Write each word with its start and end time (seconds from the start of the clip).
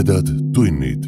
tumedad 0.00 0.26
tunnid. 0.54 1.04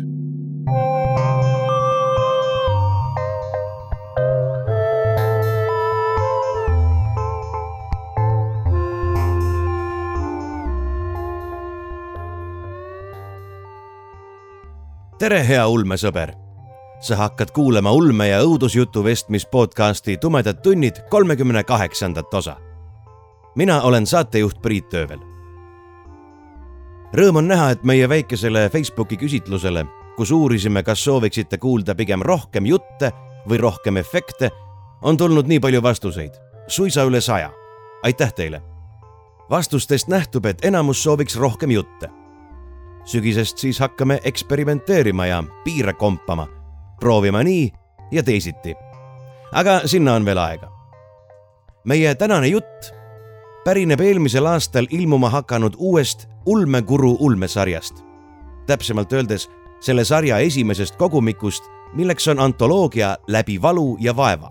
tere, 15.18 15.46
hea 15.48 15.68
ulmesõber. 15.68 16.34
sa 17.00 17.16
hakkad 17.16 17.50
kuulama 17.50 17.92
ulme 17.92 18.28
ja 18.28 18.42
õudusjutu 18.42 19.04
vestmis 19.04 19.46
podcasti 19.46 20.16
Tumedad 20.16 20.60
tunnid 20.62 21.00
kolmekümne 21.10 21.64
kaheksandat 21.64 22.34
osa. 22.34 22.56
mina 23.56 23.82
olen 23.82 24.06
saatejuht 24.06 24.62
Priit 24.62 24.94
Öövel 24.94 25.31
rõõm 27.14 27.42
on 27.42 27.48
näha, 27.48 27.70
et 27.74 27.84
meie 27.84 28.08
väikesele 28.08 28.68
Facebooki 28.72 29.16
küsitlusele, 29.20 29.84
kus 30.16 30.30
uurisime, 30.32 30.82
kas 30.82 31.04
sooviksite 31.04 31.58
kuulda 31.58 31.94
pigem 31.94 32.22
rohkem 32.22 32.66
jutte 32.66 33.12
või 33.48 33.60
rohkem 33.60 33.96
efekte, 34.00 34.50
on 35.02 35.16
tulnud 35.16 35.48
nii 35.48 35.60
palju 35.60 35.82
vastuseid, 35.82 36.36
suisa 36.68 37.04
üle 37.04 37.20
saja. 37.20 37.50
aitäh 38.02 38.32
teile! 38.32 38.62
vastustest 39.50 40.08
nähtub, 40.08 40.46
et 40.46 40.64
enamus 40.64 41.02
sooviks 41.02 41.36
rohkem 41.36 41.70
jutte. 41.70 42.08
sügisest 43.04 43.58
siis 43.58 43.80
hakkame 43.80 44.20
eksperimenteerima 44.24 45.26
ja 45.26 45.42
piire 45.64 45.92
kompama, 45.92 46.48
proovima 47.00 47.42
nii 47.42 47.72
ja 48.12 48.22
teisiti. 48.22 48.74
aga 49.52 49.80
sinna 49.84 50.14
on 50.14 50.24
veel 50.24 50.38
aega. 50.38 50.72
meie 51.84 52.14
tänane 52.14 52.46
jutt 52.46 53.01
pärineb 53.64 54.00
eelmisel 54.00 54.46
aastal 54.46 54.86
ilmuma 54.90 55.30
hakanud 55.30 55.74
uuest 55.78 56.28
ulmekuru 56.46 57.16
ulmesarjast. 57.20 58.04
täpsemalt 58.66 59.12
öeldes 59.12 59.50
selle 59.80 60.04
sarja 60.04 60.38
esimesest 60.38 60.96
kogumikust, 60.96 61.64
milleks 61.94 62.28
on 62.28 62.38
antoloogia 62.38 63.16
Läbi 63.26 63.62
valu 63.62 63.96
ja 64.00 64.16
vaeva. 64.16 64.50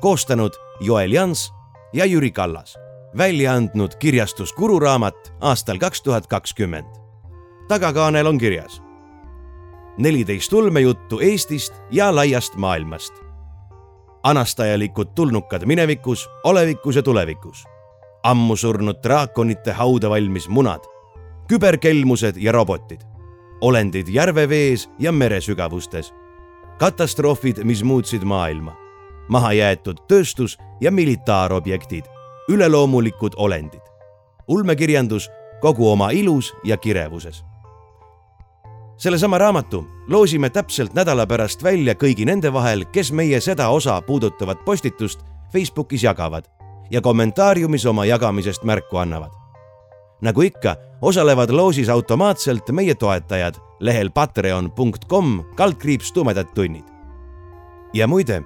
koostanud 0.00 0.52
Joel 0.80 1.12
Jans 1.12 1.52
ja 1.92 2.04
Jüri 2.04 2.30
Kallas, 2.30 2.78
välja 3.16 3.52
andnud 3.52 3.96
kirjastus 3.98 4.52
Kuru 4.52 4.78
raamat 4.78 5.34
aastal 5.40 5.78
kaks 5.78 6.02
tuhat 6.02 6.26
kakskümmend. 6.26 6.88
tagakaanel 7.68 8.26
on 8.26 8.38
kirjas 8.38 8.82
neliteist 9.98 10.52
ulmejuttu 10.52 11.20
Eestist 11.20 11.74
ja 11.90 12.14
laiast 12.14 12.54
maailmast. 12.56 13.14
anastajalikud 14.22 15.06
tulnukad 15.14 15.64
minevikus, 15.64 16.30
olevikus 16.44 16.96
ja 16.96 17.02
tulevikus 17.02 17.73
ammu 18.24 18.56
surnud 18.56 19.02
draakonite 19.04 19.72
hauda 19.72 20.10
valmis 20.10 20.48
munad, 20.48 20.84
küberkelmused 21.48 22.36
ja 22.40 22.52
robotid, 22.52 23.00
olendid 23.60 24.08
järvevees 24.08 24.88
ja 24.98 25.12
meresügavustes, 25.12 26.12
katastroofid, 26.78 27.62
mis 27.64 27.84
muutsid 27.84 28.24
maailma, 28.24 28.72
mahajäetud 29.28 30.04
tööstus 30.08 30.56
ja 30.80 30.92
militaarobjektid, 30.92 32.08
üleloomulikud 32.48 33.36
olendid, 33.36 33.82
ulmekirjandus 34.48 35.28
kogu 35.60 35.88
oma 35.88 36.10
ilus 36.10 36.54
ja 36.64 36.76
kirevuses. 36.76 37.44
sellesama 38.96 39.38
raamatu 39.38 39.86
loosime 40.08 40.50
täpselt 40.50 40.94
nädala 40.94 41.26
pärast 41.26 41.62
välja 41.62 41.94
kõigi 41.94 42.24
nende 42.24 42.52
vahel, 42.52 42.84
kes 42.84 43.12
meie 43.12 43.40
seda 43.40 43.68
osa 43.68 44.00
puudutavat 44.02 44.64
postitust 44.64 45.20
Facebookis 45.52 46.02
jagavad 46.02 46.44
ja 46.90 47.00
kommentaariumis 47.00 47.86
oma 47.86 48.04
jagamisest 48.04 48.64
märku 48.64 48.96
annavad. 48.96 49.30
nagu 50.22 50.42
ikka, 50.42 50.76
osalevad 51.02 51.50
loosis 51.50 51.88
automaatselt 51.88 52.70
meie 52.70 52.94
toetajad 52.94 53.54
lehel 53.80 54.10
patreon.com 54.10 55.44
kaldkriips 55.56 56.12
tumedad 56.12 56.46
tunnid. 56.54 56.84
ja 57.92 58.06
muide, 58.06 58.42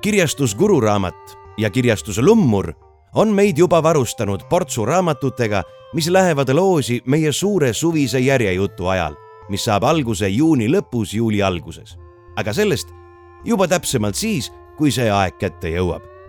kirjastus 0.00 0.54
Guru 0.54 0.80
raamat 0.80 1.38
ja 1.58 1.70
kirjastus 1.70 2.18
Lummur 2.18 2.72
on 3.14 3.28
meid 3.28 3.58
juba 3.58 3.82
varustanud 3.82 4.40
portsu 4.50 4.84
raamatutega, 4.84 5.62
mis 5.94 6.08
lähevad 6.08 6.48
loosi 6.54 7.02
meie 7.06 7.32
suure 7.32 7.72
suvise 7.72 8.18
järjejutu 8.18 8.86
ajal, 8.86 9.14
mis 9.48 9.64
saab 9.64 9.84
alguse 9.84 10.28
juuni 10.28 10.68
lõpus, 10.68 11.14
juuli 11.14 11.42
alguses. 11.42 11.98
aga 12.36 12.52
sellest 12.52 12.88
juba 13.44 13.68
täpsemalt 13.68 14.14
siis, 14.14 14.52
kui 14.78 14.90
see 14.90 15.10
aeg 15.10 15.36
kätte 15.38 15.68
jõuab 15.68 16.19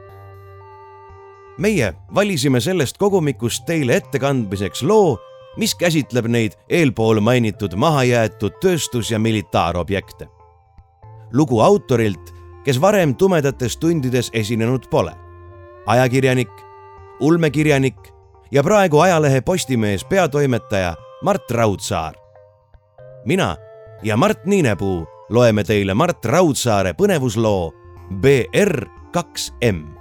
meie 1.61 1.93
valisime 2.15 2.59
sellest 2.59 2.97
kogumikust 2.97 3.65
teile 3.65 3.95
ettekandmiseks 4.01 4.83
loo, 4.83 5.19
mis 5.57 5.75
käsitleb 5.75 6.25
neid 6.31 6.57
eelpool 6.69 7.21
mainitud 7.21 7.75
mahajäetud 7.75 8.57
tööstus- 8.63 9.11
ja 9.11 9.19
militaarobjekte. 9.19 10.27
lugu 11.33 11.59
autorilt, 11.61 12.33
kes 12.63 12.81
varem 12.81 13.15
tumedates 13.15 13.77
tundides 13.77 14.29
esinenud 14.33 14.89
pole. 14.89 15.11
ajakirjanik, 15.85 16.51
ulmekirjanik 17.19 18.13
ja 18.51 18.63
praegu 18.63 18.99
ajalehe 18.99 19.41
Postimees 19.41 20.05
peatoimetaja 20.05 20.95
Mart 21.21 21.51
Raudsaar. 21.51 22.15
mina 23.25 23.55
ja 24.03 24.17
Mart 24.17 24.45
Niinepuu 24.45 25.07
loeme 25.29 25.63
teile 25.63 25.93
Mart 25.93 26.25
Raudsaare 26.25 26.93
põnevusloo 26.93 27.71
BR 28.21 28.85
kaks 29.11 29.53
M 29.61 30.00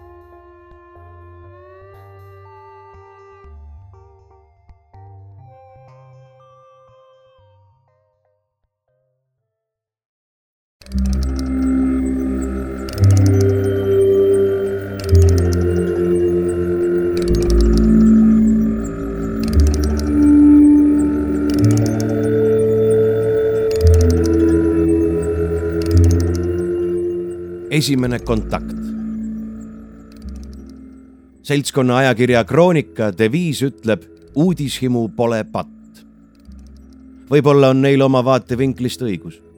esimene 27.81 28.19
kontakt. 28.19 28.77
seltskonna 31.43 31.97
ajakirja 31.97 32.45
Kroonika 32.45 33.09
deviis 33.19 33.63
ütleb 33.63 34.03
uudishimu 34.35 35.09
pole 35.17 35.45
patt. 35.53 36.03
võib-olla 37.31 37.71
on 37.73 37.81
neil 37.83 38.03
oma 38.03 38.25
vaatevinklist 38.25 39.03
õigus. 39.03 39.50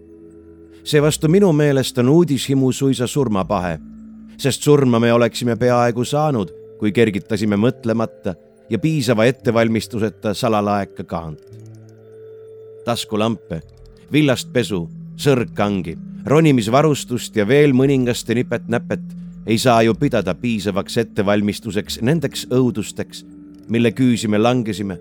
Seevastu 0.84 1.28
minu 1.28 1.52
meelest 1.52 1.98
on 1.98 2.08
uudishimu 2.08 2.72
suisa 2.72 3.06
surmapahe, 3.06 3.78
sest 4.36 4.62
surma 4.62 5.00
me 5.00 5.12
oleksime 5.12 5.56
peaaegu 5.56 6.04
saanud, 6.04 6.50
kui 6.78 6.92
kergitasime 6.92 7.56
mõtlemata 7.56 8.34
ja 8.70 8.78
piisava 8.78 9.24
ettevalmistuseta 9.24 10.34
salalaeka 10.34 11.04
kaant. 11.04 11.40
taskulampe, 12.84 13.60
villast 14.12 14.52
pesu, 14.52 14.88
sõrgkangi 15.16 15.96
ronimisvarustust 16.26 17.36
ja 17.36 17.46
veel 17.48 17.72
mõningaste 17.74 18.34
nipet-näpet 18.34 19.02
ei 19.46 19.58
saa 19.58 19.82
ju 19.82 19.94
pidada 19.94 20.34
piisavaks 20.34 20.96
ettevalmistuseks 20.98 22.00
nendeks 22.02 22.46
õudusteks, 22.50 23.24
mille 23.68 23.92
küüsi 23.92 24.28
me 24.28 24.38
langesime 24.38 24.98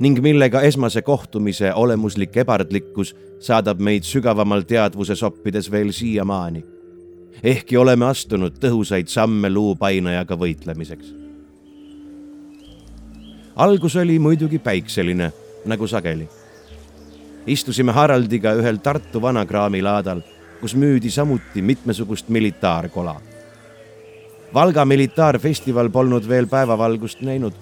ning 0.00 0.20
millega 0.22 0.60
esmase 0.60 1.02
kohtumise 1.02 1.74
olemuslik 1.74 2.36
ebardlikkus 2.36 3.14
saadab 3.40 3.80
meid 3.80 4.04
sügavamal 4.04 4.62
teadvuses 4.62 5.22
oppides 5.22 5.70
veel 5.70 5.92
siiamaani. 5.92 6.64
ehkki 7.42 7.76
oleme 7.76 8.04
astunud 8.04 8.58
tõhusaid 8.60 9.06
samme 9.06 9.50
luupainajaga 9.50 10.36
võitlemiseks. 10.36 11.14
algus 13.56 13.96
oli 13.96 14.18
muidugi 14.18 14.58
päikseline, 14.58 15.32
nagu 15.64 15.86
sageli. 15.86 16.28
istusime 17.46 17.92
Haraldiga 17.92 18.54
ühel 18.54 18.78
Tartu 18.78 19.22
vanakraamilaadal 19.22 20.20
kus 20.60 20.74
müüdi 20.74 21.10
samuti 21.10 21.62
mitmesugust 21.62 22.28
militaarkola. 22.28 23.20
Valga 24.54 24.84
militaarfestival 24.84 25.90
polnud 25.90 26.28
veel 26.28 26.46
päevavalgust 26.46 27.20
näinud 27.20 27.54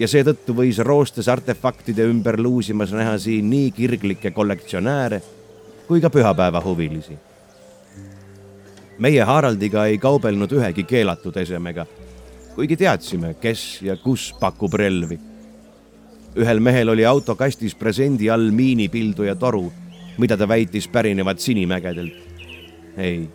ja 0.00 0.08
seetõttu 0.08 0.54
võis 0.56 0.78
roostes 0.80 1.28
artefaktide 1.28 2.06
ümber 2.08 2.40
luusimas 2.40 2.94
näha 2.96 3.18
siin 3.20 3.50
nii 3.52 3.70
kirglikke 3.76 4.30
kollektsionääre 4.32 5.20
kui 5.88 6.00
ka 6.00 6.10
pühapäevahuvilisi. 6.10 7.18
meie 8.98 9.24
Haraldiga 9.24 9.86
ei 9.86 9.98
kaubelnud 9.98 10.52
ühegi 10.52 10.84
keelatud 10.84 11.36
esemega, 11.36 11.86
kuigi 12.54 12.76
teadsime, 12.76 13.34
kes 13.40 13.82
ja 13.82 13.96
kus 13.96 14.32
pakub 14.40 14.74
relvi. 14.74 15.18
ühel 16.36 16.60
mehel 16.60 16.88
oli 16.88 17.04
autokastis 17.06 17.74
presendi 17.74 18.30
all 18.30 18.50
miinipilduja 18.50 19.34
toru, 19.34 19.72
mida 20.18 20.36
ta 20.36 20.48
väitis 20.48 20.88
pärinevat 20.88 21.40
Sinimägedelt 21.40 22.30
ei, 22.96 23.28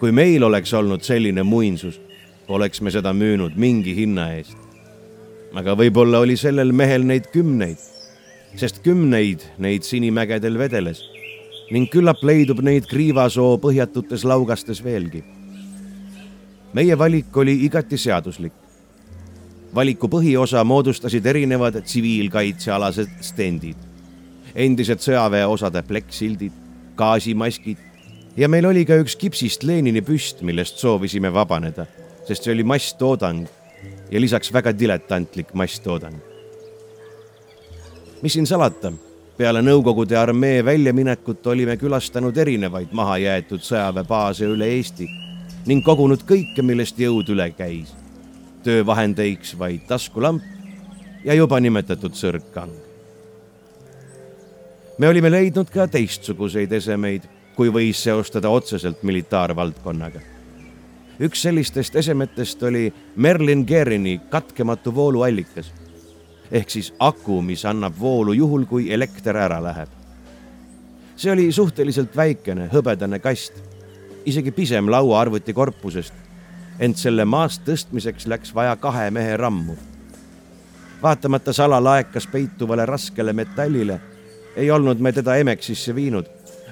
kui 0.00 0.12
meil 0.12 0.42
oleks 0.42 0.74
olnud 0.74 1.02
selline 1.02 1.42
muinsus, 1.42 2.00
oleks 2.48 2.80
me 2.80 2.90
seda 2.90 3.12
müünud 3.12 3.56
mingi 3.56 3.94
hinna 3.96 4.32
eest. 4.36 4.61
Aga 5.58 5.74
võib-olla 5.76 6.22
oli 6.24 6.36
sellel 6.40 6.72
mehel 6.76 7.04
neid 7.06 7.28
kümneid, 7.32 7.80
sest 8.56 8.80
kümneid 8.84 9.44
neid 9.62 9.84
sinimägedel 9.86 10.58
vedeles 10.60 11.02
ning 11.72 11.88
küllap 11.92 12.20
leidub 12.26 12.60
neid 12.64 12.84
Kriivasoo 12.88 13.56
põhjatutes 13.60 14.26
laugastes 14.28 14.82
veelgi. 14.84 15.22
meie 16.72 16.98
valik 16.98 17.36
oli 17.36 17.64
igati 17.64 17.98
seaduslik. 17.98 18.52
valiku 19.74 20.08
põhiosa 20.08 20.64
moodustasid 20.64 21.26
erinevad 21.26 21.80
tsiviilkaitsealased 21.84 23.08
stendid, 23.20 23.76
endised 24.54 25.00
sõjaväeosade 25.00 25.82
plekksildid, 25.82 26.52
gaasimaskid 26.96 27.78
ja 28.36 28.48
meil 28.48 28.66
oli 28.66 28.84
ka 28.84 28.96
üks 29.00 29.16
kipsist 29.16 29.62
Lenini 29.62 30.02
püst, 30.02 30.42
millest 30.42 30.78
soovisime 30.78 31.32
vabaneda, 31.32 31.86
sest 32.28 32.44
see 32.44 32.52
oli 32.52 32.64
masstoodang 32.64 33.48
ja 34.12 34.20
lisaks 34.20 34.52
väga 34.52 34.78
diletantlik 34.78 35.54
masstoodang. 35.54 36.16
mis 38.22 38.32
siin 38.32 38.46
salata 38.46 38.92
peale 39.36 39.62
Nõukogude 39.62 40.16
armee 40.16 40.64
väljaminekut 40.64 41.46
olime 41.46 41.76
külastanud 41.76 42.36
erinevaid 42.36 42.92
mahajäetud 42.92 43.64
sõjaväebaase 43.64 44.46
üle 44.46 44.68
Eesti 44.76 45.08
ning 45.66 45.84
kogunud 45.84 46.22
kõike, 46.28 46.62
millest 46.62 46.98
jõud 46.98 47.32
üle 47.32 47.50
käis. 47.56 47.94
töövahendeiks 48.62 49.58
vaid 49.58 49.86
taskulamp 49.88 50.42
ja 51.24 51.34
juba 51.34 51.60
nimetatud 51.60 52.12
sõrgkang. 52.12 52.74
me 54.98 55.08
olime 55.08 55.30
leidnud 55.30 55.70
ka 55.70 55.86
teistsuguseid 55.86 56.72
esemeid, 56.72 57.22
kui 57.56 57.68
võis 57.68 58.02
seostada 58.02 58.48
otseselt 58.48 59.02
militaarvaldkonnaga. 59.02 60.20
Üks 61.20 61.42
sellistest 61.42 61.96
esemetest 61.96 62.62
oli 62.62 62.92
Merlin 63.16 63.64
Gerini 63.68 64.20
katkematu 64.30 64.94
vooluallikas 64.94 65.72
ehk 66.52 66.70
siis 66.70 66.94
aku, 66.98 67.42
mis 67.42 67.64
annab 67.64 67.94
voolu 68.00 68.32
juhul, 68.32 68.64
kui 68.64 68.92
elekter 68.92 69.36
ära 69.36 69.62
läheb. 69.62 69.88
see 71.16 71.32
oli 71.32 71.52
suhteliselt 71.52 72.16
väikene 72.16 72.68
hõbedane 72.72 73.18
kast, 73.18 73.52
isegi 74.26 74.50
pisem 74.50 74.90
lauaarvuti 74.90 75.52
korpusest, 75.52 76.14
ent 76.78 76.98
selle 76.98 77.24
maast 77.24 77.62
tõstmiseks 77.68 78.26
läks 78.26 78.54
vaja 78.54 78.76
kahe 78.76 79.10
mehe 79.10 79.36
rammu. 79.36 79.76
vaatamata 81.02 81.52
salalaekas 81.52 82.26
peituvale 82.26 82.86
raskele 82.86 83.32
metallile, 83.32 84.00
ei 84.56 84.70
olnud 84.70 85.00
me 85.00 85.12
teda 85.12 85.36
Emexisse 85.36 85.94
viinud, 85.94 86.26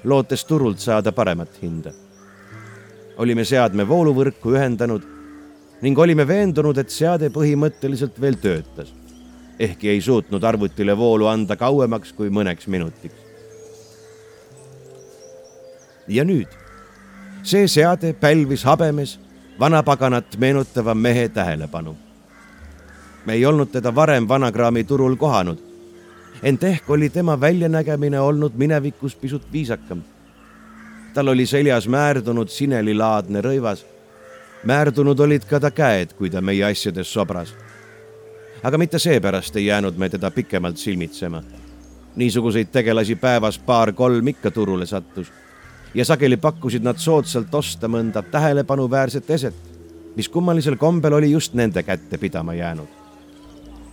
lootes 0.04 0.44
turult 0.44 0.78
saada 0.78 1.12
paremat 1.12 1.62
hinda. 1.62 1.92
Olime 3.18 3.44
seadme 3.44 3.88
vooluvõrku 3.88 4.54
ühendanud 4.54 5.04
ning 5.80 5.98
olime 5.98 6.26
veendunud, 6.28 6.78
et 6.78 6.90
seade 6.90 7.30
põhimõtteliselt 7.32 8.20
veel 8.20 8.36
töötas 8.36 8.92
ehkki 9.60 9.88
ei 9.88 10.00
suutnud 10.00 10.42
arvutile 10.42 10.96
voolu 10.96 11.26
anda 11.26 11.56
kauemaks 11.56 12.12
kui 12.12 12.30
mõneks 12.30 12.66
minutiks. 12.66 13.28
ja 16.08 16.24
nüüd, 16.24 16.48
see 17.46 17.68
seade 17.68 18.12
pälvis 18.20 18.64
habemes 18.64 19.18
vanapaganat 19.60 20.36
meenutava 20.38 20.94
mehe 20.94 21.28
tähelepanu. 21.28 21.96
me 23.26 23.32
ei 23.32 23.46
olnud 23.46 23.68
teda 23.72 23.94
varem 23.94 24.28
vanakraami 24.28 24.84
turul 24.84 25.16
kohanud, 25.16 25.58
ent 26.42 26.64
ehk 26.64 26.90
oli 26.90 27.10
tema 27.10 27.40
väljanägemine 27.40 28.20
olnud 28.20 28.56
minevikus 28.56 29.14
pisut 29.14 29.52
viisakam. 29.52 30.02
Tal 31.14 31.28
oli 31.28 31.46
seljas 31.46 31.88
määrdunud 31.88 32.48
sinelilaadne 32.48 33.40
rõivas. 33.40 33.84
määrdunud 34.64 35.20
olid 35.20 35.44
ka 35.44 35.60
ta 35.60 35.70
käed, 35.70 36.12
kui 36.12 36.30
ta 36.30 36.40
meie 36.40 36.64
asjades 36.64 37.12
sobras 37.12 37.54
aga 38.62 38.78
mitte 38.78 38.98
seepärast 38.98 39.56
ei 39.56 39.66
jäänud 39.66 39.96
me 39.96 40.08
teda 40.08 40.30
pikemalt 40.30 40.76
silmitsema. 40.76 41.42
niisuguseid 42.16 42.66
tegelasi 42.72 43.16
päevas 43.16 43.58
paar-kolm 43.58 44.28
ikka 44.28 44.50
turule 44.50 44.86
sattus 44.86 45.32
ja 45.94 46.04
sageli 46.04 46.36
pakkusid 46.36 46.82
nad 46.82 46.98
soodsalt 46.98 47.54
osta 47.54 47.88
mõnda 47.88 48.22
tähelepanuväärset 48.22 49.30
eset, 49.30 49.54
mis 50.16 50.28
kummalisel 50.28 50.76
kombel 50.76 51.12
oli 51.12 51.30
just 51.30 51.54
nende 51.54 51.82
kätte 51.82 52.18
pidama 52.18 52.54
jäänud. 52.54 52.88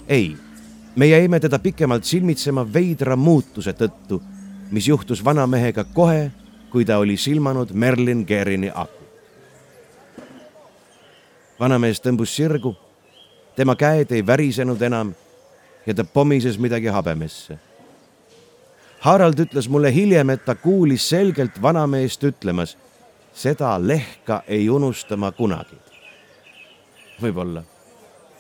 ei, 0.08 0.38
me 0.96 1.08
jäime 1.08 1.40
teda 1.40 1.60
pikemalt 1.60 2.04
silmitsema 2.04 2.74
veidra 2.74 3.16
muutuse 3.16 3.72
tõttu, 3.72 4.22
mis 4.72 4.88
juhtus 4.88 5.26
vanamehega 5.26 5.84
kohe, 5.84 6.32
kui 6.78 6.86
ta 6.86 7.00
oli 7.02 7.18
silmanud 7.18 7.72
Merlin 7.74 8.20
Gerini 8.28 8.70
aku. 8.70 9.04
vanamees 11.60 11.98
tõmbus 12.06 12.36
sirgu 12.38 12.76
tema 13.56 13.74
käed 13.76 14.12
ei 14.14 14.22
värisenud 14.22 14.82
enam 14.86 15.16
ja 15.88 15.94
ta 15.98 16.04
pomises 16.04 16.60
midagi 16.62 16.92
habemesse. 16.94 17.58
Harald 19.00 19.42
ütles 19.42 19.66
mulle 19.74 19.90
hiljem, 19.94 20.30
et 20.30 20.46
ta 20.46 20.54
kuulis 20.56 21.08
selgelt 21.10 21.58
vanameest 21.62 22.24
ütlemas, 22.30 22.76
seda 23.34 23.72
lehka 23.82 24.44
ei 24.48 24.70
unusta 24.70 25.18
ma 25.18 25.32
kunagi. 25.32 25.80
võib-olla. 27.22 27.64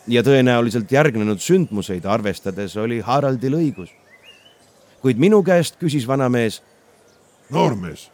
ja 0.07 0.21
tõenäoliselt 0.21 0.91
järgnenud 0.91 1.41
sündmuseid 1.41 2.05
arvestades 2.05 2.77
oli 2.77 2.99
Haraldil 2.99 3.53
õigus. 3.53 3.89
kuid 5.01 5.17
minu 5.17 5.41
käest 5.43 5.79
küsis 5.81 6.07
vanamees. 6.07 6.61
noormees, 7.49 8.11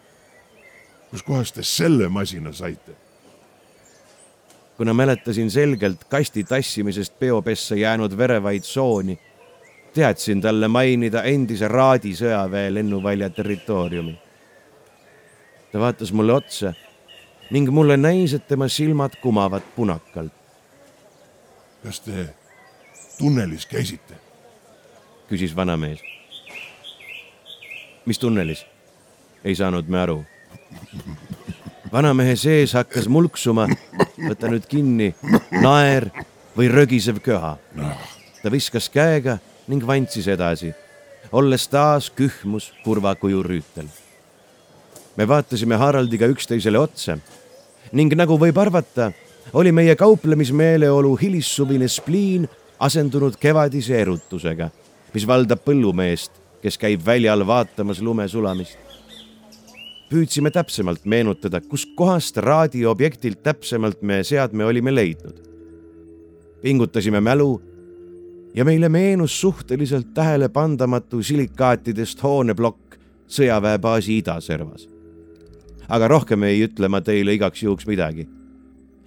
kuskohast 1.14 1.60
te 1.60 1.64
selle 1.64 2.10
masina 2.10 2.52
saite? 2.54 2.96
kuna 4.78 4.94
mäletasin 4.94 5.52
selgelt 5.52 6.04
kasti 6.10 6.44
tassimisest 6.44 7.20
peopessa 7.20 7.76
jäänud 7.76 8.18
verevaid 8.18 8.64
sooni, 8.64 9.20
teadsin 9.94 10.42
talle 10.42 10.68
mainida 10.68 11.22
endise 11.24 11.68
Raadi 11.68 12.16
sõjaväe 12.18 12.74
lennuvälja 12.74 13.30
territooriumi. 13.30 14.16
ta 15.72 15.80
vaatas 15.80 16.12
mulle 16.12 16.34
otsa 16.34 16.74
ning 17.52 17.70
mulle 17.70 17.98
näis, 17.98 18.34
et 18.34 18.48
tema 18.48 18.68
silmad 18.68 19.22
kumavad 19.22 19.62
punakalt. 19.76 20.34
kas 21.84 22.00
te 22.00 22.28
tunnelis 23.18 23.66
käisite? 23.66 24.18
küsis 25.30 25.56
vanamees. 25.56 26.02
mis 28.06 28.20
tunnelis? 28.20 28.66
ei 29.44 29.56
saanud 29.56 29.86
me 29.88 30.02
aru 30.02 30.24
vanamehe 31.94 32.36
sees 32.40 32.74
hakkas 32.74 33.08
mulksuma, 33.12 33.68
võta 34.18 34.50
nüüd 34.50 34.66
kinni, 34.70 35.12
naer 35.62 36.10
või 36.58 36.70
rögisev 36.72 37.20
köha. 37.24 37.58
ta 38.42 38.52
viskas 38.52 38.90
käega 38.90 39.38
ning 39.68 39.86
vantsis 39.86 40.28
edasi, 40.28 40.74
olles 41.32 41.68
taas 41.68 42.10
kühmus 42.10 42.72
kurva 42.84 43.16
kuju 43.16 43.44
rüütel. 43.44 43.88
me 45.18 45.28
vaatasime 45.28 45.76
Haraldiga 45.76 46.28
üksteisele 46.28 46.80
otsa 46.80 47.18
ning 47.92 48.14
nagu 48.14 48.38
võib 48.38 48.58
arvata, 48.58 49.12
oli 49.54 49.72
meie 49.72 49.96
kauplemismeeleolu 49.96 51.16
hilissuvine 51.16 51.88
spliin 51.88 52.50
asendunud 52.80 53.38
kevadise 53.38 54.02
erutusega, 54.02 54.70
mis 55.14 55.28
valdab 55.28 55.62
põllumeest, 55.62 56.32
kes 56.62 56.78
käib 56.78 57.06
väljal 57.06 57.46
vaatamas 57.46 58.02
lume 58.02 58.28
sulamist 58.28 58.93
püüdsime 60.14 60.52
täpsemalt 60.54 61.08
meenutada, 61.10 61.58
kuskohast 61.62 62.38
raadioobjektilt 62.38 63.40
täpsemalt 63.44 64.02
me 64.02 64.22
seadme 64.24 64.66
olime 64.66 64.96
leidnud. 64.96 65.42
pingutasime 66.62 67.22
mälu 67.22 67.62
ja 68.56 68.66
meile 68.66 68.90
meenus 68.90 69.42
suhteliselt 69.42 70.14
tähelepandamatu 70.14 71.24
silikaatidest 71.24 72.24
hooneplokk 72.24 72.96
sõjaväebaasi 73.28 74.18
idaservas. 74.18 74.88
aga 75.90 76.08
rohkem 76.08 76.44
ei 76.44 76.64
ütle 76.64 76.88
ma 76.88 77.02
teile 77.02 77.34
igaks 77.34 77.64
juhuks 77.64 77.88
midagi. 77.88 78.28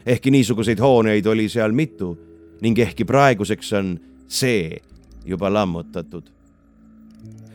ehkki 0.07 0.31
niisuguseid 0.31 0.81
hooneid 0.81 1.27
oli 1.27 1.49
seal 1.49 1.73
mitu 1.73 2.19
ning 2.61 2.79
ehkki 2.79 3.05
praeguseks 3.05 3.73
on 3.73 4.01
see 4.29 4.83
juba 5.25 5.53
lammutatud. 5.53 6.25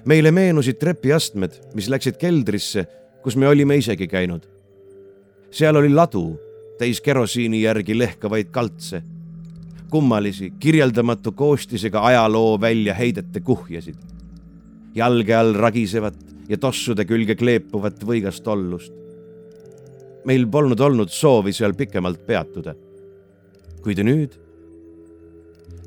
meile 0.06 0.32
meenusid 0.32 0.80
trepiastmed, 0.80 1.52
mis 1.76 1.90
läksid 1.90 2.18
keldrisse 2.18 3.01
kus 3.24 3.36
me 3.36 3.48
olime 3.48 3.78
isegi 3.78 4.08
käinud. 4.08 4.42
seal 5.52 5.76
oli 5.76 5.90
ladu 5.90 6.40
täis 6.80 7.02
kerosiini 7.02 7.62
järgi 7.62 7.98
lehkavaid 7.98 8.48
kaltse, 8.52 9.04
kummalisi, 9.90 10.54
kirjeldamatu 10.60 11.32
koostisega 11.32 12.06
ajaloo 12.06 12.62
väljaheidete 12.62 13.40
kuhjasid, 13.40 13.96
jalge 14.96 15.36
all 15.36 15.54
ragisevat 15.54 16.16
ja 16.50 16.58
tossude 16.58 17.06
külge 17.06 17.36
kleepuvat 17.36 18.04
võigast 18.04 18.48
ollust. 18.48 18.94
meil 20.26 20.46
polnud 20.48 20.80
olnud 20.80 21.10
soovi 21.10 21.54
seal 21.54 21.74
pikemalt 21.74 22.26
peatuda. 22.26 22.76
kuid 23.82 24.00
nüüd 24.04 24.38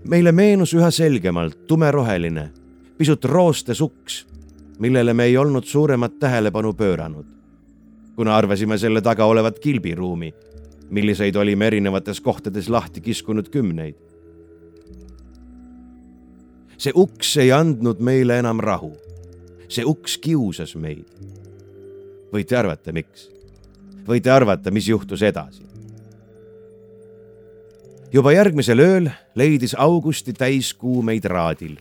meile 0.05 0.33
meenus 0.33 0.75
üha 0.75 0.91
selgemalt 0.91 1.67
tumeroheline, 1.67 2.51
pisut 2.99 3.25
roostes 3.25 3.81
uks 3.81 4.25
millele 4.79 5.15
me 5.15 5.25
ei 5.25 5.37
olnud 5.37 5.65
suuremat 5.65 6.19
tähelepanu 6.19 6.73
pööranud, 6.75 7.27
kuna 8.17 8.37
arvasime 8.37 8.79
selle 8.79 9.03
taga 9.03 9.27
olevat 9.27 9.59
kilbiruumi, 9.59 10.33
milliseid 10.91 11.37
olime 11.37 11.67
erinevates 11.67 12.21
kohtades 12.21 12.69
lahti 12.69 13.01
kiskunud 13.01 13.49
kümneid. 13.51 13.95
see 16.79 16.93
uks 16.95 17.37
ei 17.37 17.53
andnud 17.53 18.01
meile 18.03 18.39
enam 18.39 18.61
rahu. 18.61 18.93
see 19.69 19.85
uks 19.85 20.19
kiusas 20.19 20.75
meid. 20.77 21.07
võite 22.33 22.57
arvata, 22.57 22.93
miks. 22.93 23.31
võite 24.07 24.31
arvata, 24.31 24.71
mis 24.71 24.89
juhtus 24.89 25.23
edasi. 25.23 25.63
juba 28.13 28.33
järgmisel 28.33 28.79
ööl 28.79 29.11
leidis 29.35 29.75
Augusti 29.75 30.33
täiskuu 30.33 31.03
meid 31.03 31.25
raadil. 31.25 31.79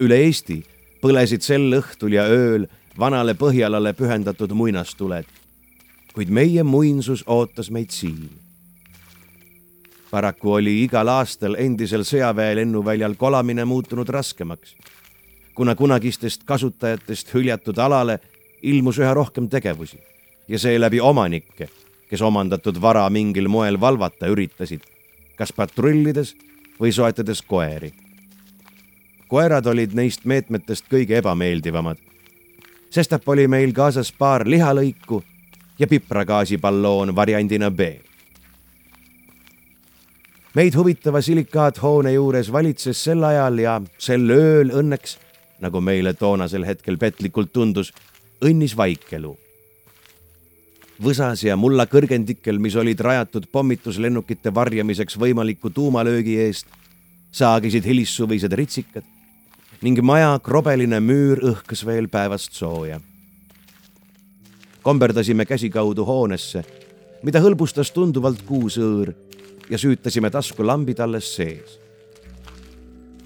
üle 0.00 0.24
Eesti 0.26 0.64
põlesid 1.06 1.44
sel 1.46 1.70
õhtul 1.76 2.16
ja 2.16 2.24
ööl 2.26 2.64
vanale 2.98 3.36
Põhjalale 3.38 3.92
pühendatud 3.94 4.50
muinastuled. 4.58 5.26
kuid 6.16 6.30
meie 6.32 6.62
muinsus 6.62 7.22
ootas 7.26 7.70
meid 7.70 7.90
siin. 7.90 8.30
paraku 10.10 10.52
oli 10.52 10.82
igal 10.82 11.08
aastal 11.08 11.54
endisel 11.54 12.02
sõjaväe 12.02 12.56
lennuväljal 12.56 13.14
kolamine 13.14 13.64
muutunud 13.64 14.08
raskemaks, 14.08 14.74
kuna 15.54 15.74
kunagistest 15.74 16.42
kasutajatest 16.44 17.34
hüljatud 17.34 17.78
alale 17.78 18.18
ilmus 18.62 18.98
üha 18.98 19.14
rohkem 19.14 19.48
tegevusi 19.48 19.98
ja 20.48 20.58
seeläbi 20.58 21.00
omanikke, 21.00 21.68
kes 22.10 22.22
omandatud 22.22 22.80
vara 22.80 23.10
mingil 23.10 23.48
moel 23.48 23.80
valvata 23.80 24.26
üritasid, 24.26 24.80
kas 25.36 25.52
patrullides 25.52 26.34
või 26.80 26.92
soetades 26.92 27.42
koeri. 27.42 28.05
Koerad 29.28 29.66
olid 29.66 29.94
neist 29.94 30.24
meetmetest 30.24 30.86
kõige 30.90 31.18
ebameeldivamad, 31.18 31.98
sestap 32.90 33.28
oli 33.28 33.46
meil 33.50 33.72
kaasas 33.74 34.12
paar 34.12 34.46
lihalõiku 34.46 35.22
ja 35.78 35.86
pipragaasiballoon 35.86 37.14
variandina 37.16 37.70
B. 37.70 37.80
meid 40.54 40.74
huvitava 40.74 41.20
silikaathoone 41.20 42.12
juures 42.12 42.52
valitses 42.52 43.02
sel 43.04 43.24
ajal 43.24 43.58
ja 43.58 43.80
sel 43.98 44.30
ööl 44.30 44.70
õnneks, 44.72 45.18
nagu 45.60 45.80
meile 45.80 46.14
toonasel 46.14 46.64
hetkel 46.64 46.96
petlikult 46.96 47.52
tundus, 47.52 47.92
õnnis 48.40 48.76
vaikelu. 48.76 49.36
võsas 51.02 51.42
ja 51.44 51.56
mulla 51.56 51.84
kõrgendikel, 51.86 52.58
mis 52.58 52.76
olid 52.76 53.00
rajatud 53.00 53.50
pommituslennukite 53.52 54.54
varjamiseks 54.54 55.18
võimaliku 55.18 55.70
tuumalöögi 55.70 56.38
eest, 56.40 56.66
saagisid 57.32 57.84
hilissuvised 57.84 58.52
ritsikad 58.52 59.04
ning 59.82 60.00
maja 60.02 60.38
krobeline 60.42 61.00
müür 61.00 61.42
õhkas 61.52 61.84
veel 61.86 62.08
päevast 62.08 62.52
sooja. 62.52 63.00
komberdasime 64.82 65.44
käsikaudu 65.44 66.04
hoonesse, 66.04 66.62
mida 67.22 67.40
hõlbustas 67.42 67.90
tunduvalt 67.90 68.42
kuusõõr 68.46 69.12
ja 69.70 69.78
süütasime 69.78 70.30
taskulambid 70.30 71.00
alles 71.00 71.34
sees. 71.34 71.78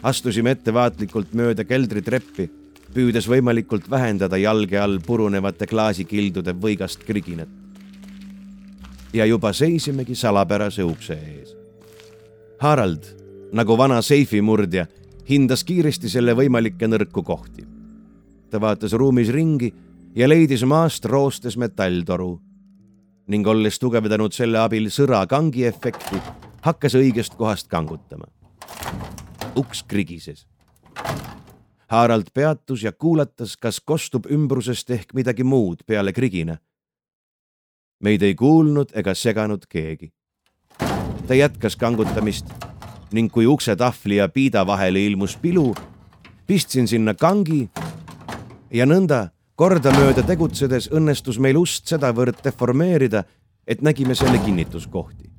astusime 0.03 0.51
ettevaatlikult 0.51 1.35
mööda 1.35 1.65
keldritreppi 1.65 2.51
püüdes 2.95 3.29
võimalikult 3.29 3.91
vähendada 3.91 4.39
jalge 4.41 4.79
all 4.79 4.99
purunevate 5.07 5.67
klaasikildude 5.67 6.53
võigast 6.53 7.05
kriginat. 7.07 7.49
ja 9.13 9.27
juba 9.27 9.53
seisimegi 9.53 10.15
salapärase 10.15 10.85
ukse 10.85 11.15
ees. 11.15 11.55
Harald, 12.59 13.03
nagu 13.53 13.77
vana 13.77 14.03
seifimurdja, 14.03 14.87
hindas 15.31 15.63
kiiresti 15.65 16.11
selle 16.11 16.35
võimalikke 16.35 16.89
nõrku 16.89 17.23
kohti. 17.23 17.67
ta 18.51 18.61
vaatas 18.61 18.93
ruumis 18.93 19.29
ringi 19.31 19.73
ja 20.15 20.29
leidis 20.29 20.65
maast 20.67 21.05
roostes 21.05 21.57
metalltoru 21.57 22.41
ning 23.31 23.47
olles 23.47 23.79
tugevdanud 23.79 24.35
selle 24.35 24.59
abil 24.59 24.89
sõra 24.91 25.23
kangi 25.31 25.65
efekti, 25.65 26.19
hakkas 26.63 26.95
õigest 26.95 27.37
kohast 27.39 27.69
kangutama. 27.69 28.27
uks 29.57 29.83
krigises 29.83 30.47
Harald 31.91 32.31
peatus 32.35 32.83
ja 32.83 32.93
kuulatas, 32.93 33.57
kas 33.57 33.81
kostub 33.81 34.27
ümbrusest 34.31 34.91
ehk 34.91 35.15
midagi 35.15 35.45
muud 35.45 35.83
peale 35.87 36.13
krigina. 36.13 36.59
meid 38.01 38.23
ei 38.23 38.35
kuulnud 38.35 38.91
ega 38.95 39.15
seganud 39.15 39.67
keegi. 39.69 40.13
ta 41.27 41.35
jätkas 41.35 41.77
kangutamist 41.77 42.70
ning 43.13 43.33
kui 43.33 43.47
uksetahvli 43.47 44.17
ja 44.17 44.29
piida 44.29 44.67
vahele 44.67 45.05
ilmus 45.07 45.37
pilu, 45.37 45.75
pistsin 46.47 46.89
sinna 46.89 47.15
kangi 47.15 47.69
ja 48.71 48.87
nõnda 48.87 49.29
kordamööda 49.55 50.23
tegutsedes 50.23 50.89
õnnestus 50.93 51.39
meil 51.39 51.59
ust 51.61 51.87
sedavõrd 51.91 52.41
deformeerida, 52.45 53.25
et 53.67 53.83
nägime 53.83 54.15
selle 54.15 54.39
kinnituskohti. 54.39 55.31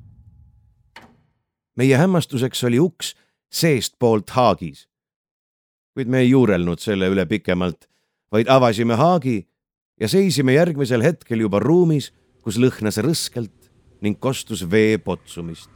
meie 1.76 1.96
hämmastuseks 1.96 2.64
oli 2.64 2.78
uks 2.78 3.14
seestpoolt 3.50 4.30
haagis 4.30 4.86
kuid 5.94 6.08
me 6.08 6.22
ei 6.24 6.30
juurelnud 6.30 6.80
selle 6.80 7.08
üle 7.12 7.24
pikemalt, 7.28 7.86
vaid 8.32 8.48
avasime 8.48 8.96
haagi 8.96 9.42
ja 10.00 10.08
seisime 10.08 10.56
järgmisel 10.56 11.04
hetkel 11.04 11.44
juba 11.44 11.60
ruumis, 11.60 12.10
kus 12.42 12.58
lõhnas 12.60 12.98
rõskelt 13.04 13.70
ning 14.02 14.18
kostus 14.18 14.64
vee 14.70 14.96
potsumist. 14.98 15.70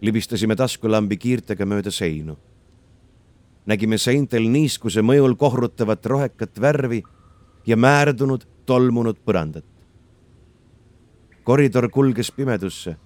Libistasime 0.00 0.56
taskulambi 0.56 1.16
kiirtega 1.16 1.66
mööda 1.66 1.90
seinu. 1.90 2.36
nägime 3.66 3.98
seintel 3.98 4.48
niiskuse 4.48 5.02
mõjul 5.02 5.36
kohrutavat 5.36 6.06
rohekat 6.06 6.60
värvi 6.60 7.02
ja 7.66 7.76
määrdunud, 7.76 8.46
tolmunud 8.66 9.16
põrandat. 9.24 9.64
koridor 11.44 11.88
kulges 11.90 12.30
pimedusse, 12.30 12.96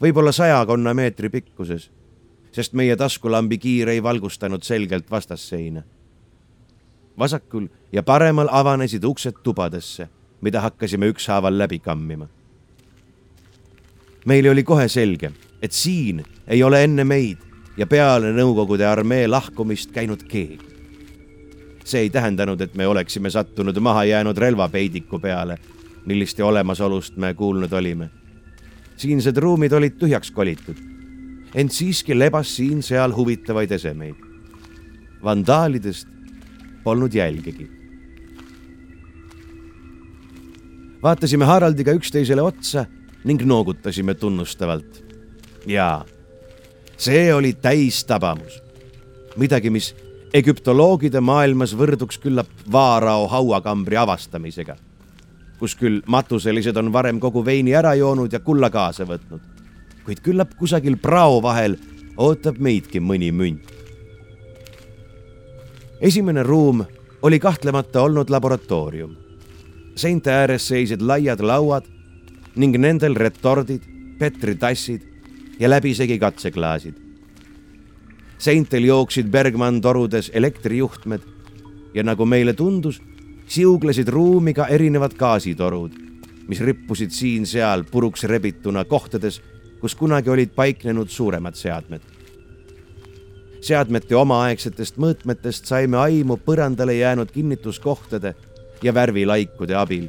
võib-olla 0.00 0.32
sajakonna 0.32 0.94
meetri 0.94 1.28
pikkuses 1.28 1.90
sest 2.52 2.74
meie 2.74 2.96
taskulambi 2.96 3.58
kiir 3.58 3.88
ei 3.88 4.02
valgustanud 4.02 4.62
selgelt 4.62 5.10
vastasseina. 5.10 5.82
vasakul 7.18 7.66
ja 7.92 8.02
paremal 8.02 8.48
avanesid 8.50 9.04
uksed 9.04 9.42
tubadesse, 9.42 10.08
mida 10.40 10.60
hakkasime 10.60 11.06
ükshaaval 11.06 11.58
läbi 11.58 11.78
kammima. 11.78 12.26
Meile 14.26 14.50
oli 14.50 14.62
kohe 14.62 14.88
selge, 14.88 15.32
et 15.62 15.72
siin 15.72 16.24
ei 16.48 16.62
ole 16.62 16.84
enne 16.84 17.04
meid 17.04 17.38
ja 17.76 17.86
peale 17.86 18.32
Nõukogude 18.34 18.84
armee 18.86 19.28
lahkumist 19.28 19.92
käinud 19.92 20.22
keegi. 20.28 20.58
see 21.84 22.00
ei 22.00 22.10
tähendanud, 22.10 22.60
et 22.60 22.74
me 22.74 22.86
oleksime 22.86 23.30
sattunud 23.30 23.78
mahajäänud 23.78 24.38
relvapeidiku 24.38 25.18
peale, 25.18 25.58
milliste 26.06 26.44
olemasolust 26.44 27.16
me 27.16 27.34
kuulnud 27.34 27.72
olime. 27.72 28.10
siinsed 28.96 29.36
ruumid 29.36 29.72
olid 29.72 29.98
tühjaks 29.98 30.30
kolitud 30.30 30.90
ent 31.54 31.72
siiski 31.72 32.14
lebas 32.18 32.56
siin-seal 32.56 33.14
huvitavaid 33.16 33.70
esemeid. 33.70 34.14
vandaalidest 35.24 36.08
polnud 36.84 37.14
jälgegi. 37.14 37.70
vaatasime 41.02 41.44
Haraldiga 41.44 41.92
üksteisele 41.92 42.42
otsa 42.42 42.86
ning 43.24 43.42
noogutasime 43.42 44.14
tunnustavalt. 44.14 45.04
jaa, 45.66 46.04
see 46.96 47.34
oli 47.34 47.52
täistabamus. 47.52 48.62
midagi, 49.36 49.70
mis 49.70 49.94
egüptoloogide 50.34 51.20
maailmas 51.20 51.76
võrduks 51.76 52.18
küllap 52.18 52.48
Vaarao 52.72 53.28
hauakambri 53.28 53.96
avastamisega, 53.96 54.76
kus 55.58 55.74
küll 55.76 56.02
matuselised 56.06 56.76
on 56.76 56.92
varem 56.92 57.20
kogu 57.20 57.44
veini 57.44 57.74
ära 57.74 57.94
joonud 57.94 58.32
ja 58.32 58.40
kulla 58.40 58.70
kaasa 58.70 59.04
võtnud 59.04 59.60
kuid 60.10 60.22
küllap 60.24 60.56
kusagil 60.58 60.96
prao 60.98 61.40
vahel 61.44 61.76
ootab 62.18 62.56
meidki 62.58 63.00
mõni 63.00 63.30
münt. 63.30 63.68
esimene 66.00 66.42
ruum 66.42 66.84
oli 67.22 67.38
kahtlemata 67.38 68.02
olnud 68.02 68.30
laboratoorium. 68.30 69.16
seinte 69.94 70.30
ääres 70.30 70.68
seisid 70.68 71.02
laiad 71.02 71.40
lauad 71.40 71.84
ning 72.60 72.76
nendel 72.76 73.16
retordid, 73.16 73.84
petritassid 74.18 75.06
ja 75.60 75.70
läbisegi 75.70 76.18
katseklaasid. 76.18 76.94
seintel 78.38 78.84
jooksid 78.84 79.28
Bergmann 79.28 79.80
torudes 79.80 80.30
elektrijuhtmed 80.34 81.20
ja 81.94 82.02
nagu 82.02 82.24
meile 82.24 82.52
tundus, 82.52 83.00
siuglesid 83.46 84.08
ruumi 84.08 84.54
ka 84.54 84.66
erinevad 84.66 85.16
gaasitorud, 85.18 85.92
mis 86.48 86.60
rippusid 86.60 87.10
siin-seal 87.10 87.84
puruks 87.84 88.24
rebituna 88.24 88.84
kohtades 88.84 89.40
kus 89.80 89.94
kunagi 89.96 90.30
olid 90.30 90.52
paiknenud 90.54 91.08
suuremad 91.08 91.56
seadmed. 91.56 92.00
seadmete 93.60 94.16
omaaegsetest 94.16 94.96
mõõtmetest 94.96 95.66
saime 95.68 95.98
aimu 96.00 96.38
põrandale 96.44 96.94
jäänud 96.96 97.28
kinnituskohtade 97.32 98.34
ja 98.82 98.94
värvilaikude 98.96 99.76
abil, 99.76 100.06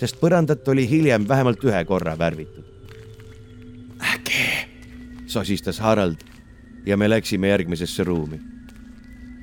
sest 0.00 0.20
põrandat 0.20 0.68
oli 0.68 0.86
hiljem 0.88 1.28
vähemalt 1.28 1.64
ühe 1.64 1.84
korra 1.84 2.18
värvitud. 2.18 2.64
äge, 4.12 4.68
sosistas 5.26 5.78
Harald 5.80 6.22
ja 6.86 6.96
me 6.96 7.08
läksime 7.08 7.48
järgmisesse 7.48 8.04
ruumi. 8.04 8.40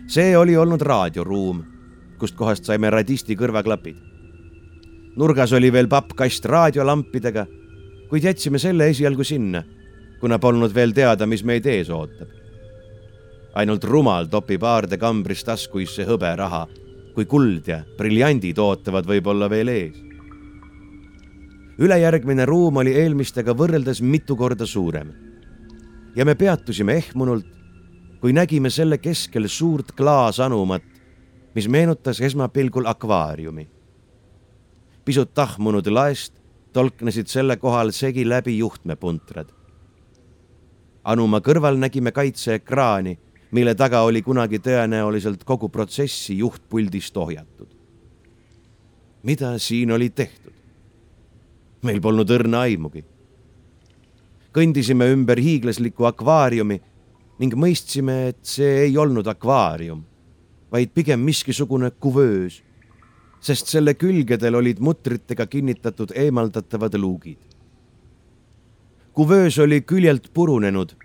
see 0.08 0.38
oli 0.38 0.58
olnud 0.58 0.82
raadioruum, 0.82 1.64
kust 2.18 2.36
kohast 2.36 2.66
saime 2.66 2.90
radisti 2.90 3.36
kõrvaklapid. 3.36 3.96
nurgas 5.16 5.54
oli 5.54 5.72
veel 5.72 5.88
pappkast 5.88 6.46
raadiolampidega 6.46 7.48
kuid 8.14 8.24
jätsime 8.24 8.60
selle 8.60 8.90
esialgu 8.90 9.24
sinna, 9.24 9.64
kuna 10.20 10.38
polnud 10.40 10.74
veel 10.76 10.92
teada, 10.94 11.26
mis 11.26 11.42
meid 11.44 11.66
ees 11.66 11.90
ootab. 11.90 12.30
ainult 13.56 13.84
rumal 13.84 14.28
topib 14.30 14.64
aarde 14.64 14.98
kambris 14.98 15.44
taskuisse 15.44 16.06
hõberaha 16.06 16.68
kui 17.14 17.26
kuld 17.26 17.68
ja 17.70 17.80
briljandid 17.98 18.58
ootavad 18.58 19.06
võib-olla 19.10 19.50
veel 19.50 19.70
ees. 19.74 19.98
Ülejärgmine 21.80 22.46
ruum 22.46 22.78
oli 22.78 22.94
eelmistega 22.98 23.56
võrreldes 23.58 24.02
mitu 24.02 24.36
korda 24.36 24.66
suurem. 24.66 25.14
ja 26.16 26.26
me 26.26 26.36
peatusime 26.36 26.94
ehmunult, 26.94 27.48
kui 28.22 28.34
nägime 28.34 28.70
selle 28.70 28.98
keskel 28.98 29.48
suurt 29.48 29.92
klaasanumat, 29.92 30.84
mis 31.56 31.68
meenutas 31.68 32.22
esmapilgul 32.22 32.86
akvaariumi. 32.86 33.70
pisut 35.06 35.34
tahmunud 35.34 35.88
laest 35.88 36.34
tolknesid 36.74 37.28
selle 37.28 37.58
kohal 37.58 37.92
segi 37.92 38.30
läbi 38.30 38.58
juhtmepuntrad. 38.58 39.50
anuma 41.04 41.40
kõrval 41.40 41.78
nägime 41.78 42.12
kaitseekraani 42.12 43.18
mille 43.54 43.76
taga 43.78 44.02
oli 44.02 44.22
kunagi 44.26 44.58
tõenäoliselt 44.60 45.44
kogu 45.46 45.70
protsessi 45.70 46.38
juhtpuldist 46.38 47.18
ohjatud. 47.18 47.68
mida 49.24 49.58
siin 49.58 49.92
oli 49.92 50.10
tehtud? 50.10 50.43
Meil 51.84 52.02
polnud 52.02 52.30
õrna 52.30 52.66
aimugi. 52.68 53.04
kõndisime 54.54 55.08
ümber 55.10 55.40
hiiglasliku 55.42 56.06
akvaariumi 56.06 56.80
ning 57.40 57.56
mõistsime, 57.58 58.30
et 58.30 58.40
see 58.46 58.86
ei 58.86 58.98
olnud 58.98 59.28
akvaarium, 59.28 60.04
vaid 60.72 60.94
pigem 60.94 61.20
miskisugune 61.20 61.90
kuvöös, 61.92 62.62
sest 63.42 63.68
selle 63.68 63.94
külgedel 63.94 64.56
olid 64.56 64.80
mutritega 64.80 65.48
kinnitatud 65.48 66.14
eemaldatavad 66.16 66.94
luugid. 66.98 67.40
kuvöös 69.14 69.60
oli 69.60 69.82
küljelt 69.82 70.30
purunenud 70.34 70.96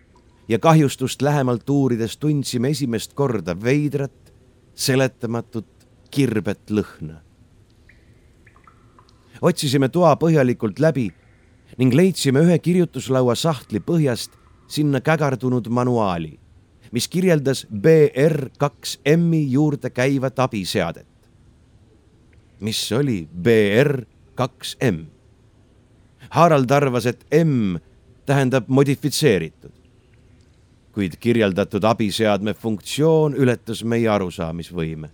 ja 0.49 0.58
kahjustust 0.58 1.23
lähemalt 1.23 1.70
uurides 1.70 2.16
tundsime 2.16 2.68
esimest 2.68 3.12
korda 3.12 3.56
veidrat, 3.62 4.32
seletamatut, 4.75 5.68
kirbet 6.11 6.70
lõhna. 6.70 7.20
Otsisime 9.42 9.88
toa 9.88 10.14
põhjalikult 10.16 10.80
läbi 10.80 11.09
ning 11.78 11.95
leidsime 11.95 12.42
ühe 12.47 12.59
kirjutuslaua 12.59 13.35
sahtli 13.35 13.80
põhjast 13.80 14.35
sinna 14.68 15.00
kägardunud 15.00 15.68
manuaali, 15.68 16.38
mis 16.92 17.09
kirjeldas 17.09 17.66
BR 17.71 18.50
kaks 18.59 18.99
M-i 19.16 19.45
juurde 19.52 19.90
käivat 19.90 20.38
abiseadet. 20.38 21.07
mis 22.61 22.92
oli 22.92 23.28
BR 23.42 24.02
kaks 24.35 24.76
M? 24.83 25.07
Harald 26.30 26.71
arvas, 26.71 27.07
et 27.07 27.25
M 27.33 27.76
tähendab 28.26 28.64
modifitseeritud 28.68 29.78
kuid 30.99 31.14
kirjeldatud 31.23 31.85
abiseadme 31.87 32.57
funktsioon 32.59 33.37
ületas 33.38 33.85
meie 33.87 34.09
arusaamisvõime. 34.11 35.11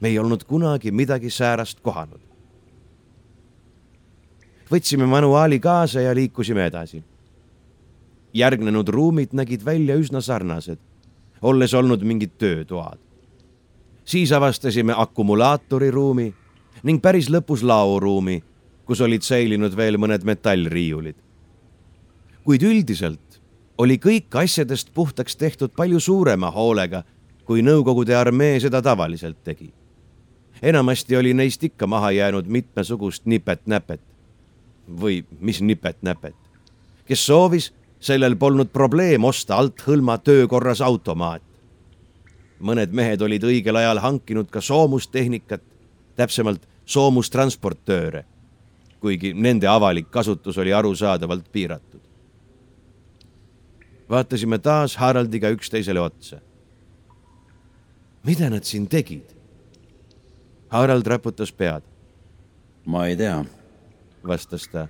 me 0.00 0.08
ei 0.08 0.18
olnud 0.18 0.44
kunagi 0.44 0.90
midagi 0.90 1.30
säärast 1.30 1.80
kohanud. 1.80 2.23
Võtsime 4.70 5.06
manuaali 5.06 5.60
kaasa 5.60 6.00
ja 6.00 6.14
liikusime 6.14 6.66
edasi. 6.66 7.02
järgnenud 8.34 8.88
ruumid 8.88 9.28
nägid 9.32 9.64
välja 9.64 9.94
üsna 9.96 10.20
sarnased, 10.20 10.78
olles 11.42 11.74
olnud 11.74 12.02
mingid 12.02 12.30
töötoad. 12.38 12.98
siis 14.04 14.32
avastasime 14.32 14.94
akumulaatoriruumi 14.96 16.34
ning 16.82 17.02
päris 17.02 17.30
lõpus 17.30 17.62
laoruumi, 17.62 18.42
kus 18.84 19.00
olid 19.00 19.22
säilinud 19.22 19.76
veel 19.76 19.96
mõned 19.96 20.24
metallriiulid. 20.24 21.16
kuid 22.44 22.62
üldiselt 22.62 23.40
oli 23.78 23.98
kõik 23.98 24.34
asjadest 24.38 24.92
puhtaks 24.94 25.36
tehtud 25.36 25.72
palju 25.76 26.00
suurema 26.00 26.50
hoolega, 26.50 27.02
kui 27.44 27.62
Nõukogude 27.62 28.14
armee 28.16 28.60
seda 28.60 28.82
tavaliselt 28.82 29.42
tegi. 29.44 29.72
enamasti 30.62 31.16
oli 31.16 31.34
neist 31.34 31.62
ikka 31.64 31.86
maha 31.86 32.10
jäänud 32.10 32.46
mitmesugust 32.46 33.26
nipet-näpet. 33.26 34.00
Või 34.88 35.24
mis 35.40 35.60
nipet-näpet? 35.60 36.36
kes 37.04 37.26
soovis, 37.26 37.72
sellel 38.00 38.36
polnud 38.36 38.70
probleem 38.72 39.24
osta 39.24 39.56
althõlma 39.56 40.18
töökorras 40.18 40.80
automaat. 40.80 41.42
mõned 42.60 42.92
mehed 42.92 43.22
olid 43.22 43.42
õigel 43.44 43.76
ajal 43.76 43.98
hankinud 43.98 44.50
ka 44.50 44.60
soomustehnikat, 44.60 45.62
täpsemalt 46.16 46.62
soomustransportööre, 46.84 48.24
kuigi 49.00 49.34
nende 49.34 49.66
avalik 49.66 50.10
kasutus 50.10 50.58
oli 50.58 50.72
arusaadavalt 50.72 51.52
piiratud 51.52 52.04
vaatasime 54.10 54.58
taas 54.58 54.96
Haraldiga 54.96 55.48
üksteisele 55.48 56.00
otsa. 56.00 56.40
mida 58.24 58.50
nad 58.50 58.64
siin 58.64 58.88
tegid? 58.88 59.34
Harald 60.68 61.06
raputas 61.06 61.52
pead. 61.52 61.82
ma 62.86 63.06
ei 63.06 63.16
tea, 63.16 63.44
vastas 64.26 64.68
ta. 64.68 64.88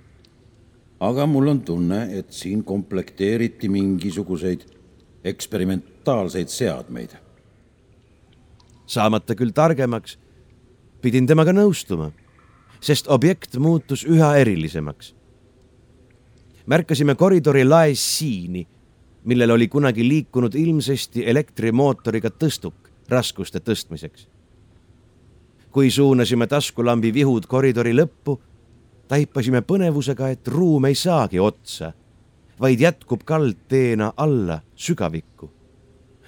aga 0.99 1.25
mul 1.25 1.47
on 1.47 1.61
tunne, 1.61 2.17
et 2.17 2.31
siin 2.31 2.63
komplekteeriti 2.63 3.69
mingisuguseid 3.69 4.65
eksperimentaalseid 5.23 6.47
seadmeid. 6.47 7.17
saamata 8.85 9.35
küll 9.35 9.51
targemaks, 9.51 10.17
pidin 11.01 11.27
temaga 11.27 11.53
nõustuma, 11.53 12.11
sest 12.79 13.07
objekt 13.07 13.57
muutus 13.57 14.05
üha 14.05 14.35
erilisemaks. 14.37 15.15
märkasime 16.65 17.15
koridori 17.15 17.63
laes 17.63 18.17
siini 18.17 18.67
millel 19.25 19.51
oli 19.51 19.67
kunagi 19.67 20.05
liikunud 20.07 20.55
ilmsesti 20.55 21.25
elektrimootoriga 21.29 22.29
tõstuk 22.29 22.91
raskuste 23.09 23.59
tõstmiseks. 23.59 24.27
kui 25.71 25.89
suunasime 25.91 26.47
taskulambi 26.47 27.13
vihud 27.13 27.47
koridori 27.51 27.91
lõppu, 27.93 28.37
taipasime 29.07 29.61
põnevusega, 29.61 30.29
et 30.29 30.47
ruum 30.47 30.85
ei 30.85 30.95
saagi 30.95 31.39
otsa, 31.39 31.91
vaid 32.59 32.79
jätkub 32.79 33.23
kaldteena 33.25 34.13
alla 34.17 34.61
sügavikku. 34.75 35.51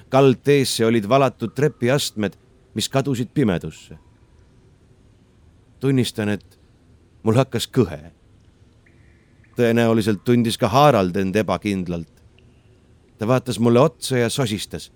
kaldteesse 0.09 0.85
olid 0.85 1.09
valatud 1.09 1.51
trepiastmed, 1.55 2.33
mis 2.73 2.89
kadusid 2.89 3.29
pimedusse. 3.33 3.97
tunnistan, 5.79 6.29
et 6.29 6.59
mul 7.23 7.35
hakkas 7.35 7.67
kõhe. 7.67 8.11
tõenäoliselt 9.55 10.23
tundis 10.23 10.57
ka 10.57 10.67
Harald 10.67 11.15
end 11.15 11.35
ebakindlalt 11.35 12.17
ta 13.17 13.27
vaatas 13.27 13.59
mulle 13.59 13.79
otsa 13.79 14.17
ja 14.17 14.29
sosistas. 14.29 14.91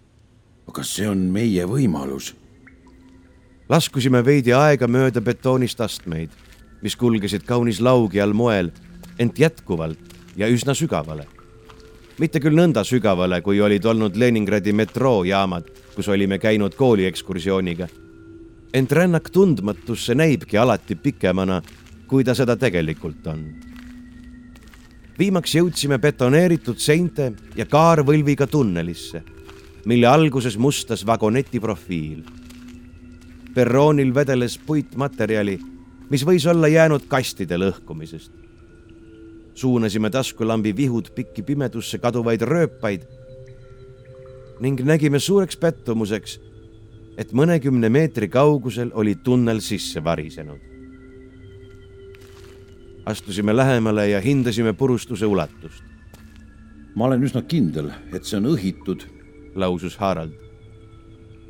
kas 0.71 0.95
see 0.95 1.09
on 1.09 1.17
meie 1.17 1.65
võimalus? 1.67 2.35
laskusime 3.69 4.25
veidi 4.25 4.53
aegamööda 4.53 5.21
betoonist 5.21 5.81
astmeid, 5.81 6.29
mis 6.81 6.95
kulgesid 6.95 7.43
kaunis 7.45 7.81
laugjal 7.81 8.33
moel, 8.33 8.71
ent 9.19 9.39
jätkuvalt 9.39 9.99
ja 10.35 10.47
üsna 10.47 10.73
sügavale. 10.73 11.27
mitte 12.19 12.39
küll 12.39 12.53
nõnda 12.53 12.83
sügavale, 12.83 13.41
kui 13.41 13.61
olid 13.61 13.85
olnud 13.85 14.15
Leningradi 14.15 14.73
metroojaamad, 14.73 15.65
kus 15.95 16.07
olime 16.07 16.39
käinud 16.39 16.75
kooliekskursiooniga. 16.75 17.87
ent 18.73 18.91
rännak 18.91 19.29
tundmatusse 19.29 20.15
näibki 20.15 20.57
alati 20.57 20.95
pikemana, 20.95 21.61
kui 22.07 22.23
ta 22.23 22.35
seda 22.35 22.55
tegelikult 22.55 23.27
on 23.27 23.71
viimaks 25.21 25.53
jõudsime 25.53 25.99
betoneeritud 26.01 26.79
seinte 26.81 27.31
ja 27.55 27.65
kaarvõlviga 27.69 28.47
tunnelisse, 28.49 29.21
mille 29.85 30.07
alguses 30.09 30.57
mustas 30.57 31.05
vagoneti 31.05 31.59
profiil. 31.59 32.23
perroonil 33.53 34.13
vedeles 34.15 34.57
puitmaterjali, 34.57 35.57
mis 36.11 36.25
võis 36.27 36.45
olla 36.49 36.67
jäänud 36.67 37.07
kastide 37.07 37.57
lõhkumisest. 37.57 38.31
suunasime 39.53 40.09
taskulambi 40.09 40.75
vihud 40.75 41.11
pikki 41.15 41.43
pimedusse 41.43 41.97
kaduvaid 41.97 42.41
rööpaid 42.41 43.01
ning 44.59 44.81
nägime 44.81 45.19
suureks 45.19 45.57
pettumuseks, 45.57 46.39
et 47.17 47.31
mõnekümne 47.33 47.89
meetri 47.89 48.27
kaugusel 48.27 48.91
oli 48.93 49.15
tunnel 49.15 49.59
sisse 49.59 50.03
varisenud 50.03 50.71
astusime 53.05 53.55
lähemale 53.55 54.09
ja 54.09 54.21
hindasime 54.21 54.73
purustuse 54.73 55.25
ulatust. 55.25 55.83
ma 56.95 57.05
olen 57.05 57.23
üsna 57.23 57.41
kindel, 57.41 57.87
et 58.13 58.27
see 58.27 58.35
on 58.37 58.49
õhitud, 58.51 59.05
lausus 59.55 59.95
Harald. 59.97 60.33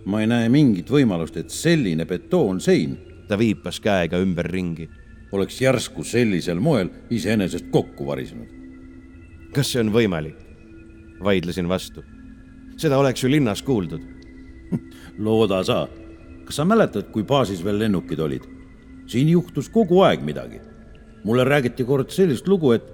ma 0.05 0.21
ei 0.21 0.27
näe 0.27 0.49
mingit 0.49 0.89
võimalust, 0.89 1.37
et 1.37 1.49
selline 1.49 2.05
betoonsein, 2.05 2.97
ta 3.31 3.37
viipas 3.39 3.79
käega 3.79 4.19
ümberringi, 4.19 4.89
oleks 5.31 5.61
järsku 5.63 6.03
sellisel 6.03 6.59
moel 6.59 6.89
iseenesest 7.09 7.71
kokku 7.71 8.07
varisenud. 8.07 8.49
kas 9.55 9.71
see 9.71 9.83
on 9.83 9.93
võimalik? 9.95 10.35
vaidlesin 11.23 11.69
vastu. 11.69 12.03
seda 12.77 12.97
oleks 12.97 13.23
ju 13.23 13.29
linnas 13.31 13.61
kuuldud 13.61 14.01
looda 15.25 15.63
sa. 15.63 15.87
kas 16.45 16.59
sa 16.59 16.65
mäletad, 16.65 17.07
kui 17.11 17.23
baasis 17.23 17.63
veel 17.63 17.79
lennukid 17.79 18.19
olid? 18.19 18.43
siin 19.07 19.29
juhtus 19.29 19.69
kogu 19.69 20.03
aeg 20.03 20.21
midagi 20.27 20.61
mulle 21.23 21.43
räägiti 21.43 21.85
kord 21.85 22.09
sellist 22.09 22.47
lugu, 22.47 22.73
et 22.75 22.85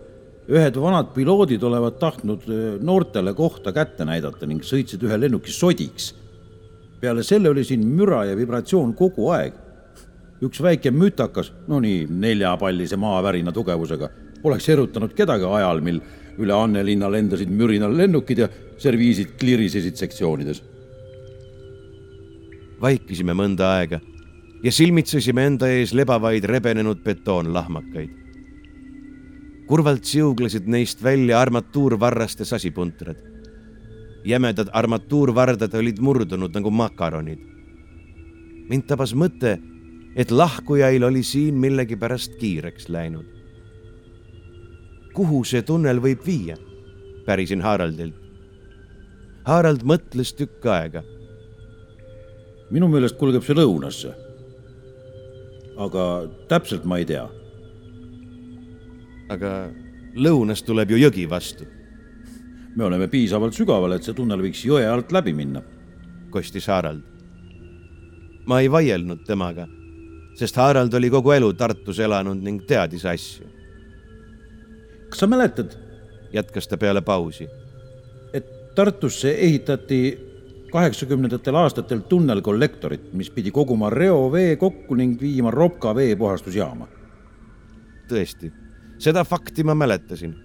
ühed 0.47 0.80
vanad 0.80 1.12
piloodid 1.15 1.63
olevat 1.63 2.00
tahtnud 2.00 2.45
noortele 2.84 3.34
kohta 3.34 3.73
kätte 3.76 4.06
näidata 4.08 4.47
ning 4.47 4.63
sõitsid 4.63 5.04
ühe 5.04 5.19
lennuki 5.19 5.52
sodiks. 5.52 6.13
peale 7.00 7.23
selle 7.23 7.50
oli 7.50 7.63
siin 7.63 7.84
müra 7.88 8.26
ja 8.26 8.36
vibratsioon 8.36 8.93
kogu 8.93 9.30
aeg. 9.30 9.54
Üks 10.41 10.62
väike 10.62 10.91
mütakas, 10.91 11.52
no 11.67 11.80
nii 11.82 12.06
neljapallise 12.10 12.97
maavärina 13.00 13.52
tugevusega, 13.52 14.10
oleks 14.43 14.69
erutanud 14.69 15.13
kedagi 15.17 15.45
ajal, 15.50 15.82
mil 15.82 16.02
üle 16.38 16.54
Annelinna 16.54 17.10
lendasid 17.12 17.50
mürinal 17.50 17.95
lennukid 17.97 18.43
ja 18.43 18.50
serviisid 18.78 19.38
klirisesid 19.39 19.97
sektsioonides. 19.97 20.63
vaikisime 22.82 23.34
mõnda 23.34 23.71
aega 23.80 23.97
ja 24.63 24.71
silmitsesime 24.71 25.45
enda 25.50 25.69
ees 25.73 25.93
lebavaid 25.97 26.43
rebenenud 26.45 27.02
betoonlahmakaid. 27.04 28.10
kurvalt 29.67 30.06
siuglesid 30.06 30.67
neist 30.67 31.04
välja 31.04 31.39
armatuurvarraste 31.41 32.45
sasipuntrad. 32.45 33.17
jämedad 34.26 34.69
armatuurvardad 34.73 35.73
olid 35.73 36.00
murdunud 36.00 36.54
nagu 36.54 36.71
makaronid. 36.71 37.39
mind 38.69 38.84
tabas 38.88 39.13
mõte, 39.13 39.58
et 40.17 40.32
lahkujail 40.32 41.03
oli 41.03 41.23
siin 41.23 41.56
millegipärast 41.62 42.36
kiireks 42.41 42.89
läinud. 42.89 43.25
kuhu 45.13 45.43
see 45.43 45.62
tunnel 45.62 46.01
võib 46.01 46.25
viia? 46.25 46.58
pärisin 47.25 47.62
Haraldilt. 47.62 48.15
Harald 49.45 49.84
mõtles 49.84 50.34
tükk 50.34 50.65
aega. 50.65 51.03
minu 52.71 52.88
meelest 52.88 53.17
kulgeb 53.17 53.43
see 53.43 53.56
lõunasse 53.56 54.27
aga 55.77 56.03
täpselt 56.49 56.86
ma 56.86 56.97
ei 56.97 57.06
tea. 57.06 57.27
aga 59.30 59.51
lõunas 60.15 60.63
tuleb 60.65 60.91
ju 60.91 60.97
jõgi 60.97 61.27
vastu. 61.30 61.65
me 62.75 62.84
oleme 62.84 63.08
piisavalt 63.08 63.53
sügaval, 63.53 63.93
et 63.93 64.03
see 64.03 64.13
tunnel 64.13 64.41
võiks 64.41 64.65
jõe 64.65 64.86
alt 64.86 65.12
läbi 65.12 65.34
minna. 65.34 65.62
kostis 66.30 66.67
Harald. 66.67 67.03
ma 68.45 68.62
ei 68.62 68.71
vaielnud 68.71 69.23
temaga, 69.25 69.67
sest 70.38 70.56
Harald 70.56 70.93
oli 70.93 71.10
kogu 71.10 71.32
elu 71.32 71.54
Tartus 71.54 72.00
elanud 72.00 72.41
ning 72.43 72.62
teadis 72.67 73.06
asju. 73.06 73.47
kas 75.10 75.19
sa 75.19 75.28
mäletad? 75.28 75.73
jätkas 76.34 76.67
ta 76.67 76.78
peale 76.78 77.02
pausi. 77.02 77.47
et 78.34 78.76
Tartusse 78.76 79.32
ehitati 79.32 80.28
kaheksakümnendatel 80.71 81.56
aastatel 81.56 82.00
tunnelkollektorit, 82.00 83.13
mis 83.13 83.30
pidi 83.30 83.52
koguma 83.52 83.89
reovee 83.89 84.56
kokku 84.56 84.95
ning 84.95 85.21
viima 85.21 85.52
Ropka 85.52 85.95
veepuhastusjaama. 85.95 86.88
tõesti, 88.08 88.52
seda 88.97 89.23
fakti 89.23 89.63
ma 89.63 89.76
mäletasin, 89.76 90.36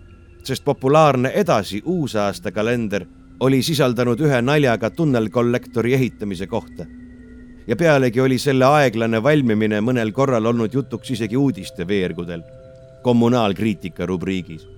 sest 0.45 0.65
populaarne 0.65 1.33
Edasi 1.35 1.83
uusaastakalender 1.85 3.07
oli 3.41 3.63
sisaldanud 3.63 4.21
ühe 4.21 4.43
naljaga 4.43 4.91
tunnelkollektori 4.91 5.95
ehitamise 5.95 6.47
kohta. 6.47 6.87
Ja 7.67 7.77
pealegi 7.77 8.21
oli 8.21 8.39
selle 8.39 8.65
aeglane 8.65 9.23
valmimine 9.23 9.81
mõnel 9.81 10.13
korral 10.13 10.47
olnud 10.47 10.75
jutuks 10.75 11.11
isegi 11.11 11.37
uudisteveergudel, 11.37 12.43
kommunaalkriitika 13.03 14.07
rubriigis. 14.07 14.69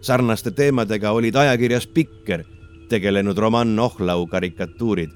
sarnaste 0.00 0.50
teemadega 0.50 1.10
olid 1.10 1.34
ajakirjas 1.34 1.86
Pikker 1.86 2.44
tegelenud 2.88 3.38
Roman 3.38 3.78
Ohlau 3.78 4.26
karikatuurid, 4.26 5.10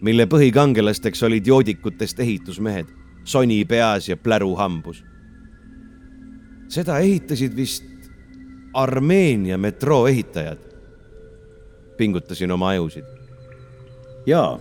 mille 0.00 0.26
põhikangelasteks 0.26 1.22
olid 1.22 1.46
joodikutest 1.46 2.20
ehitusmehed, 2.20 2.86
soni 3.24 3.64
peas 3.64 4.08
ja 4.08 4.16
pläru 4.16 4.54
hambus. 4.56 5.04
seda 6.68 6.98
ehitasid 6.98 7.56
vist 7.56 7.84
Armeenia 8.74 9.58
metroo 9.58 10.06
ehitajad. 10.06 10.58
pingutasin 11.96 12.52
oma 12.52 12.68
ajusid. 12.68 13.04
jaa, 14.26 14.60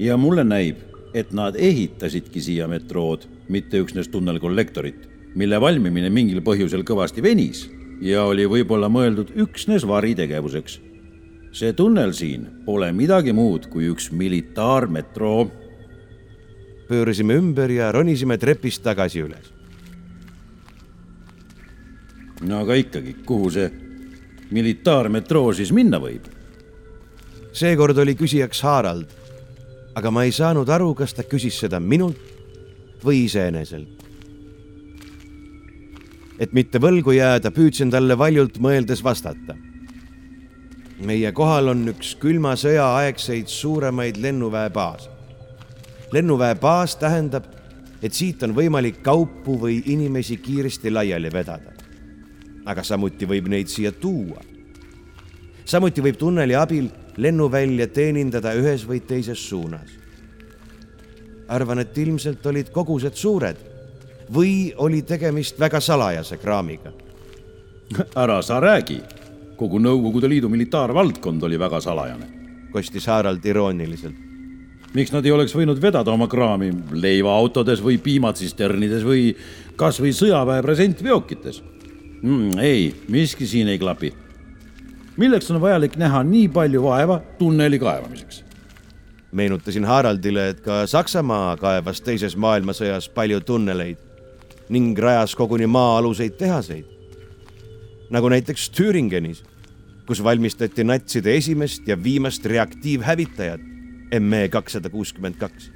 ja 0.00 0.16
mulle 0.16 0.44
näib, 0.48 0.80
et 1.14 1.34
nad 1.36 1.56
ehitasidki 1.58 2.40
siia 2.40 2.68
metrood, 2.70 3.26
mitte 3.52 3.82
üksnes 3.84 4.08
tunnelkollektorit, 4.08 5.08
mille 5.36 5.60
valmimine 5.60 6.08
mingil 6.10 6.40
põhjusel 6.46 6.86
kõvasti 6.88 7.22
venis 7.22 7.66
ja 8.00 8.24
oli 8.24 8.48
võib-olla 8.48 8.88
mõeldud 8.88 9.34
üksnes 9.44 9.84
varitegevuseks 9.86 10.80
see 11.52 11.72
tunnel 11.74 12.12
siin 12.14 12.46
pole 12.64 12.92
midagi 12.94 13.32
muud 13.34 13.66
kui 13.70 13.88
üks 13.90 14.10
militaarmetroo. 14.14 15.50
pöörasime 16.88 17.34
ümber 17.34 17.70
ja 17.70 17.92
ronisime 17.92 18.38
trepist 18.38 18.82
tagasi 18.82 19.22
üles. 19.22 19.52
no 22.40 22.60
aga 22.60 22.74
ikkagi, 22.74 23.16
kuhu 23.26 23.50
see 23.50 23.70
militaarmetroo 24.50 25.52
siis 25.52 25.72
minna 25.72 25.98
võib? 25.98 26.30
seekord 27.52 27.98
oli 27.98 28.14
küsijaks 28.14 28.62
Harald, 28.62 29.06
aga 29.94 30.10
ma 30.10 30.24
ei 30.24 30.32
saanud 30.32 30.68
aru, 30.68 30.94
kas 30.94 31.14
ta 31.14 31.22
küsis 31.22 31.58
seda 31.60 31.80
minult 31.80 32.20
või 33.04 33.24
iseeneselt. 33.24 33.96
et 36.40 36.52
mitte 36.52 36.78
võlgu 36.80 37.12
jääda, 37.12 37.50
püüdsin 37.50 37.90
talle 37.90 38.16
valjult 38.18 38.56
mõeldes 38.58 39.04
vastata 39.04 39.56
meie 41.06 41.32
kohal 41.32 41.72
on 41.72 41.88
üks 41.92 42.12
külma 42.20 42.52
sõja 42.60 42.84
aegseid 43.00 43.48
suuremaid 43.48 44.20
lennuväebaase. 44.20 45.08
lennuväebaas 46.12 46.96
tähendab, 46.96 47.44
et 48.02 48.12
siit 48.12 48.42
on 48.42 48.54
võimalik 48.56 49.02
kaupu 49.02 49.56
või 49.60 49.82
inimesi 49.86 50.36
kiiresti 50.36 50.90
laiali 50.90 51.32
vedada. 51.32 51.72
aga 52.64 52.82
samuti 52.82 53.26
võib 53.26 53.48
neid 53.48 53.68
siia 53.68 53.92
tuua. 53.92 54.40
samuti 55.64 56.00
võib 56.00 56.16
tunneli 56.16 56.54
abil 56.54 56.90
lennuvälja 57.20 57.86
teenindada 57.92 58.54
ühes 58.56 58.86
või 58.88 59.00
teises 59.06 59.42
suunas. 59.48 59.98
arvan, 61.48 61.78
et 61.78 61.98
ilmselt 61.98 62.46
olid 62.46 62.68
kogused 62.70 63.14
suured 63.18 63.56
või 64.32 64.72
oli 64.76 65.02
tegemist 65.02 65.58
väga 65.58 65.80
salajase 65.80 66.36
kraamiga. 66.38 66.92
ära 68.22 68.42
sa 68.42 68.60
räägi 68.60 69.00
kogu 69.60 69.80
Nõukogude 69.82 70.28
Liidu 70.28 70.48
militaarvaldkond 70.48 71.42
oli 71.42 71.58
väga 71.58 71.80
salajane. 71.80 72.26
kostis 72.72 73.06
Harald 73.06 73.44
irooniliselt. 73.44 74.14
miks 74.94 75.12
nad 75.12 75.26
ei 75.26 75.32
oleks 75.32 75.54
võinud 75.54 75.82
vedada 75.82 76.10
oma 76.10 76.26
kraami 76.28 76.70
leivaautodes 76.92 77.82
või 77.82 77.98
piimatsisternides 77.98 79.04
või 79.04 79.34
kasvõi 79.76 80.12
sõjaväe 80.12 80.62
presentveokites 80.62 81.62
mm,? 82.22 82.58
ei, 82.58 82.94
miski 83.08 83.46
siin 83.46 83.68
ei 83.68 83.78
klapi. 83.78 84.12
Milleks 85.20 85.50
on 85.52 85.60
vajalik 85.60 85.98
näha 86.00 86.22
nii 86.24 86.48
palju 86.48 86.82
vaeva 86.82 87.20
tunneli 87.38 87.78
kaevamiseks? 87.78 88.44
meenutasin 89.32 89.84
Haraldile, 89.84 90.48
et 90.48 90.60
ka 90.60 90.86
Saksamaa 90.90 91.56
kaevas 91.60 92.00
teises 92.02 92.36
maailmasõjas 92.36 93.10
palju 93.14 93.40
tunneleid 93.40 94.00
ning 94.70 94.98
rajas 94.98 95.36
koguni 95.38 95.68
maa-aluseid 95.70 96.34
tehaseid 96.40 96.96
nagu 98.10 98.28
näiteks 98.28 98.70
Thüringenis, 98.74 99.42
kus 100.06 100.22
valmistati 100.24 100.84
natside 100.84 101.36
esimest 101.36 101.88
ja 101.88 101.96
viimast 102.02 102.46
reaktiivhävitajat 102.46 103.60
ME 104.20 104.48
kakssada 104.50 104.90
kuuskümmend 104.90 105.38
kaks. 105.38 105.70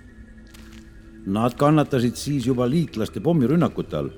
Nad 1.26 1.54
kannatasid 1.56 2.18
siis 2.18 2.46
juba 2.46 2.66
liitlaste 2.70 3.20
pommirünnakute 3.20 3.96
all. 3.96 4.10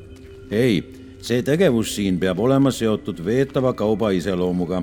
ei, 0.50 0.80
see 1.20 1.42
tegevus 1.42 1.94
siin 1.94 2.18
peab 2.18 2.40
olema 2.40 2.70
seotud 2.70 3.20
veetava 3.24 3.72
kauba 3.72 4.10
iseloomuga. 4.10 4.82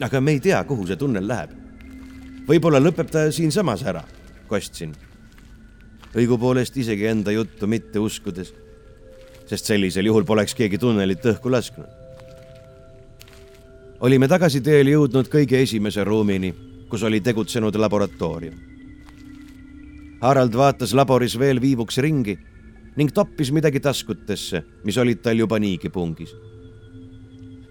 Aga 0.00 0.20
me 0.20 0.32
ei 0.32 0.40
tea, 0.40 0.64
kuhu 0.64 0.86
see 0.86 0.96
tunnel 0.96 1.28
läheb. 1.28 1.50
võib-olla 2.48 2.80
lõpeb 2.80 3.10
ta 3.10 3.30
siinsamas 3.32 3.82
ära, 3.82 4.04
kostsin. 4.48 4.94
õigupoolest 6.14 6.76
isegi 6.76 7.06
enda 7.06 7.32
juttu 7.32 7.66
mitte 7.66 7.98
uskudes 7.98 8.54
sest 9.46 9.68
sellisel 9.68 10.08
juhul 10.08 10.24
poleks 10.24 10.54
keegi 10.56 10.78
tunnelit 10.80 11.24
õhku 11.24 11.52
lasknud. 11.52 11.88
olime 14.00 14.28
tagasiteel 14.28 14.88
jõudnud 14.88 15.28
kõige 15.32 15.60
esimese 15.62 16.04
ruumini, 16.04 16.52
kus 16.88 17.02
oli 17.02 17.20
tegutsenud 17.20 17.76
laboratoorium. 17.76 18.56
Harald 20.20 20.56
vaatas 20.56 20.92
laboris 20.94 21.38
veel 21.38 21.60
viivuks 21.60 21.98
ringi 21.98 22.38
ning 22.96 23.12
toppis 23.12 23.50
midagi 23.52 23.80
taskutesse, 23.80 24.62
mis 24.84 24.96
olid 24.98 25.22
tal 25.22 25.38
juba 25.38 25.58
niigi 25.58 25.90
pungis. 25.90 26.34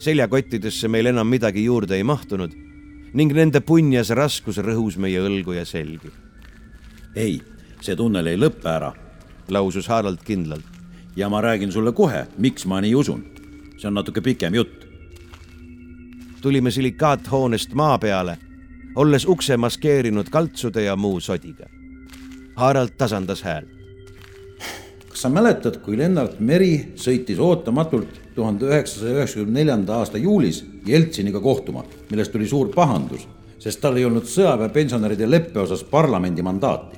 Seljakottidesse 0.04 0.88
meil 0.92 1.12
enam 1.14 1.28
midagi 1.28 1.64
juurde 1.64 1.96
ei 1.96 2.04
mahtunud 2.04 2.52
ning 3.14 3.34
nende 3.38 3.62
punjas 3.62 4.10
raskus 4.18 4.58
rõhus 4.58 4.98
meie 5.00 5.22
õlgu 5.22 5.56
ja 5.56 5.66
selgi. 5.66 6.12
ei, 7.16 7.42
see 7.82 7.96
tunnel 7.96 8.28
ei 8.28 8.40
lõppe 8.40 8.70
ära, 8.70 8.94
lausus 9.48 9.88
Harald 9.88 10.24
kindlalt 10.26 10.66
ja 11.16 11.30
ma 11.30 11.42
räägin 11.42 11.72
sulle 11.72 11.92
kohe, 11.92 12.26
miks 12.38 12.66
ma 12.66 12.82
nii 12.82 12.96
usun. 12.96 13.24
see 13.78 13.88
on 13.88 13.94
natuke 13.94 14.22
pikem 14.22 14.56
jutt. 14.56 14.88
tulime 16.42 16.72
silikaathoonest 16.72 17.74
maa 17.74 17.98
peale, 18.00 18.38
olles 18.96 19.26
ukse 19.26 19.58
maskeerinud 19.58 20.30
kaltsude 20.30 20.84
ja 20.84 20.96
muu 20.96 21.20
sodiga. 21.20 21.66
Harald 22.56 22.98
tasandas 22.98 23.44
häält. 23.44 23.83
Kas 25.14 25.22
sa 25.22 25.30
mäletad, 25.30 25.78
kui 25.86 25.94
Lennart 25.98 26.40
Meri 26.42 26.96
sõitis 26.98 27.38
ootamatult 27.38 28.16
tuhande 28.34 28.66
üheksasaja 28.66 29.20
üheksakümne 29.20 29.60
neljanda 29.60 30.00
aasta 30.02 30.18
juulis 30.18 30.64
Jeltsiniga 30.88 31.38
kohtuma, 31.40 31.84
millest 32.10 32.34
tuli 32.34 32.48
suur 32.50 32.72
pahandus, 32.74 33.28
sest 33.62 33.82
tal 33.82 34.00
ei 34.00 34.08
olnud 34.08 34.26
sõjaväepensionäride 34.26 35.28
leppe 35.30 35.62
osas 35.62 35.84
parlamendi 35.86 36.42
mandaati. 36.42 36.98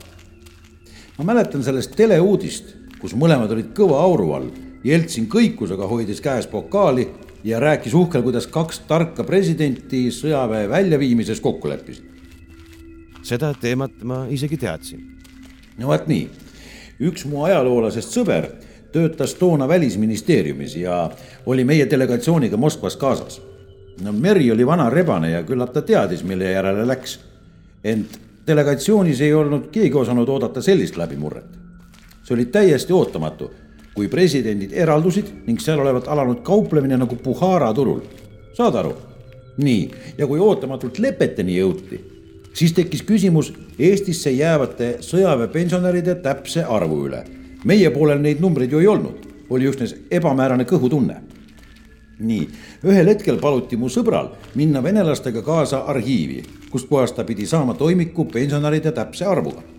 ma 1.17 1.25
mäletan 1.25 1.63
sellest 1.63 1.95
teleuudist, 1.95 2.71
kus 3.01 3.15
mõlemad 3.19 3.51
olid 3.51 3.75
kõva 3.75 3.99
auru 3.99 4.31
all. 4.33 4.47
Jeltsin 4.83 5.27
kõikusega 5.27 5.87
hoidis 5.87 6.21
käes 6.21 6.47
pokaali 6.47 7.09
ja 7.43 7.59
rääkis 7.59 7.93
uhkel, 7.93 8.23
kuidas 8.23 8.47
kaks 8.47 8.79
tarka 8.87 9.23
presidenti 9.23 10.07
sõjaväe 10.11 10.69
väljaviimises 10.69 11.41
kokku 11.41 11.67
leppisid. 11.67 12.03
seda 13.23 13.53
teemat 13.53 14.03
ma 14.03 14.25
isegi 14.29 14.57
teadsin. 14.57 15.03
no 15.77 15.87
vot 15.87 16.07
nii, 16.07 16.29
üks 16.99 17.25
mu 17.25 17.43
ajaloolasest 17.43 18.15
sõber 18.15 18.49
töötas 18.91 19.33
toona 19.35 19.67
välisministeeriumis 19.67 20.75
ja 20.79 21.09
oli 21.45 21.65
meie 21.65 21.89
delegatsiooniga 21.89 22.57
Moskvas 22.57 22.95
kaasas. 22.95 23.41
no 24.01 24.11
Meri 24.11 24.51
oli 24.51 24.67
vana 24.67 24.89
rebane 24.89 25.31
ja 25.31 25.43
küllap 25.43 25.73
ta 25.73 25.81
teadis, 25.81 26.23
mille 26.23 26.51
järele 26.51 26.87
läks. 26.87 27.19
ent 27.83 28.19
delegatsioonis 28.47 29.21
ei 29.21 29.33
olnud 29.33 29.67
keegi 29.71 29.93
osanud 29.93 30.29
oodata 30.29 30.61
sellist 30.61 30.97
läbimurret. 30.97 31.45
see 32.23 32.33
oli 32.35 32.45
täiesti 32.45 32.93
ootamatu 32.93 33.51
kui 33.95 34.07
presidendid 34.11 34.73
eraldusid 34.75 35.31
ning 35.47 35.61
seal 35.63 35.79
olevat 35.79 36.07
alanud 36.11 36.41
kauplemine 36.43 36.97
nagu 36.99 37.15
Puhara 37.15 37.73
turul. 37.73 38.01
saad 38.53 38.75
aru? 38.75 38.95
nii, 39.57 39.91
ja 40.17 40.27
kui 40.27 40.39
ootamatult 40.39 40.99
lepeteni 40.99 41.55
jõuti, 41.55 41.99
siis 42.55 42.73
tekkis 42.73 43.03
küsimus 43.03 43.53
Eestisse 43.79 44.31
jäävate 44.31 44.97
sõjaväepensionäride 45.03 46.15
täpse 46.23 46.63
arvu 46.63 47.05
üle. 47.07 47.23
meie 47.65 47.89
poolel 47.89 48.19
neid 48.21 48.39
numbreid 48.39 48.71
ju 48.71 48.79
ei 48.79 48.87
olnud, 48.87 49.25
oli 49.49 49.67
üksnes 49.69 49.95
ebamäärane 50.11 50.63
kõhutunne. 50.63 51.21
nii, 52.19 52.49
ühel 52.83 53.07
hetkel 53.07 53.37
paluti 53.37 53.77
mu 53.77 53.89
sõbral 53.89 54.29
minna 54.55 54.83
venelastega 54.83 55.41
kaasa 55.41 55.77
arhiivi, 55.77 56.43
kustkohast 56.71 57.15
ta 57.15 57.23
pidi 57.23 57.45
saama 57.45 57.73
toimiku 57.73 58.25
pensionäride 58.25 58.91
täpse 58.91 59.25
arvuga 59.25 59.75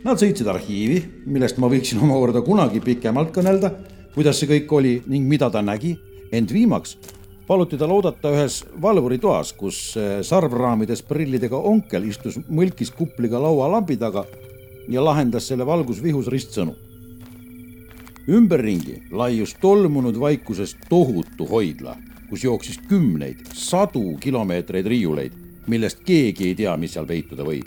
Nad 0.00 0.16
sõitsid 0.16 0.48
arhiivi, 0.48 1.00
millest 1.28 1.58
ma 1.60 1.68
võiksin 1.68 1.98
omakorda 2.00 2.40
kunagi 2.40 2.80
pikemalt 2.80 3.34
kõnelda, 3.34 3.68
kuidas 4.14 4.38
see 4.40 4.48
kõik 4.48 4.70
oli 4.72 4.92
ning 5.12 5.28
mida 5.28 5.50
ta 5.52 5.60
nägi, 5.60 5.92
ent 6.32 6.52
viimaks 6.56 6.94
paluti 7.50 7.74
tal 7.74 7.90
oodata 7.90 8.30
ühes 8.30 8.60
valvuritoas, 8.82 9.48
kus 9.58 9.78
eh, 9.98 10.20
sarvraamides 10.22 11.00
prillidega 11.02 11.58
onkel 11.58 12.04
istus 12.06 12.36
mõlkis 12.46 12.92
kupliga 12.94 13.40
laualambi 13.42 13.96
taga 13.98 14.22
ja 14.88 15.02
lahendas 15.02 15.48
selle 15.50 15.66
valgusvihus 15.66 16.28
ristsõnu. 16.30 16.76
ümberringi 18.30 19.00
laius 19.10 19.56
tolmunud 19.60 20.20
vaikuses 20.20 20.76
tohutu 20.88 21.48
hoidla, 21.50 21.96
kus 22.28 22.44
jooksis 22.44 22.78
kümneid, 22.88 23.42
sadu 23.54 24.14
kilomeetreid 24.20 24.86
riiuleid, 24.86 25.32
millest 25.66 26.04
keegi 26.06 26.52
ei 26.52 26.54
tea, 26.54 26.76
mis 26.76 26.94
seal 26.94 27.06
peituda 27.06 27.42
võib. 27.42 27.66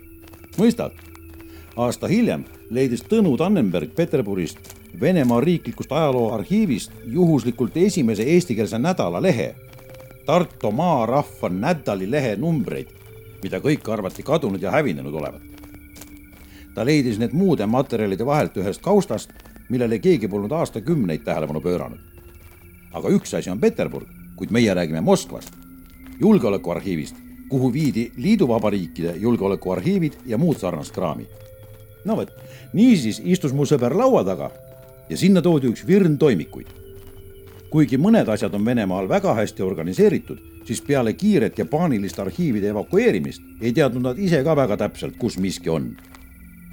mõistad? 0.58 0.96
aasta 1.76 2.08
hiljem 2.08 2.46
leidis 2.70 3.04
Tõnu 3.04 3.36
Tannenberg 3.38 3.92
Peterburist 3.96 4.60
Venemaa 5.02 5.42
riiklikust 5.42 5.92
ajalooarhiivist 5.92 6.92
juhuslikult 7.06 7.78
esimese 7.78 8.24
eestikeelse 8.24 8.80
nädalalehe, 8.80 9.56
Tartu 10.26 10.72
Maarahva 10.72 11.50
nädali 11.50 12.08
lehe 12.12 12.36
numbreid, 12.36 12.88
mida 13.44 13.60
kõik 13.60 13.90
arvati 13.92 14.24
kadunud 14.24 14.62
ja 14.62 14.72
hävinenud 14.72 15.14
olevat. 15.14 15.42
ta 16.76 16.86
leidis 16.86 17.20
need 17.20 17.34
muude 17.38 17.66
materjalide 17.66 18.26
vahelt 18.26 18.58
ühest 18.58 18.82
kaustast, 18.82 19.30
millele 19.70 20.00
keegi 20.00 20.28
polnud 20.28 20.52
aastakümneid 20.52 21.24
tähelepanu 21.24 21.62
pööranud. 21.62 22.00
aga 22.94 23.10
üks 23.10 23.34
asi 23.38 23.50
on 23.50 23.60
Peterburg, 23.60 24.08
kuid 24.36 24.52
meie 24.52 24.74
räägime 24.74 25.02
Moskvast, 25.02 25.54
julgeolekuarhiivist, 26.20 27.16
kuhu 27.50 27.74
viidi 27.74 28.12
liiduvabariikide 28.18 29.16
julgeolekuarhiivid 29.18 30.14
ja 30.26 30.38
muud 30.38 30.58
sarnast 30.58 30.94
kraami 30.94 31.28
no 32.06 32.18
vot, 32.18 32.32
niisiis 32.76 33.22
istus 33.24 33.54
mu 33.56 33.66
sõber 33.70 33.96
laua 33.96 34.24
taga 34.28 34.50
ja 35.10 35.20
sinna 35.20 35.42
toodi 35.44 35.70
üks 35.72 35.86
virn 35.88 36.18
toimikuid. 36.20 36.68
Kuigi 37.74 37.98
mõned 37.98 38.30
asjad 38.30 38.54
on 38.54 38.66
Venemaal 38.66 39.08
väga 39.10 39.34
hästi 39.34 39.64
organiseeritud, 39.66 40.38
siis 40.68 40.82
peale 40.86 41.16
kiiret 41.18 41.58
ja 41.58 41.66
paanilist 41.66 42.20
arhiivide 42.22 42.70
evakueerimist 42.70 43.42
ei 43.62 43.74
teadnud 43.74 44.06
nad 44.06 44.20
ise 44.22 44.44
ka 44.46 44.54
väga 44.56 44.78
täpselt, 44.78 45.18
kus 45.18 45.40
miski 45.42 45.70
on. 45.70 45.96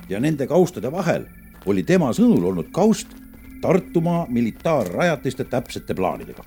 ja 0.09 0.21
nende 0.21 0.47
kaustade 0.47 0.93
vahel 0.93 1.25
oli 1.67 1.83
tema 1.83 2.13
sõnul 2.13 2.45
olnud 2.53 2.69
kaust 2.73 3.17
Tartumaa 3.61 4.27
militaarrajatiste 4.29 5.45
täpsete 5.45 5.95
plaanidega. 5.95 6.45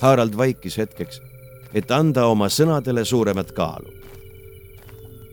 Harald 0.00 0.36
vaikis 0.36 0.78
hetkeks, 0.78 1.20
et 1.74 1.90
anda 1.90 2.24
oma 2.26 2.48
sõnadele 2.48 3.04
suuremat 3.04 3.52
kaalu 3.52 3.92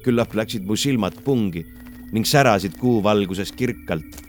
küllap 0.03 0.33
läksid 0.35 0.65
mu 0.65 0.77
silmad 0.79 1.19
pungi 1.25 1.65
ning 2.13 2.25
särasid 2.25 2.77
kuu 2.79 3.03
valguses 3.03 3.51
kirkalt, 3.51 4.28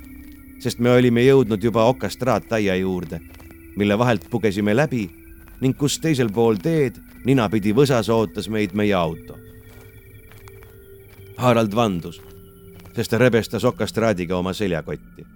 sest 0.61 0.79
me 0.79 0.93
olime 0.93 1.25
jõudnud 1.25 1.63
juba 1.65 1.87
okastraattaia 1.89 2.77
juurde, 2.77 3.21
mille 3.77 3.99
vahelt 3.99 4.27
pugesime 4.31 4.75
läbi 4.77 5.07
ning 5.61 5.77
kus 5.77 5.99
teisel 6.01 6.31
pool 6.33 6.61
teed 6.61 7.01
ninapidi 7.25 7.73
võsas 7.77 8.09
ootas 8.13 8.49
meid 8.49 8.75
meie 8.77 8.95
auto. 8.97 9.37
Harald 11.41 11.75
vandus, 11.75 12.21
sest 12.97 13.11
ta 13.11 13.19
rebestas 13.19 13.65
okastraadiga 13.65 14.37
oma 14.37 14.53
seljakotti. 14.53 15.27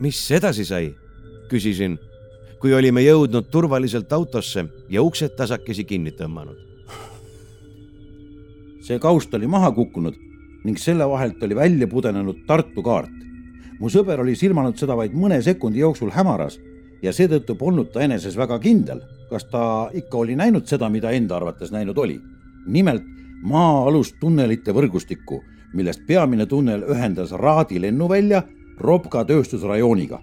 mis 0.00 0.18
edasi 0.30 0.64
sai? 0.64 0.94
küsisin 1.48 1.94
kui 2.60 2.74
olime 2.74 3.00
jõudnud 3.00 3.48
turvaliselt 3.50 4.12
autosse 4.12 4.66
ja 4.92 5.02
uksed 5.02 5.36
tasakesi 5.38 5.84
kinni 5.84 6.12
tõmmanud. 6.12 6.58
see 8.82 8.98
kaust 8.98 9.34
oli 9.34 9.46
maha 9.46 9.72
kukkunud 9.72 10.14
ning 10.66 10.78
selle 10.82 11.06
vahelt 11.08 11.42
oli 11.42 11.56
välja 11.56 11.86
pudenenud 11.86 12.44
Tartu 12.46 12.82
kaart. 12.82 13.10
mu 13.80 13.88
sõber 13.92 14.20
oli 14.20 14.34
silmanud 14.36 14.76
seda 14.76 14.96
vaid 14.96 15.12
mõne 15.14 15.40
sekundi 15.42 15.78
jooksul 15.78 16.10
hämaras 16.10 16.58
ja 17.02 17.12
seetõttu 17.12 17.54
polnud 17.54 17.92
ta 17.92 18.00
eneses 18.00 18.36
väga 18.36 18.58
kindel, 18.58 19.00
kas 19.30 19.44
ta 19.44 19.90
ikka 19.94 20.18
oli 20.18 20.36
näinud 20.36 20.66
seda, 20.66 20.88
mida 20.88 21.10
enda 21.10 21.36
arvates 21.36 21.72
näinud 21.72 21.98
oli. 21.98 22.20
nimelt 22.66 23.04
maa-alust 23.42 24.16
tunnelite 24.20 24.72
võrgustikku, 24.72 25.42
millest 25.74 26.06
peamine 26.06 26.46
tunnel 26.46 26.82
ühendas 26.82 27.32
Raadi 27.32 27.80
lennuvälja 27.80 28.42
Robka 28.80 29.24
tööstusrajooniga 29.24 30.20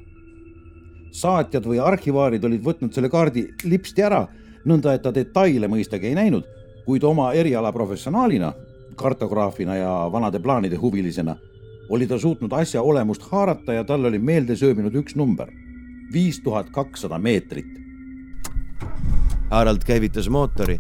saatjad 1.14 1.66
või 1.66 1.80
arhivaarid 1.80 2.44
olid 2.44 2.64
võtnud 2.66 2.94
selle 2.94 3.10
kaardi 3.10 3.46
lipsti 3.70 4.04
ära, 4.04 4.26
nõnda 4.66 4.96
et 4.96 5.04
ta 5.06 5.14
detaile 5.14 5.70
mõistagi 5.70 6.10
ei 6.10 6.18
näinud, 6.18 6.48
kuid 6.86 7.04
oma 7.08 7.32
eriala 7.38 7.72
professionaalina, 7.72 8.52
kartograafina 8.96 9.76
ja 9.76 10.10
vanade 10.12 10.40
plaanide 10.40 10.76
huvilisena 10.76 11.36
oli 11.90 12.08
ta 12.08 12.20
suutnud 12.20 12.52
asja 12.52 12.82
olemust 12.82 13.22
haarata 13.32 13.74
ja 13.74 13.84
tal 13.84 14.06
oli 14.06 14.20
meelde 14.20 14.56
sööbinud 14.56 14.96
üks 14.96 15.16
number, 15.16 15.52
viis 16.14 16.40
tuhat 16.40 16.70
kakssada 16.70 17.20
meetrit. 17.20 17.80
Harald 19.50 19.84
käivitas 19.86 20.30
mootori 20.30 20.80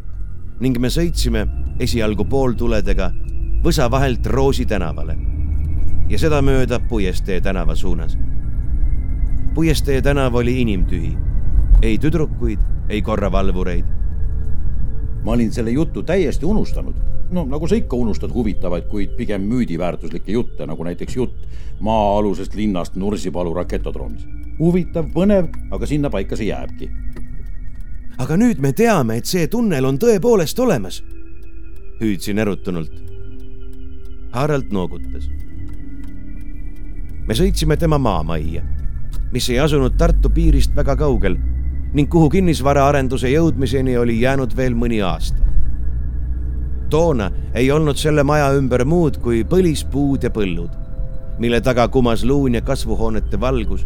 ning 0.60 0.80
me 0.80 0.89
sõitsime 0.89 1.47
esialgu 1.80 2.26
pooltuledega 2.26 3.12
Võsa 3.63 3.86
vahelt 3.91 4.26
Roosi 4.28 4.65
tänavale 4.65 5.15
ja 6.10 6.19
sedamööda 6.19 6.80
Puiestee 6.89 7.41
tänava 7.41 7.76
suunas 7.76 8.17
puiestee 9.54 10.02
tänav 10.02 10.36
oli 10.36 10.62
inimtühi. 10.62 11.17
ei 11.82 11.97
tüdrukuid, 11.97 12.60
ei 12.89 13.02
korravalvureid. 13.02 13.86
Ma 15.23 15.31
olin 15.31 15.51
selle 15.51 15.71
jutu 15.71 16.03
täiesti 16.03 16.45
unustanud. 16.45 16.95
no 17.31 17.45
nagu 17.45 17.67
sa 17.67 17.75
ikka 17.75 17.95
unustad 17.95 18.33
huvitavaid, 18.33 18.83
kuid 18.89 19.15
pigem 19.17 19.41
müüdiväärtuslikke 19.41 20.31
jutte, 20.31 20.65
nagu 20.65 20.83
näiteks 20.83 21.15
jutt 21.15 21.47
maa-alusest 21.79 22.55
linnast 22.55 22.95
Nursipalu 22.95 23.53
raketodroomis. 23.53 24.27
huvitav, 24.59 25.05
põnev, 25.13 25.47
aga 25.71 25.86
sinnapaika 25.86 26.36
see 26.36 26.47
jääbki. 26.47 26.91
aga 28.17 28.38
nüüd 28.38 28.59
me 28.59 28.73
teame, 28.73 29.17
et 29.17 29.25
see 29.25 29.47
tunnel 29.47 29.86
on 29.86 29.97
tõepoolest 29.97 30.59
olemas. 30.59 31.03
hüüdsin 32.01 32.39
erutunult. 32.39 33.01
Harald 34.31 34.71
noogutas. 34.71 35.29
me 37.27 37.33
sõitsime 37.33 37.77
tema 37.77 37.97
maamajja 37.97 38.63
mis 39.33 39.49
ei 39.49 39.59
asunud 39.59 39.97
Tartu 39.97 40.29
piirist 40.29 40.75
väga 40.75 40.95
kaugel 40.95 41.38
ning 41.93 42.10
kuhu 42.10 42.29
kinnisvaraarenduse 42.29 43.29
jõudmiseni 43.29 43.97
oli 43.97 44.19
jäänud 44.21 44.56
veel 44.58 44.75
mõni 44.75 45.01
aasta. 45.06 45.38
toona 46.89 47.32
ei 47.53 47.71
olnud 47.71 47.97
selle 47.97 48.23
maja 48.23 48.51
ümber 48.53 48.86
muud 48.86 49.17
kui 49.17 49.43
põlispuud 49.43 50.23
ja 50.23 50.29
põllud, 50.29 50.69
mille 51.39 51.62
taga 51.62 51.88
kumas 51.88 52.23
luun 52.23 52.53
ja 52.53 52.62
kasvuhoonete 52.62 53.39
valgus 53.39 53.86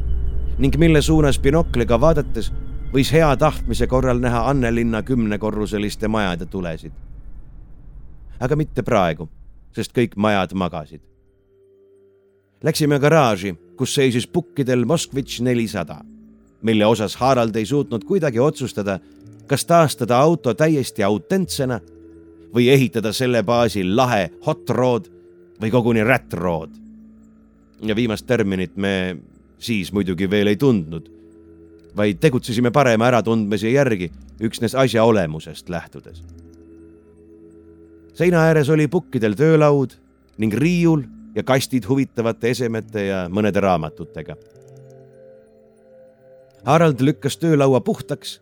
ning 0.57 0.77
mille 0.77 1.01
suunas 1.01 1.39
binokliga 1.39 1.99
vaadates 2.01 2.51
võis 2.93 3.11
hea 3.11 3.35
tahtmise 3.37 3.87
korral 3.87 4.19
näha 4.19 4.49
Annelinna 4.49 5.03
kümnekorruseliste 5.03 6.07
majade 6.07 6.45
tulesid. 6.45 6.91
aga 8.39 8.55
mitte 8.55 8.83
praegu, 8.83 9.29
sest 9.71 9.91
kõik 9.97 10.15
majad 10.15 10.53
magasid. 10.53 11.01
Läksime 12.63 12.99
garaaži 12.99 13.55
kus 13.77 13.93
seisis 13.95 14.27
pukkidel 14.27 14.85
Moskvitš 14.85 15.41
nelisada. 15.45 16.01
Mille 16.61 16.85
osas 16.85 17.15
Harald 17.15 17.55
ei 17.55 17.65
suutnud 17.65 18.03
kuidagi 18.03 18.39
otsustada, 18.39 18.99
kas 19.47 19.65
taastada 19.65 20.17
auto 20.17 20.53
täiesti 20.53 21.03
autentsena 21.03 21.79
või 22.55 22.69
ehitada 22.69 23.13
selle 23.13 23.43
baasil 23.43 23.95
lahe 23.95 24.29
hot 24.45 24.69
rod 24.69 25.09
või 25.61 25.71
koguni 25.71 26.03
rat 26.03 26.33
rod. 26.33 26.69
ja 27.81 27.95
viimast 27.95 28.25
terminit 28.25 28.77
me 28.77 29.17
siis 29.59 29.91
muidugi 29.93 30.29
veel 30.29 30.47
ei 30.47 30.55
tundnud, 30.55 31.09
vaid 31.97 32.17
tegutsesime 32.19 32.71
parema 32.71 33.07
äratundmise 33.07 33.69
järgi 33.69 34.11
üksnes 34.41 34.75
asja 34.75 35.03
olemusest 35.03 35.69
lähtudes. 35.69 36.23
seina 38.13 38.37
ääres 38.37 38.69
oli 38.69 38.87
pukkidel 38.87 39.33
töölaud 39.33 39.93
ning 40.37 40.53
riiul 40.53 41.03
ja 41.35 41.43
kastid 41.43 41.85
huvitavate 41.89 42.49
esemete 42.49 43.05
ja 43.05 43.27
mõnede 43.29 43.61
raamatutega. 43.61 44.35
Harald 46.65 47.01
lükkas 47.01 47.37
töölaua 47.37 47.81
puhtaks 47.81 48.41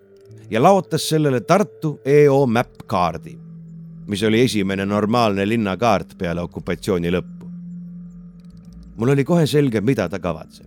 ja 0.49 0.63
laotas 0.63 1.09
sellele 1.09 1.41
Tartu 1.41 1.99
EO 2.05 2.45
Map 2.45 2.71
kaardi, 2.87 3.37
mis 4.07 4.23
oli 4.23 4.41
esimene 4.41 4.85
normaalne 4.85 5.47
linnakaart 5.47 6.17
peale 6.17 6.41
okupatsiooni 6.41 7.11
lõppu. 7.11 7.49
mul 8.95 9.09
oli 9.09 9.23
kohe 9.23 9.47
selge, 9.47 9.81
mida 9.81 10.09
ta 10.09 10.19
kavatseb. 10.19 10.65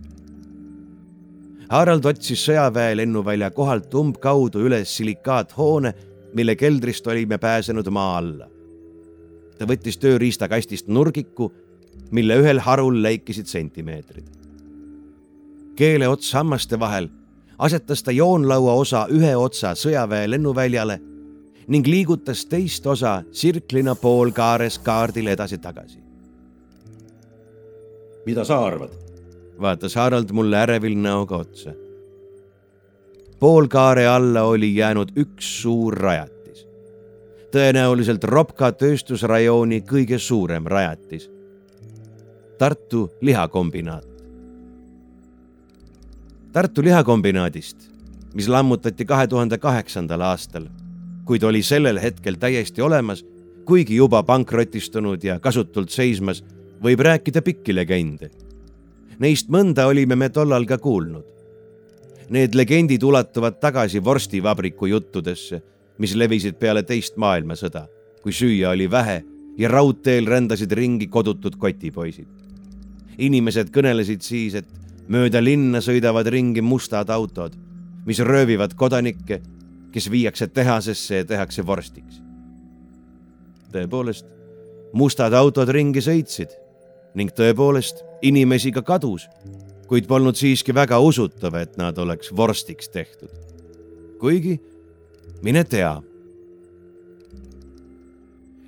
Harald 1.69 2.05
otsis 2.05 2.45
sõjaväe 2.45 2.95
lennuvälja 2.97 3.51
kohalt 3.51 3.93
umbkaudu 3.93 4.59
üles 4.65 4.97
silikaathoone, 4.97 5.93
mille 6.33 6.55
keldrist 6.55 7.07
olime 7.07 7.37
pääsenud 7.37 7.89
maa 7.89 8.17
alla. 8.17 8.47
ta 9.57 9.65
võttis 9.65 9.97
tööriistakastist 9.97 10.87
nurgiku, 10.87 11.51
mille 12.11 12.37
ühel 12.41 12.59
harul 12.59 13.03
läikisid 13.03 13.45
sentimeetrid. 13.45 14.25
keele 15.75 16.07
ots 16.07 16.33
hammaste 16.33 16.79
vahel 16.79 17.09
asetas 17.59 18.03
ta 18.03 18.11
joonlaua 18.11 18.73
osa 18.73 19.07
ühe 19.11 19.35
otsa 19.35 19.75
sõjaväe 19.75 20.29
lennuväljale 20.29 20.99
ning 21.67 21.87
liigutas 21.87 22.45
teist 22.45 22.87
osa 22.87 23.23
sirklina 23.31 23.95
poolkaares 23.95 24.79
kaardil 24.79 25.27
edasi-tagasi. 25.27 25.99
mida 28.25 28.43
sa 28.43 28.65
arvad? 28.65 28.89
vaatas 29.61 29.95
Harald 29.95 30.31
mulle 30.31 30.57
ärevil 30.57 30.97
näoga 30.97 31.37
otsa. 31.37 31.73
poolkaare 33.39 34.07
alla 34.07 34.43
oli 34.43 34.75
jäänud 34.75 35.11
üks 35.17 35.61
suur 35.61 35.97
rajatis. 35.97 36.67
tõenäoliselt 37.51 38.23
Ropka 38.23 38.71
tööstusrajooni 38.71 39.81
kõige 39.81 40.17
suurem 40.17 40.65
rajatis. 40.65 41.31
Tartu 42.57 43.09
lihakombinaat. 43.21 44.18
Tartu 46.49 46.81
lihakombinaadist, 46.81 47.77
mis 48.33 48.47
lammutati 48.49 49.05
kahe 49.05 49.27
tuhande 49.29 49.57
kaheksandal 49.61 50.23
aastal, 50.25 50.63
kuid 51.25 51.43
oli 51.45 51.61
sellel 51.61 51.99
hetkel 52.01 52.39
täiesti 52.41 52.81
olemas, 52.81 53.21
kuigi 53.65 53.99
juba 53.99 54.23
pankrotistunud 54.25 55.23
ja 55.23 55.35
kasutult 55.39 55.93
seismas, 55.93 56.41
võib 56.81 57.03
rääkida 57.05 57.43
pikki 57.45 57.75
legende. 57.75 58.31
Neist 59.21 59.51
mõnda 59.53 59.85
olime 59.91 60.17
me 60.17 60.31
tollal 60.33 60.65
ka 60.65 60.79
kuulnud. 60.81 61.27
Need 62.33 62.57
legendid 62.57 63.05
ulatuvad 63.05 63.61
tagasi 63.61 64.01
vorstivabriku 64.01 64.89
juttudesse, 64.89 65.61
mis 66.01 66.17
levisid 66.17 66.57
peale 66.57 66.81
teist 66.81 67.21
maailmasõda, 67.21 67.85
kui 68.23 68.33
süüa 68.33 68.73
oli 68.73 68.89
vähe 68.89 69.21
ja 69.57 69.69
raudteel 69.69 70.25
rändasid 70.25 70.73
ringi 70.73 71.07
kodutud 71.07 71.61
kotipoisid. 71.61 72.27
inimesed 73.19 73.69
kõnelesid 73.69 74.21
siis, 74.23 74.53
et 74.55 74.65
mööda 75.09 75.41
linna 75.41 75.81
sõidavad 75.81 76.27
ringi 76.29 76.61
mustad 76.61 77.09
autod, 77.09 77.55
mis 78.05 78.21
röövivad 78.21 78.75
kodanikke, 78.77 79.41
kes 79.91 80.09
viiakse 80.11 80.47
tehasesse 80.47 81.23
ja 81.23 81.25
tehakse 81.25 81.65
vorstiks. 81.65 82.21
tõepoolest, 83.73 84.25
mustad 84.93 85.33
autod 85.33 85.69
ringi 85.69 86.01
sõitsid 86.01 86.53
ning 87.15 87.31
tõepoolest 87.33 88.03
inimesi 88.21 88.71
ka 88.71 88.81
kadus, 88.81 89.27
kuid 89.87 90.07
polnud 90.07 90.37
siiski 90.37 90.73
väga 90.73 90.99
usutav, 90.99 91.55
et 91.55 91.77
nad 91.77 91.97
oleks 91.97 92.31
vorstiks 92.35 92.89
tehtud. 92.89 93.29
kuigi, 94.19 94.59
mine 95.41 95.63
tea. 95.63 96.01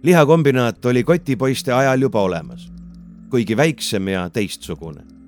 lihakombinaat 0.04 0.86
oli 0.86 1.04
kotipoiste 1.04 1.74
ajal 1.74 2.02
juba 2.02 2.22
olemas, 2.22 2.72
kuigi 3.30 3.58
väiksem 3.58 4.08
ja 4.08 4.30
teistsugune 4.30 5.21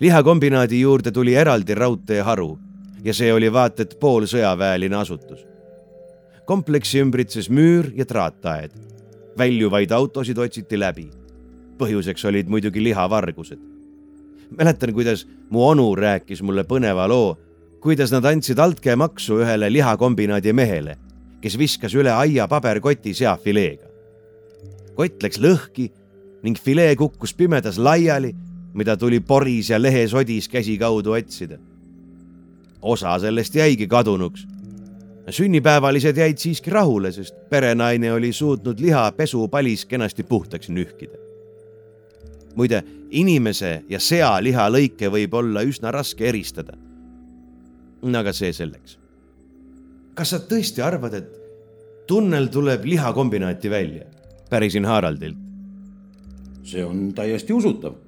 lihakombinaadi 0.00 0.80
juurde 0.80 1.10
tuli 1.10 1.34
eraldi 1.34 1.74
raudteeharu 1.74 2.58
ja 3.04 3.14
see 3.14 3.32
oli 3.32 3.52
vaat 3.52 3.80
et 3.80 3.96
poolsõjaväeline 4.00 4.96
asutus. 4.96 5.46
kompleksi 6.44 7.00
ümbritses 7.00 7.50
müür 7.50 7.92
ja 7.94 8.04
traataed. 8.04 8.70
väljuvaid 9.38 9.90
autosid 9.90 10.38
otsiti 10.38 10.78
läbi. 10.78 11.10
põhjuseks 11.78 12.28
olid 12.28 12.48
muidugi 12.48 12.82
lihavargused. 12.82 13.58
mäletan, 14.58 14.92
kuidas 14.92 15.26
mu 15.50 15.68
onu 15.68 15.94
rääkis 15.94 16.42
mulle 16.42 16.64
põneva 16.64 17.08
loo, 17.08 17.38
kuidas 17.80 18.12
nad 18.12 18.24
andsid 18.24 18.58
altkäemaksu 18.58 19.38
ühele 19.38 19.72
lihakombinaadi 19.72 20.52
mehele, 20.52 20.96
kes 21.40 21.58
viskas 21.58 21.94
üle 21.94 22.10
aia 22.10 22.48
paberkoti 22.48 23.14
seafileega. 23.14 23.86
kott 24.94 25.22
läks 25.22 25.38
lõhki 25.38 25.90
ning 26.42 26.58
filee 26.58 26.96
kukkus 26.96 27.34
pimedas 27.34 27.78
laiali 27.78 28.34
mida 28.74 28.96
tuli 28.96 29.20
poris 29.20 29.70
ja 29.70 29.82
lehesodis 29.82 30.48
käsikaudu 30.48 31.12
otsida. 31.12 31.58
osa 32.82 33.18
sellest 33.18 33.54
jäigi 33.54 33.86
kadunuks. 33.86 34.46
sünnipäevalised 35.30 36.16
jäid 36.16 36.38
siiski 36.38 36.70
rahule, 36.70 37.12
sest 37.12 37.34
perenaine 37.50 38.12
oli 38.12 38.32
suutnud 38.32 38.80
liha 38.80 39.12
pesupalis 39.12 39.86
kenasti 39.86 40.22
puhtaks 40.22 40.68
nühkida. 40.68 41.18
muide, 42.54 42.82
inimese 43.10 43.84
ja 43.88 44.00
sea 44.00 44.42
lihalõike 44.42 45.10
võib 45.10 45.34
olla 45.34 45.62
üsna 45.62 45.90
raske 45.90 46.28
eristada. 46.28 46.72
aga 48.18 48.32
see 48.32 48.52
selleks. 48.52 48.98
kas 50.14 50.30
sa 50.30 50.38
tõesti 50.38 50.82
arvad, 50.82 51.14
et 51.14 51.30
tunnel 52.06 52.46
tuleb 52.46 52.84
lihakombinaati 52.84 53.70
välja? 53.70 54.04
pärisin 54.50 54.84
Haraldilt. 54.84 55.38
see 56.64 56.84
on 56.84 57.14
täiesti 57.14 57.52
usutav 57.52 58.03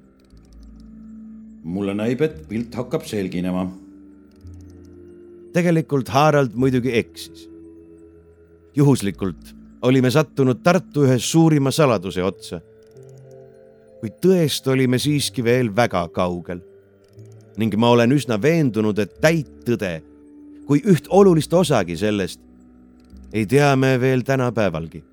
mulle 1.67 1.93
näib, 1.97 2.21
et 2.23 2.39
pilt 2.47 2.75
hakkab 2.75 3.05
selginema. 3.05 3.67
tegelikult 5.53 6.09
Harald 6.09 6.53
muidugi 6.53 6.93
eksis. 6.95 7.49
juhuslikult 8.75 9.55
olime 9.81 10.11
sattunud 10.11 10.61
Tartu 10.63 11.05
ühe 11.05 11.19
suurima 11.19 11.71
saladuse 11.71 12.23
otsa. 12.23 12.61
kuid 13.99 14.19
tõest 14.21 14.67
olime 14.71 14.99
siiski 14.99 15.43
veel 15.43 15.75
väga 15.75 16.07
kaugel. 16.07 16.61
ning 17.57 17.75
ma 17.75 17.89
olen 17.89 18.11
üsna 18.11 18.41
veendunud, 18.41 18.99
et 18.99 19.21
täit 19.21 19.65
tõde, 19.65 20.01
kui 20.65 20.81
üht 20.85 21.07
olulist 21.09 21.53
osagi 21.53 21.97
sellest, 21.97 22.39
ei 23.33 23.45
tea 23.45 23.75
me 23.75 23.97
veel 23.99 24.21
tänapäevalgi. 24.21 25.03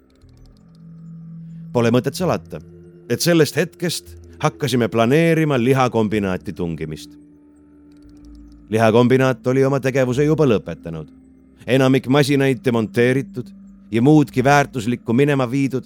Pole 1.72 1.90
mõtet 1.90 2.14
salata, 2.14 2.60
et 3.08 3.20
sellest 3.20 3.56
hetkest 3.56 4.23
hakkasime 4.44 4.88
planeerima 4.88 5.64
lihakombinaati 5.64 6.52
tungimist. 6.52 7.10
lihakombinaat 8.68 9.46
oli 9.46 9.64
oma 9.64 9.80
tegevuse 9.80 10.24
juba 10.24 10.44
lõpetanud, 10.44 11.08
enamik 11.66 12.08
masinaid 12.08 12.60
demonteeritud 12.64 13.48
ja 13.90 14.02
muudki 14.02 14.44
väärtuslikku 14.44 15.12
minema 15.12 15.46
viidud, 15.50 15.84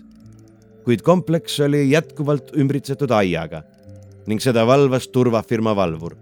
kuid 0.84 1.02
kompleks 1.06 1.60
oli 1.60 1.90
jätkuvalt 1.90 2.50
ümbritsetud 2.56 3.14
aiaga 3.14 3.62
ning 4.26 4.42
seda 4.42 4.66
valvas 4.66 5.06
turvafirma 5.08 5.76
valvur. 5.76 6.16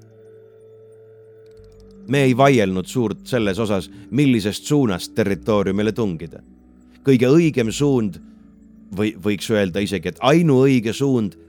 me 2.08 2.22
ei 2.22 2.36
vaielnud 2.36 2.86
suurt 2.86 3.24
selles 3.24 3.58
osas, 3.58 3.90
millisest 4.10 4.64
suunast 4.64 5.14
territooriumile 5.14 5.92
tungida. 5.92 6.42
kõige 7.04 7.32
õigem 7.32 7.72
suund 7.72 8.20
või 8.96 9.16
võiks 9.16 9.50
öelda 9.50 9.80
isegi, 9.80 10.08
et 10.08 10.18
ainuõige 10.20 10.92
suund 10.92 11.45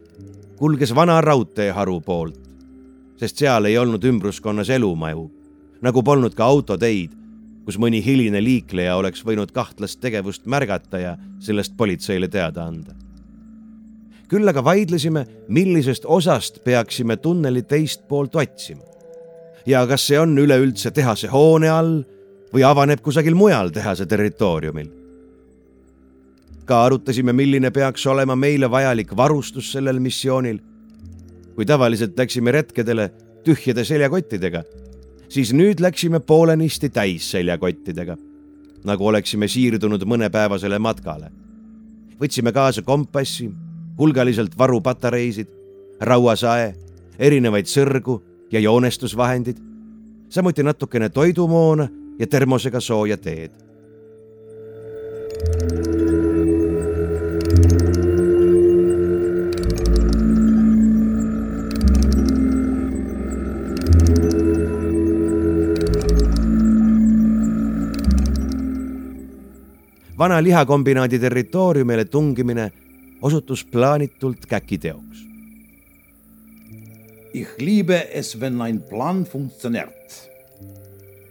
kulges 0.58 0.96
vana 0.96 1.20
raudteeharu 1.22 2.00
poolt, 2.02 2.40
sest 3.18 3.38
seal 3.38 3.70
ei 3.70 3.78
olnud 3.78 4.04
ümbruskonnas 4.04 4.70
elumaju, 4.74 5.28
nagu 5.86 6.04
polnud 6.04 6.34
ka 6.38 6.46
autoteid, 6.46 7.14
kus 7.66 7.78
mõni 7.78 8.00
hiline 8.04 8.42
liikleja 8.42 8.96
oleks 8.98 9.26
võinud 9.28 9.52
kahtlast 9.54 10.00
tegevust 10.02 10.48
märgata 10.50 11.02
ja 11.04 11.16
sellest 11.44 11.76
politseile 11.78 12.28
teada 12.28 12.66
anda. 12.66 12.96
küll 14.28 14.48
aga 14.48 14.64
vaidlesime, 14.64 15.26
millisest 15.48 16.06
osast 16.06 16.64
peaksime 16.64 17.18
tunneli 17.18 17.62
teist 17.64 18.08
poolt 18.08 18.36
otsima. 18.36 18.84
ja 19.66 19.88
kas 19.88 20.08
see 20.08 20.20
on 20.20 20.38
üleüldse 20.38 20.92
tehase 20.92 21.28
hoone 21.28 21.70
all 21.70 22.04
või 22.54 22.64
avaneb 22.64 23.02
kusagil 23.02 23.36
mujal 23.36 23.70
tehase 23.70 24.06
territooriumil 24.06 25.07
ka 26.68 26.84
arutasime, 26.86 27.34
milline 27.34 27.72
peaks 27.72 28.06
olema 28.08 28.36
meile 28.36 28.70
vajalik 28.72 29.16
varustus 29.18 29.72
sellel 29.72 30.00
missioonil. 30.00 30.60
kui 31.56 31.66
tavaliselt 31.66 32.14
läksime 32.20 32.52
retkedele 32.54 33.10
tühjade 33.44 33.82
seljakottidega, 33.86 34.62
siis 35.30 35.54
nüüd 35.58 35.80
läksime 35.82 36.20
poolenisti 36.20 36.90
täis 36.94 37.32
seljakottidega, 37.32 38.18
nagu 38.86 39.08
oleksime 39.08 39.48
siirdunud 39.48 40.04
mõnepäevasele 40.06 40.80
matkale. 40.80 41.32
võtsime 42.22 42.52
kaasa 42.54 42.82
kompassi, 42.82 43.50
hulgaliselt 43.98 44.58
varupatareisid, 44.58 45.48
rauasae, 46.02 46.76
erinevaid 47.20 47.66
sõrgu 47.66 48.22
ja 48.52 48.60
joonestusvahendid, 48.60 49.58
samuti 50.30 50.64
natukene 50.64 51.10
toidumoona 51.10 51.90
ja 52.20 52.28
termosega 52.28 52.80
sooja 52.80 53.18
teed 53.18 53.68
vana 70.18 70.44
lihakombinaadi 70.44 71.20
territooriumile 71.20 72.06
tungimine 72.06 72.72
osutus 73.22 73.66
plaanitult 73.66 74.46
käkiteoks. 74.46 75.28
Ich 77.34 77.48
liebe 77.60 78.08
es, 78.12 78.40
wenn 78.40 78.62
ein 78.62 78.82
Plan 78.82 79.24
funktioniert, 79.24 80.30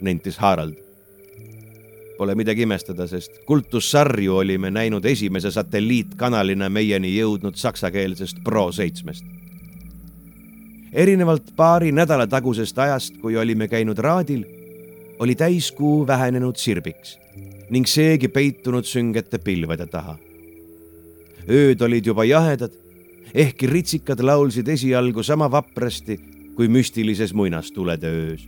nentis 0.01 0.39
Harald. 0.39 0.75
Pole 2.19 2.35
midagi 2.35 2.63
imestada, 2.63 3.07
sest 3.07 3.43
kultussarju 3.45 4.37
olime 4.37 4.71
näinud 4.71 5.05
esimese 5.05 5.51
satelliitkanalina 5.51 6.69
meieni 6.69 7.11
jõudnud 7.19 7.57
saksakeelsest 7.57 8.37
Pro 8.45 8.73
seitsmest. 8.73 9.25
erinevalt 10.93 11.51
paari 11.57 11.93
nädala 11.93 12.27
tagusest 12.27 12.79
ajast, 12.79 13.19
kui 13.21 13.37
olime 13.37 13.69
käinud 13.69 13.99
raadil, 13.99 14.45
oli 15.19 15.35
täiskuu 15.35 16.07
vähenenud 16.07 16.57
sirbiks 16.57 17.19
ning 17.71 17.87
seegi 17.89 18.29
peitunud 18.29 18.87
süngete 18.87 19.39
pilvede 19.43 19.87
taha. 19.91 20.17
ööd 21.47 21.83
olid 21.83 22.07
juba 22.07 22.25
jahedad, 22.27 22.73
ehkki 23.35 23.67
ritsikad 23.71 24.21
laulsid 24.23 24.69
esialgu 24.69 25.23
sama 25.23 25.51
vaprasti 25.51 26.19
kui 26.57 26.69
müstilises 26.69 27.35
muinastulede 27.35 28.07
öös. 28.07 28.47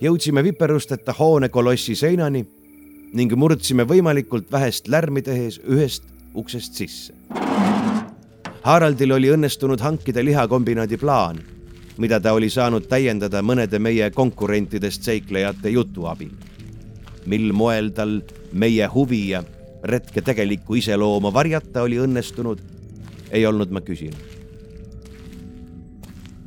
jõudsime 0.00 0.44
viperusteta 0.44 1.14
hoone 1.18 1.48
kolossi 1.48 1.94
seinani 1.94 2.44
ning 3.14 3.32
murdsime 3.36 3.84
võimalikult 3.84 4.52
vähest 4.52 4.88
lärmi 4.88 5.22
tehes 5.22 5.60
ühest 5.68 6.04
uksest 6.34 6.74
sisse. 6.74 7.12
Haraldil 8.62 9.12
oli 9.12 9.28
õnnestunud 9.32 9.80
hankida 9.80 10.24
lihakombinaadi 10.24 10.96
plaan, 10.96 11.40
mida 11.98 12.20
ta 12.20 12.32
oli 12.32 12.50
saanud 12.50 12.86
täiendada 12.88 13.42
mõnede 13.42 13.78
meie 13.78 14.10
konkurentidest 14.10 15.02
seiklejate 15.02 15.70
jutu 15.70 16.06
abil 16.06 16.30
mil 17.26 17.52
moel 17.52 17.90
tal 17.94 18.20
meie 18.52 18.86
huvi 18.90 19.28
ja 19.30 19.42
retke 19.84 20.22
tegelikku 20.22 20.78
iseloomu 20.78 21.32
varjata 21.34 21.82
oli 21.82 21.98
õnnestunud, 22.02 22.60
ei 23.30 23.46
olnud 23.46 23.70
ma 23.70 23.80
küsinud. 23.80 24.30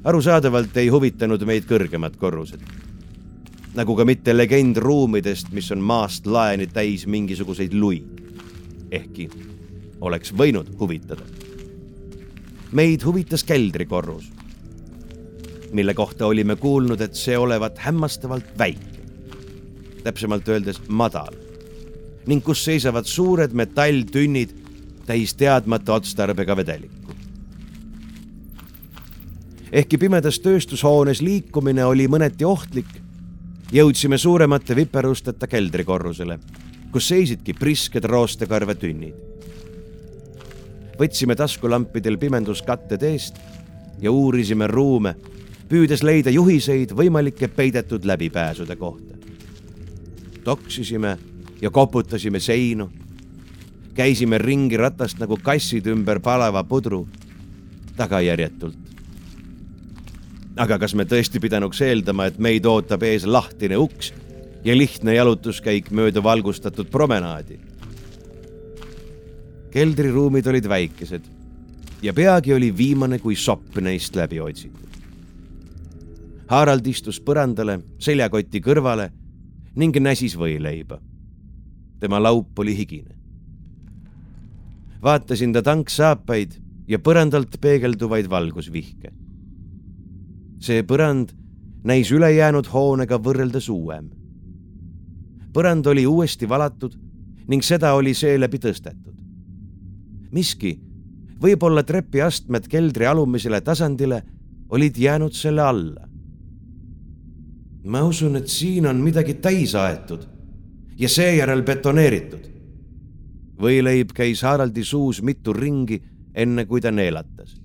arusaadavalt 0.05 0.77
ei 0.77 0.87
huvitanud 0.93 1.41
meid 1.45 1.65
kõrgemad 1.65 2.15
korrused. 2.17 2.61
nagu 3.75 3.95
ka 3.95 4.05
mitte 4.05 4.37
legend 4.37 4.77
ruumidest, 4.77 5.51
mis 5.51 5.71
on 5.71 5.79
maast 5.79 6.27
laeni 6.27 6.67
täis 6.67 7.07
mingisuguseid 7.07 7.73
luid. 7.73 8.21
ehkki 8.91 9.29
oleks 10.01 10.33
võinud 10.33 10.75
huvitada. 10.79 11.23
meid 12.71 13.03
huvitas 13.03 13.43
keldrikorrus, 13.43 14.31
mille 15.71 15.93
kohta 15.93 16.27
olime 16.27 16.55
kuulnud, 16.55 17.01
et 17.01 17.15
see 17.15 17.37
olevat 17.37 17.77
hämmastavalt 17.77 18.57
väike 18.57 18.94
täpsemalt 20.05 20.47
öeldes 20.53 20.81
madal 20.87 21.33
ning 22.29 22.43
kus 22.45 22.63
seisavad 22.65 23.05
suured 23.09 23.53
metalltünnid 23.53 24.53
täis 25.05 25.33
teadmata 25.37 25.93
otstarbega 25.93 26.57
vedelikku. 26.57 27.13
ehkki 29.71 29.97
pimedas 29.97 30.39
tööstushoones 30.39 31.21
liikumine 31.21 31.85
oli 31.85 32.07
mõneti 32.07 32.45
ohtlik, 32.47 32.89
jõudsime 33.73 34.17
suuremate 34.17 34.75
viperusteta 34.75 35.47
keldrikorrusele, 35.47 36.39
kus 36.91 37.07
seisidki 37.07 37.53
prisked 37.53 38.05
roostekarvetünnid. 38.05 39.15
võtsime 40.99 41.35
taskulampidel 41.35 42.17
pimenduskatted 42.17 43.03
eest 43.03 43.41
ja 44.01 44.11
uurisime 44.11 44.67
ruume, 44.67 45.15
püüdes 45.69 46.03
leida 46.03 46.29
juhiseid 46.29 46.93
võimalike 46.93 47.47
peidetud 47.47 48.05
läbipääsude 48.05 48.75
kohta 48.75 49.15
toksisime 50.45 51.17
ja 51.61 51.69
koputasime 51.69 52.39
seinu. 52.39 52.89
käisime 53.95 54.37
ringi 54.37 54.77
ratast 54.77 55.19
nagu 55.19 55.37
kassid 55.41 55.85
ümber 55.87 56.19
palava 56.19 56.63
pudru, 56.63 57.07
tagajärjetult. 57.97 58.77
aga 60.57 60.79
kas 60.79 60.95
me 60.95 61.03
tõesti 61.03 61.39
pidanuks 61.39 61.81
eeldama, 61.81 62.25
et 62.25 62.37
meid 62.39 62.65
ootab 62.65 63.03
ees 63.03 63.25
lahtine 63.25 63.77
uks 63.77 64.13
ja 64.63 64.77
lihtne 64.77 65.15
jalutuskäik 65.15 65.91
mööda 65.91 66.23
valgustatud 66.23 66.91
promenaadi? 66.91 67.59
keldriruumid 69.71 70.47
olid 70.47 70.69
väikesed 70.69 71.21
ja 72.01 72.13
peagi 72.13 72.53
oli 72.53 72.77
viimane 72.77 73.19
kui 73.19 73.35
sopp 73.35 73.77
neist 73.81 74.15
läbi 74.15 74.39
otsitud. 74.39 74.81
Harald 76.47 76.85
istus 76.87 77.17
põrandale, 77.19 77.79
seljakoti 77.99 78.61
kõrvale 78.61 79.09
ning 79.75 79.97
näsis 79.99 80.37
võileiba. 80.39 81.01
tema 81.99 82.19
laup 82.19 82.59
oli 82.59 82.77
higine. 82.77 83.15
vaatasin 85.03 85.53
ta 85.53 85.61
tanksaapaid 85.61 86.51
ja 86.87 86.99
põrandalt 86.99 87.59
peegelduvaid 87.61 88.29
valgusvihke. 88.29 89.11
see 90.59 90.83
põrand 90.83 91.35
näis 91.83 92.11
ülejäänud 92.11 92.67
hoonega 92.73 93.19
võrreldes 93.19 93.69
uuem. 93.69 94.09
põrand 95.53 95.87
oli 95.87 96.05
uuesti 96.05 96.49
valatud 96.49 96.95
ning 97.47 97.63
seda 97.63 97.93
oli 97.93 98.13
seeläbi 98.13 98.57
tõstetud. 98.57 99.15
miski, 100.31 100.79
võib-olla 101.41 101.83
trepiastmed 101.83 102.67
keldri 102.67 103.05
alumisele 103.05 103.61
tasandile, 103.61 104.23
olid 104.69 104.97
jäänud 104.97 105.33
selle 105.33 105.61
alla 105.61 106.04
ma 107.85 108.03
usun, 108.03 108.35
et 108.35 108.47
siin 108.49 108.87
on 108.89 108.97
midagi 109.01 109.37
täis 109.41 109.75
aetud 109.77 110.25
ja 110.97 111.09
seejärel 111.09 111.61
betoneeritud. 111.63 112.51
võileib 113.61 114.09
käis 114.11 114.41
Haraldi 114.43 114.83
suus 114.83 115.21
mitu 115.23 115.53
ringi, 115.53 116.01
enne 116.35 116.65
kui 116.65 116.81
ta 116.81 116.91
neelatas. 116.91 117.55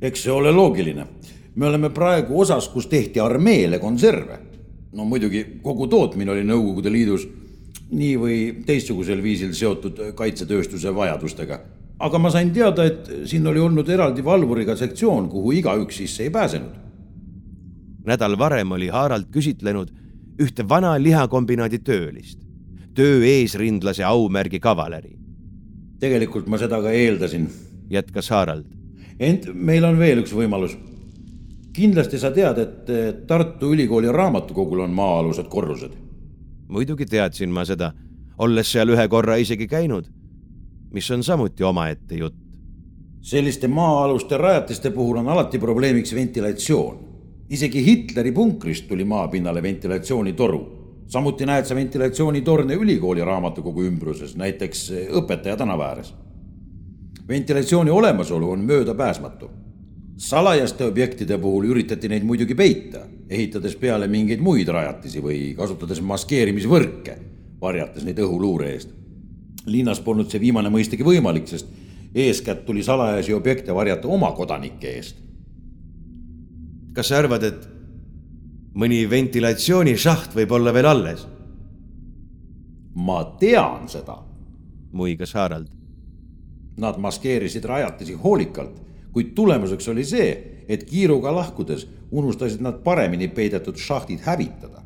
eks 0.00 0.22
see 0.22 0.32
ole 0.32 0.52
loogiline. 0.52 1.06
me 1.54 1.66
oleme 1.66 1.90
praegu 1.90 2.40
osas, 2.40 2.68
kus 2.68 2.86
tehti 2.86 3.20
armeele 3.20 3.78
konserve. 3.78 4.38
no 4.92 5.04
muidugi 5.04 5.60
kogu 5.62 5.86
tootmine 5.86 6.30
oli 6.30 6.44
Nõukogude 6.44 6.92
Liidus 6.92 7.26
nii 7.90 8.16
või 8.16 8.64
teistsugusel 8.66 9.22
viisil 9.22 9.54
seotud 9.54 10.12
kaitsetööstuse 10.14 10.94
vajadustega. 10.94 11.60
aga 11.98 12.18
ma 12.18 12.30
sain 12.30 12.50
teada, 12.50 12.84
et 12.84 13.10
siin 13.24 13.46
oli 13.46 13.60
olnud 13.60 13.88
eraldi 13.88 14.24
valvuriga 14.24 14.76
sektsioon, 14.76 15.28
kuhu 15.28 15.52
igaüks 15.52 15.96
sisse 15.96 16.22
ei 16.22 16.30
pääsenud 16.30 16.87
nädal 18.08 18.38
varem 18.38 18.72
oli 18.72 18.88
Harald 18.88 19.28
küsitlenud 19.32 19.92
ühte 20.42 20.68
vana 20.68 20.94
lihakombinaadi 21.02 21.78
töölist, 21.78 22.38
töö 22.94 23.24
eesrindlase 23.26 24.04
aumärgi 24.04 24.60
kavaleri. 24.60 25.16
tegelikult 26.00 26.46
ma 26.46 26.58
seda 26.58 26.78
ka 26.82 26.90
eeldasin, 26.90 27.48
jätkas 27.90 28.30
Harald. 28.30 28.64
ent 29.20 29.48
meil 29.54 29.84
on 29.84 29.98
veel 29.98 30.22
üks 30.22 30.32
võimalus. 30.32 30.76
kindlasti 31.72 32.18
sa 32.18 32.30
tead, 32.30 32.58
et 32.58 33.26
Tartu 33.26 33.72
Ülikooli 33.72 34.12
raamatukogul 34.12 34.80
on 34.80 34.90
maa-alused 34.90 35.48
korrused. 35.48 35.92
muidugi 36.68 37.06
teadsin 37.06 37.50
ma 37.50 37.64
seda, 37.64 37.92
olles 38.38 38.72
seal 38.72 38.88
ühe 38.88 39.08
korra 39.08 39.36
isegi 39.36 39.66
käinud, 39.66 40.06
mis 40.92 41.10
on 41.10 41.22
samuti 41.22 41.64
omaette 41.64 42.14
jutt. 42.14 42.36
selliste 43.20 43.68
maa-aluste 43.68 44.36
rajatiste 44.36 44.90
puhul 44.90 45.16
on 45.16 45.28
alati 45.28 45.58
probleemiks 45.58 46.14
ventilatsioon 46.14 47.07
isegi 47.50 47.84
Hitleri 47.84 48.32
punkrist 48.32 48.88
tuli 48.88 49.04
maapinnale 49.04 49.62
ventilatsioonitoru. 49.62 50.78
samuti 51.08 51.46
näed 51.46 51.64
sa 51.64 51.74
ventilatsioonitorne 51.74 52.74
ülikooli 52.74 53.24
raamatukogu 53.24 53.82
ümbruses, 53.82 54.36
näiteks 54.36 54.92
Õpetaja 55.16 55.56
tänava 55.56 55.86
ääres. 55.86 56.14
ventilatsiooni 57.28 57.90
olemasolu 57.90 58.50
on 58.50 58.60
möödapääsmatu. 58.60 59.50
salajaste 60.16 60.84
objektide 60.84 61.38
puhul 61.38 61.64
üritati 61.64 62.08
neid 62.08 62.22
muidugi 62.22 62.54
peita, 62.54 62.98
ehitades 63.30 63.76
peale 63.76 64.06
mingeid 64.06 64.40
muid 64.40 64.68
rajatisi 64.68 65.22
või 65.22 65.54
kasutades 65.56 66.00
maskeerimisvõrke, 66.00 67.18
varjates 67.60 68.04
neid 68.04 68.18
õhuluure 68.18 68.66
eest. 68.72 68.88
linnas 69.66 70.00
polnud 70.00 70.30
see 70.30 70.40
viimane 70.40 70.68
mõistagi 70.68 71.04
võimalik, 71.04 71.46
sest 71.46 71.66
eeskätt 72.14 72.66
tuli 72.66 72.82
salajasi 72.82 73.32
objekte 73.32 73.74
varjata 73.74 74.08
oma 74.08 74.32
kodanike 74.32 74.88
eest 74.88 75.27
kas 76.94 77.08
sa 77.08 77.18
arvad, 77.18 77.44
et 77.44 77.68
mõni 78.78 79.02
ventilatsioonišaht 79.10 80.36
võib 80.38 80.54
olla 80.58 80.74
veel 80.74 80.86
alles. 80.86 81.26
ma 82.98 83.22
tean 83.38 83.88
seda, 83.88 84.16
muigas 84.92 85.34
Harald. 85.34 85.68
Nad 86.76 86.96
maskeerisid 86.98 87.64
rajatisi 87.64 88.16
hoolikalt, 88.18 88.80
kuid 89.12 89.34
tulemuseks 89.34 89.88
oli 89.88 90.04
see, 90.04 90.64
et 90.68 90.84
kiiruga 90.84 91.30
lahkudes 91.34 91.86
unustasid 92.10 92.60
nad 92.60 92.82
paremini 92.84 93.28
peidetud 93.28 93.76
šahtid 93.76 94.20
hävitada. 94.26 94.82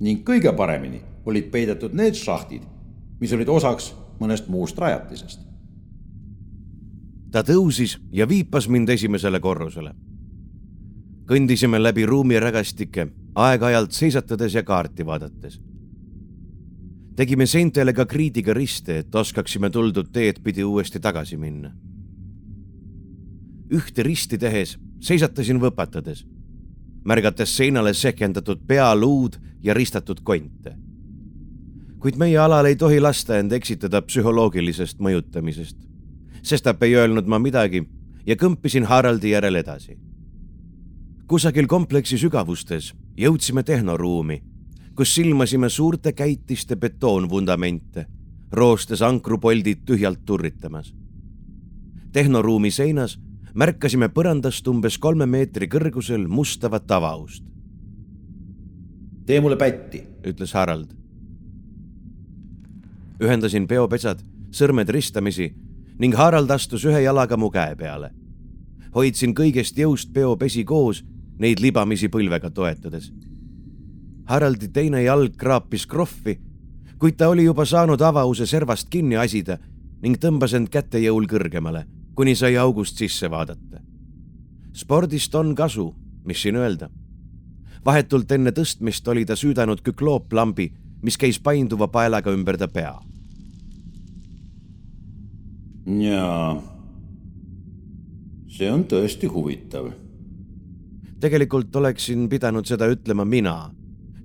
ning 0.00 0.24
kõige 0.28 0.52
paremini 0.56 1.00
olid 1.24 1.50
peidetud 1.50 1.94
need 1.94 2.14
šahtid, 2.14 2.62
mis 3.20 3.32
olid 3.32 3.48
osaks 3.48 3.94
mõnest 4.20 4.48
muust 4.48 4.78
rajatisest. 4.78 5.40
ta 7.30 7.42
tõusis 7.42 7.98
ja 8.12 8.28
viipas 8.28 8.68
mind 8.68 8.88
esimesele 8.88 9.40
korrusele. 9.40 9.94
Kõndisime 11.26 11.80
läbi 11.82 12.06
ruumirägastike, 12.06 13.08
aeg-ajalt 13.34 13.92
seisatades 13.92 14.54
ja 14.54 14.62
kaarti 14.62 15.06
vaadates. 15.06 15.60
tegime 17.16 17.46
seintele 17.46 17.92
ka 17.92 18.06
kriidiga 18.06 18.54
riste, 18.54 18.98
et 18.98 19.14
oskaksime 19.14 19.70
tuldud 19.70 20.12
teed 20.12 20.42
pidi 20.42 20.64
uuesti 20.64 21.00
tagasi 21.00 21.36
minna. 21.36 21.72
ühte 23.70 24.02
risti 24.02 24.38
tehes 24.38 24.78
seisatasin 25.00 25.60
võpatades, 25.60 26.24
märgates 27.04 27.56
seinale 27.56 27.94
sekendatud 27.94 28.66
pealuud 28.66 29.36
ja 29.62 29.74
ristatud 29.74 30.20
konte 30.22 30.76
kuid 32.06 32.18
meie 32.22 32.38
alal 32.38 32.68
ei 32.68 32.76
tohi 32.78 33.00
lasta 33.00 33.38
end 33.40 33.50
eksitada 33.56 33.98
psühholoogilisest 34.02 35.00
mõjutamisest. 35.02 35.76
sestap 36.42 36.82
ei 36.82 36.94
öelnud 36.94 37.26
ma 37.26 37.38
midagi 37.42 37.82
ja 38.26 38.36
kõmpisin 38.36 38.84
Haraldi 38.86 39.30
järel 39.30 39.56
edasi. 39.56 39.96
Kusagil 41.28 41.66
kompleksi 41.66 42.18
sügavustes 42.18 42.92
jõudsime 43.18 43.62
tehnoruumi, 43.62 44.42
kus 44.94 45.14
silmasime 45.14 45.68
suurte 45.68 46.12
käitiste 46.12 46.76
betoonvundamente, 46.76 48.06
roostes 48.52 49.02
ankrupoldid 49.02 49.84
tühjalt 49.86 50.24
turritamas. 50.24 50.94
tehnoruumi 52.12 52.70
seinas 52.70 53.18
märkasime 53.54 54.08
põrandast 54.08 54.68
umbes 54.68 54.98
kolme 54.98 55.26
meetri 55.26 55.66
kõrgusel 55.66 56.28
mustavat 56.28 56.90
avaust. 56.90 57.44
tee 59.26 59.40
mulle 59.40 59.56
pätti, 59.56 60.02
ütles 60.24 60.52
Harald 60.52 60.96
ühendasin 63.22 63.66
peopetsad, 63.68 64.20
sõrmed 64.52 64.90
ristamisi 64.92 65.50
ning 65.98 66.14
Harald 66.16 66.50
astus 66.52 66.84
ühe 66.84 67.00
jalaga 67.04 67.36
mu 67.36 67.50
käe 67.50 67.76
peale. 67.76 68.10
hoidsin 68.94 69.34
kõigest 69.34 69.76
jõust 69.76 70.12
peopesi 70.12 70.64
koos, 70.64 71.04
neid 71.38 71.60
libamisi 71.60 72.08
põlvega 72.08 72.50
toetades. 72.50 73.10
Haraldi 74.26 74.68
teine 74.68 75.02
jalg 75.02 75.36
kraapis 75.38 75.86
krohvi, 75.86 76.38
kuid 76.98 77.16
ta 77.16 77.28
oli 77.28 77.44
juba 77.44 77.66
saanud 77.66 78.02
avause 78.02 78.46
servast 78.46 78.88
kinni 78.90 79.16
asida 79.16 79.58
ning 80.02 80.18
tõmbas 80.18 80.54
end 80.56 80.70
käte 80.72 80.98
jõul 81.02 81.28
kõrgemale, 81.30 81.84
kuni 82.14 82.34
sai 82.34 82.56
august 82.56 82.98
sisse 82.98 83.30
vaadata. 83.30 83.80
spordist 84.72 85.34
on 85.34 85.54
kasu, 85.54 85.94
mis 86.24 86.42
siin 86.42 86.56
öelda. 86.56 86.90
vahetult 87.84 88.32
enne 88.32 88.50
tõstmist 88.50 89.08
oli 89.08 89.24
ta 89.24 89.36
süüdanud 89.36 89.82
küklooplambi 89.82 90.72
mis 91.02 91.18
käis 91.18 91.38
painduva 91.42 91.88
paelaga 91.92 92.32
ümber 92.34 92.58
ta 92.58 92.68
pea. 92.68 92.94
jaa, 95.86 96.56
see 98.50 98.70
on 98.72 98.82
tõesti 98.90 99.30
huvitav. 99.30 99.92
Tegelikult 101.20 101.76
oleksin 101.76 102.28
pidanud 102.28 102.66
seda 102.66 102.88
ütlema 102.92 103.24
mina, 103.24 103.70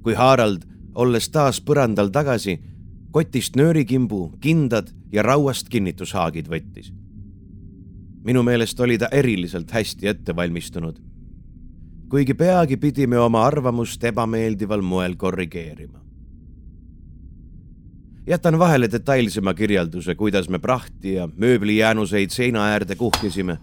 kui 0.03 0.13
Harald, 0.13 0.65
olles 0.95 1.29
taas 1.29 1.61
põrandal 1.61 2.11
tagasi, 2.11 2.57
kotist 3.11 3.55
nöörikimbu, 3.55 4.37
kindad 4.41 4.91
ja 5.11 5.23
rauast 5.23 5.69
kinnitushaagid 5.69 6.49
võttis. 6.51 6.91
minu 8.23 8.43
meelest 8.43 8.79
oli 8.79 8.97
ta 8.97 9.07
eriliselt 9.11 9.71
hästi 9.71 10.07
ette 10.07 10.35
valmistunud. 10.35 10.99
kuigi 12.09 12.33
peagi 12.33 12.77
pidime 12.77 13.17
oma 13.17 13.45
arvamust 13.45 14.03
ebameeldival 14.03 14.81
moel 14.81 15.15
korrigeerima 15.15 16.01
jätan 18.27 18.59
vahele 18.59 18.91
detailsema 18.91 19.53
kirjelduse, 19.53 20.15
kuidas 20.15 20.49
me 20.49 20.59
prahti 20.59 21.13
ja 21.13 21.29
mööblijäänuseid 21.35 22.29
seina 22.29 22.65
äärde 22.65 22.95
kuhjasime 22.95 23.57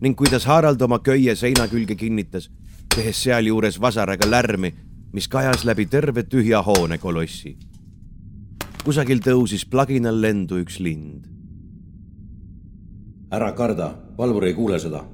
ning 0.00 0.16
kuidas 0.16 0.46
Harald 0.46 0.80
oma 0.80 0.98
köie 0.98 1.34
seina 1.36 1.68
külge 1.68 1.94
kinnitas, 1.94 2.50
tehes 2.94 3.22
sealjuures 3.22 3.80
vasaraga 3.80 4.30
lärmi, 4.30 4.74
mis 5.12 5.28
kajas 5.28 5.64
läbi 5.64 5.86
terve 5.86 6.22
tühja 6.22 6.62
hoone 6.62 6.98
kolossi. 6.98 7.56
kusagil 8.84 9.20
tõusis 9.20 9.66
plaginal 9.70 10.20
lendu 10.20 10.58
üks 10.58 10.80
lind. 10.80 11.26
ära 13.30 13.52
karda, 13.52 13.94
valvur 14.18 14.44
ei 14.44 14.54
kuule 14.54 14.78
seda. 14.78 15.04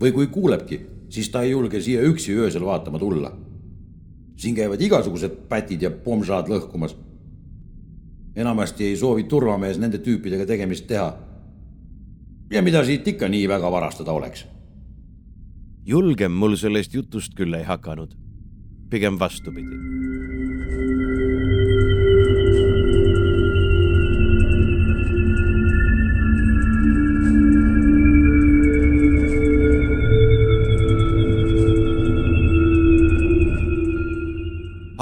või 0.00 0.12
kui 0.12 0.26
kuulebki, 0.26 0.80
siis 1.08 1.28
ta 1.28 1.42
ei 1.42 1.50
julge 1.50 1.80
siia 1.80 2.02
üksi 2.02 2.32
öösel 2.32 2.64
vaatama 2.64 2.98
tulla. 2.98 3.32
siin 4.36 4.54
käivad 4.54 4.80
igasugused 4.80 5.48
pätid 5.48 5.82
ja 5.82 5.90
pomžaad 5.90 6.48
lõhkumas 6.48 6.96
enamasti 8.36 8.84
ei 8.84 8.96
soovi 8.96 9.24
turvamees 9.24 9.78
nende 9.78 9.98
tüüpidega 9.98 10.46
tegemist 10.46 10.86
teha. 10.86 11.14
ja 12.50 12.62
mida 12.62 12.84
siit 12.84 13.08
ikka 13.08 13.28
nii 13.28 13.48
väga 13.48 13.70
varastada 13.70 14.12
oleks? 14.12 14.53
Julgem 15.86 16.32
mul 16.32 16.56
sellest 16.56 16.94
jutust 16.94 17.34
küll 17.36 17.54
ei 17.54 17.64
hakanud, 17.64 18.14
pigem 18.90 19.18
vastupidi. 19.20 19.76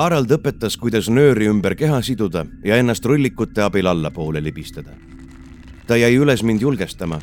Harald 0.03 0.33
õpetas, 0.35 0.75
kuidas 0.81 1.07
nööri 1.13 1.47
ümber 1.47 1.77
keha 1.79 2.01
siduda 2.03 2.43
ja 2.67 2.75
ennast 2.81 3.05
rullikute 3.07 3.63
abil 3.63 3.87
allapoole 3.87 4.43
libistada. 4.43 4.91
ta 5.87 5.97
jäi 5.97 6.17
üles 6.17 6.43
mind 6.43 6.63
julgestama, 6.63 7.21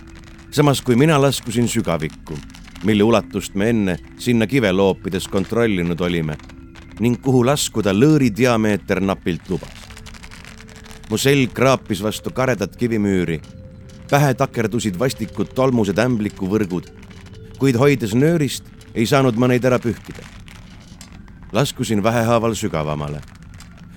samas 0.52 0.82
kui 0.82 0.96
mina 0.96 1.18
laskusin 1.22 1.68
sügavikku, 1.68 2.38
mille 2.84 3.04
ulatust 3.04 3.56
me 3.56 3.70
enne 3.70 3.98
sinna 4.18 4.48
kive 4.48 4.72
loopides 4.72 5.28
kontrollinud 5.28 6.02
olime 6.02 6.38
ning 7.00 7.22
kuhu 7.22 7.46
laskuda 7.46 7.94
lõõri 7.96 8.32
diameeter 8.36 9.02
napilt 9.02 9.50
lubas. 9.50 9.78
mu 11.10 11.18
selg 11.18 11.54
kraapis 11.54 12.04
vastu 12.04 12.30
karedat 12.32 12.76
kivimüüri, 12.76 13.42
pähe 14.10 14.34
takerdusid 14.34 15.00
vastikud 15.00 15.54
tolmused 15.56 15.98
ämblikuvõrgud, 15.98 16.92
kuid 17.60 17.76
hoides 17.76 18.14
nöörist 18.14 18.64
ei 18.94 19.06
saanud 19.06 19.36
ma 19.36 19.48
neid 19.48 19.66
ära 19.66 19.80
pühkida 19.80 20.40
laskusin 21.52 22.04
vähehaaval 22.04 22.54
sügavamale, 22.54 23.22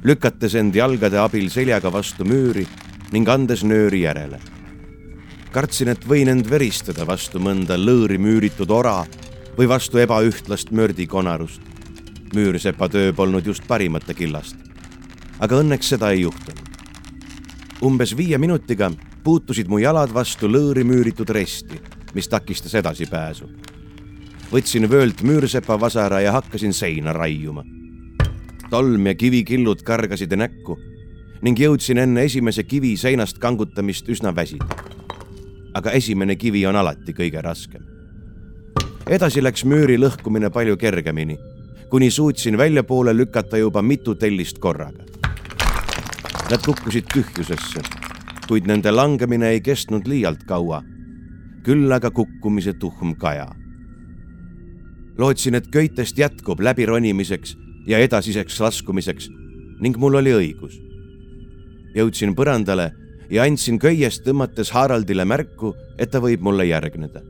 lükates 0.05 0.55
end 0.55 0.75
jalgade 0.75 1.19
abil 1.19 1.51
seljaga 1.51 1.93
vastu 1.93 2.25
müüri 2.25 2.67
ning 3.13 3.29
andes 3.29 3.65
nööri 3.65 4.03
järele. 4.07 4.41
Kartsin, 5.53 5.89
et 5.93 6.05
võin 6.09 6.29
end 6.33 6.49
veristada 6.51 7.07
vastu 7.07 7.41
mõnda 7.41 7.77
lõõri 7.77 8.19
müüritud 8.19 8.71
ora 8.71 9.03
või 9.59 9.69
vastu 9.69 9.99
ebaühtlast 9.99 10.71
mördikonarust. 10.71 11.61
müürsepa 12.35 12.89
töö 12.89 13.13
polnud 13.13 13.47
just 13.47 13.67
parimate 13.69 14.15
killast. 14.15 14.57
aga 15.41 15.57
õnneks 15.57 15.89
seda 15.95 16.11
ei 16.11 16.21
juhtunud. 16.21 16.69
umbes 17.83 18.17
viie 18.17 18.39
minutiga 18.39 18.91
puutusid 19.25 19.69
mu 19.69 19.79
jalad 19.79 20.15
vastu 20.15 20.49
lõõri 20.49 20.85
müüritud 20.85 21.31
resti, 21.31 21.81
mis 22.15 22.29
takistas 22.29 22.75
edasipääsu 22.75 23.49
võtsin 24.53 24.85
vöölt 24.91 25.23
müürsepa 25.25 25.79
vasara 25.81 26.21
ja 26.21 26.33
hakkasin 26.33 26.73
seina 26.73 27.13
raiuma. 27.13 27.65
tolm 28.71 29.07
ja 29.07 29.15
kivikillud 29.15 29.83
kargasid 29.83 30.33
näkku 30.37 30.79
ning 31.43 31.59
jõudsin 31.59 31.99
enne 31.99 32.25
esimese 32.25 32.63
kivi 32.63 32.97
seinast 32.97 33.39
kangutamist 33.39 34.09
üsna 34.09 34.35
väsida. 34.37 34.67
Aga 35.75 35.91
esimene 35.91 36.37
kivi 36.37 36.67
on 36.67 36.77
alati 36.77 37.13
kõige 37.13 37.43
raskem. 37.43 37.83
edasi 39.07 39.43
läks 39.43 39.65
müüri 39.65 39.99
lõhkumine 39.99 40.51
palju 40.51 40.77
kergemini, 40.77 41.39
kuni 41.91 42.11
suutsin 42.11 42.59
väljapoole 42.59 43.17
lükata 43.17 43.59
juba 43.59 43.83
mitu 43.83 44.15
tellist 44.15 44.59
korraga. 44.59 45.05
Nad 46.51 46.61
kukkusid 46.65 47.09
tühjusesse, 47.15 47.81
kuid 48.49 48.67
nende 48.67 48.91
langemine 48.91 49.49
ei 49.49 49.61
kestnud 49.61 50.07
liialt 50.07 50.45
kaua. 50.47 50.83
küll 51.63 51.93
aga 51.93 52.11
kukkumise 52.11 52.73
tuhm 52.75 53.15
kaja 53.15 53.63
lootsin, 55.19 55.55
et 55.55 55.69
köitest 55.69 56.19
jätkub 56.19 56.61
läbironimiseks 56.61 57.57
ja 57.87 57.99
edasiseks 57.99 58.61
laskumiseks 58.61 59.29
ning 59.81 59.97
mul 59.99 60.15
oli 60.15 60.33
õigus. 60.33 60.79
jõudsin 61.95 62.35
põrandale 62.35 62.93
ja 63.33 63.47
andsin 63.49 63.79
köiest 63.81 64.27
tõmmates 64.27 64.73
Haraldile 64.77 65.25
märku, 65.25 65.73
et 65.99 66.11
ta 66.13 66.21
võib 66.21 66.43
mulle 66.45 66.67
järgneda. 66.69 67.23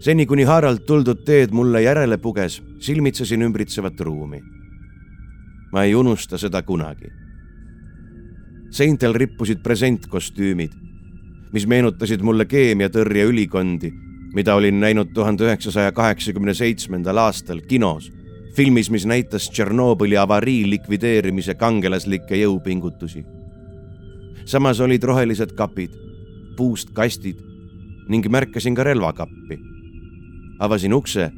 seni 0.00 0.26
kuni 0.26 0.44
Harald 0.44 0.84
tuldud 0.86 1.24
teed 1.24 1.50
mulle 1.50 1.82
järele 1.82 2.18
puges, 2.18 2.62
silmitsesin 2.80 3.42
ümbritsevat 3.42 4.00
ruumi. 4.00 4.42
ma 5.72 5.84
ei 5.84 5.94
unusta 5.94 6.38
seda 6.38 6.62
kunagi. 6.62 7.12
seintel 8.70 9.14
rippusid 9.14 9.62
presentkostüümid, 9.62 10.72
mis 11.52 11.66
meenutasid 11.66 12.20
mulle 12.20 12.44
keemiatõrjeülikondi, 12.44 13.92
mida 14.34 14.54
olin 14.54 14.80
näinud 14.80 15.12
tuhande 15.14 15.44
üheksasaja 15.44 15.92
kaheksakümne 15.92 16.54
seitsmendal 16.54 17.16
aastal 17.16 17.60
kinos, 17.60 18.12
filmis, 18.56 18.90
mis 18.90 19.06
näitas 19.06 19.50
Tšernobõli 19.50 20.16
avarii 20.16 20.70
likvideerimise 20.70 21.54
kangelaslikke 21.54 22.36
jõupingutusi. 22.36 23.24
Samas 24.46 24.80
olid 24.80 25.02
rohelised 25.02 25.52
kapid, 25.58 25.90
puust 26.56 26.90
kastid 26.94 27.42
ning 28.08 28.26
märkasin 28.30 28.74
ka 28.74 28.84
relvakappi 28.86 29.76
avasin 30.58 30.94
ukse 30.94 31.32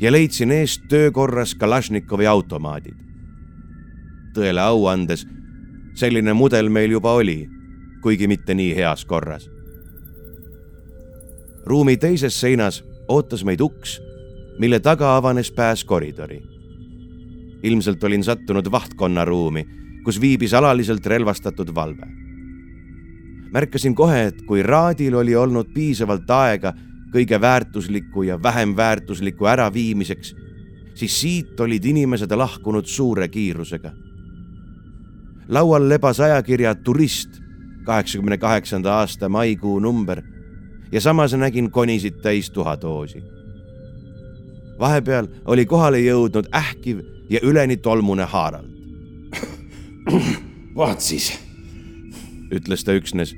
ja 0.00 0.12
leidsin 0.12 0.50
eest 0.50 0.82
töökorras 0.88 1.54
Kalašnikovi 1.54 2.26
automaadid. 2.26 2.94
tõele 4.34 4.60
au 4.60 4.86
andes, 4.86 5.26
selline 5.94 6.32
mudel 6.32 6.68
meil 6.72 6.90
juba 6.90 7.12
oli, 7.12 7.48
kuigi 8.02 8.26
mitte 8.26 8.54
nii 8.54 8.76
heas 8.76 9.04
korras. 9.04 9.50
ruumi 11.64 11.96
teises 11.96 12.40
seinas 12.40 12.84
ootas 13.08 13.44
meid 13.44 13.60
uks, 13.60 14.00
mille 14.58 14.80
taga 14.80 15.16
avanes 15.16 15.50
pääs 15.50 15.84
koridori. 15.84 16.42
ilmselt 17.62 18.04
olin 18.04 18.24
sattunud 18.24 18.70
vahtkonna 18.70 19.24
ruumi, 19.24 19.66
kus 20.04 20.20
viibis 20.20 20.54
alaliselt 20.54 21.06
relvastatud 21.06 21.74
valve. 21.74 22.21
Märkasin 23.52 23.94
kohe, 23.94 24.24
et 24.26 24.42
kui 24.42 24.62
Raadil 24.62 25.14
oli 25.14 25.36
olnud 25.36 25.72
piisavalt 25.74 26.30
aega 26.30 26.72
kõige 27.12 27.40
väärtusliku 27.40 28.22
ja 28.22 28.42
vähem 28.42 28.76
väärtusliku 28.76 29.46
äraviimiseks, 29.46 30.34
siis 30.94 31.20
siit 31.20 31.60
olid 31.60 31.84
inimesed 31.84 32.32
lahkunud 32.36 32.86
suure 32.86 33.28
kiirusega. 33.28 33.92
laual 35.48 35.88
lebas 35.88 36.20
ajakirja 36.20 36.74
Turist, 36.74 37.40
kaheksakümne 37.84 38.38
kaheksanda 38.38 38.94
aasta 38.94 39.28
maikuu 39.28 39.78
number 39.78 40.22
ja 40.92 41.00
samas 41.00 41.34
nägin 41.34 41.70
konisid 41.70 42.14
täis 42.22 42.50
tuhadoosi. 42.50 43.22
vahepeal 44.78 45.26
oli 45.44 45.66
kohale 45.66 46.00
jõudnud 46.00 46.48
ähkiv 46.54 47.00
ja 47.30 47.40
üleni 47.42 47.76
tolmune 47.76 48.24
Harald. 48.24 48.72
vaat 50.76 51.00
siis, 51.00 51.38
ütles 52.50 52.84
ta 52.84 52.92
üksnes, 52.92 53.34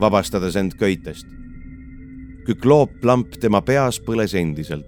vabastades 0.00 0.56
end 0.56 0.76
köitest 0.78 1.36
küklooplamp 2.46 3.34
tema 3.42 3.60
peas 3.66 3.98
põles 4.02 4.34
endiselt, 4.38 4.86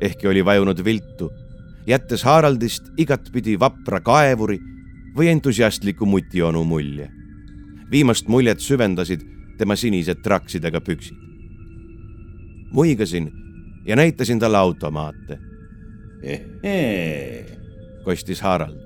ehkki 0.00 0.28
oli 0.30 0.44
vajunud 0.44 0.80
viltu, 0.84 1.28
jättes 1.86 2.24
Haraldist 2.24 2.88
igatpidi 2.98 3.58
vapra 3.60 4.00
kaevuri 4.00 4.58
või 5.16 5.28
entusiastliku 5.32 6.06
mutionu 6.06 6.64
mulje. 6.64 7.10
viimast 7.90 8.28
muljet 8.28 8.60
süvendasid 8.60 9.20
tema 9.58 9.76
sinised 9.76 10.22
traksidega 10.22 10.80
püksid. 10.80 11.16
muigasin 12.72 13.32
ja 13.86 13.96
näitasin 13.96 14.38
talle 14.38 14.58
automaate. 14.58 15.38
kostis 18.04 18.40
Harald. 18.40 18.80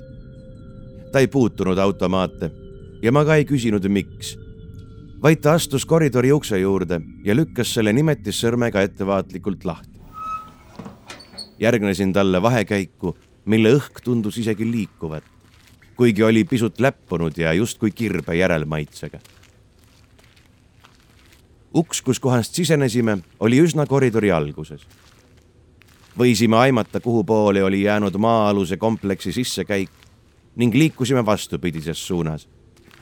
ta 1.13 1.19
ei 1.19 1.29
puutunud 1.29 1.79
automaate 1.79 2.51
ja 3.03 3.13
ma 3.13 3.25
ka 3.25 3.35
ei 3.35 3.45
küsinud, 3.45 3.89
miks 3.89 4.39
vaid 5.23 5.41
ta 5.45 5.53
astus 5.53 5.85
koridori 5.87 6.33
ukse 6.33 6.59
juurde 6.59 7.01
ja 7.25 7.35
lükkas 7.37 7.75
selle 7.75 7.93
nimetissõrmega 7.93 8.83
ettevaatlikult 8.89 9.65
lahti. 9.65 10.01
järgnesin 11.61 12.13
talle 12.13 12.43
vahekäiku, 12.43 13.17
mille 13.45 13.75
õhk 13.77 14.01
tundus 14.05 14.39
isegi 14.39 14.65
liikuvat, 14.71 15.25
kuigi 15.97 16.23
oli 16.23 16.45
pisut 16.45 16.81
läppunud 16.81 17.37
ja 17.37 17.53
justkui 17.53 17.91
kirbe 17.91 18.35
järelmaitsega. 18.35 19.19
uks, 21.75 22.03
kuskohast 22.03 22.55
sisenesime, 22.55 23.19
oli 23.41 23.61
üsna 23.61 23.87
koridori 23.87 24.33
alguses. 24.33 24.87
võisime 26.19 26.57
aimata, 26.57 27.01
kuhu 27.01 27.25
poole 27.25 27.65
oli 27.65 27.83
jäänud 27.83 28.17
maa-aluse 28.17 28.77
kompleksi 28.77 29.33
sissekäik 29.33 29.91
ning 30.57 30.75
liikusime 30.75 31.27
vastupidises 31.27 32.07
suunas 32.07 32.49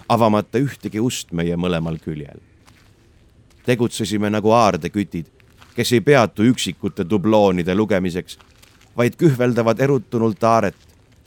avamata 0.08 0.58
ühtegi 0.58 1.00
ust 1.00 1.32
meie 1.32 1.56
mõlemal 1.56 1.98
küljel. 2.00 2.40
tegutsesime 3.66 4.30
nagu 4.30 4.50
aardekütid, 4.50 5.26
kes 5.76 5.92
ei 5.92 6.00
peatu 6.00 6.42
üksikute 6.42 7.04
dubloonide 7.10 7.74
lugemiseks, 7.74 8.38
vaid 8.96 9.16
kühveldavad 9.20 9.80
erutunult 9.80 10.44
aaret, 10.44 10.76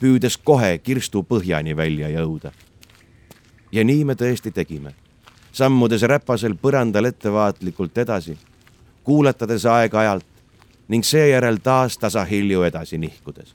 püüdes 0.02 0.38
kohe 0.38 0.78
kirstu 0.78 1.24
põhjani 1.24 1.78
välja 1.78 2.10
jõuda. 2.10 2.52
ja 3.72 3.84
nii 3.84 4.06
me 4.06 4.14
tõesti 4.14 4.52
tegime, 4.52 4.94
sammudes 5.52 6.02
räpasel 6.02 6.56
põrandal 6.56 7.06
ettevaatlikult 7.06 7.98
edasi, 7.98 8.38
kuulatades 9.04 9.66
aeg-ajalt 9.66 10.26
ning 10.88 11.06
seejärel 11.06 11.58
taas 11.64 11.98
tasahilju 11.98 12.64
edasi 12.64 12.98
nihkudes. 12.98 13.54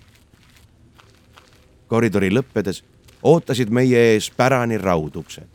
koridori 1.89 2.31
lõppedes 2.31 2.83
ootasid 3.27 3.71
meie 3.75 3.99
ees 4.13 4.31
pärani 4.31 4.79
rauduksed. 4.79 5.49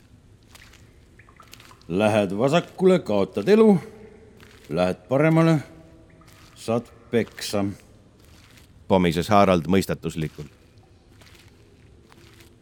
Lähed 1.88 2.32
vasakule, 2.38 2.98
kaotad 2.98 3.48
elu. 3.48 3.78
Lähed 4.68 5.06
paremale, 5.08 5.58
saad 6.54 6.88
peksa. 7.10 7.64
pomises 8.88 9.28
Harald 9.28 9.68
mõistatuslikult. 9.68 10.50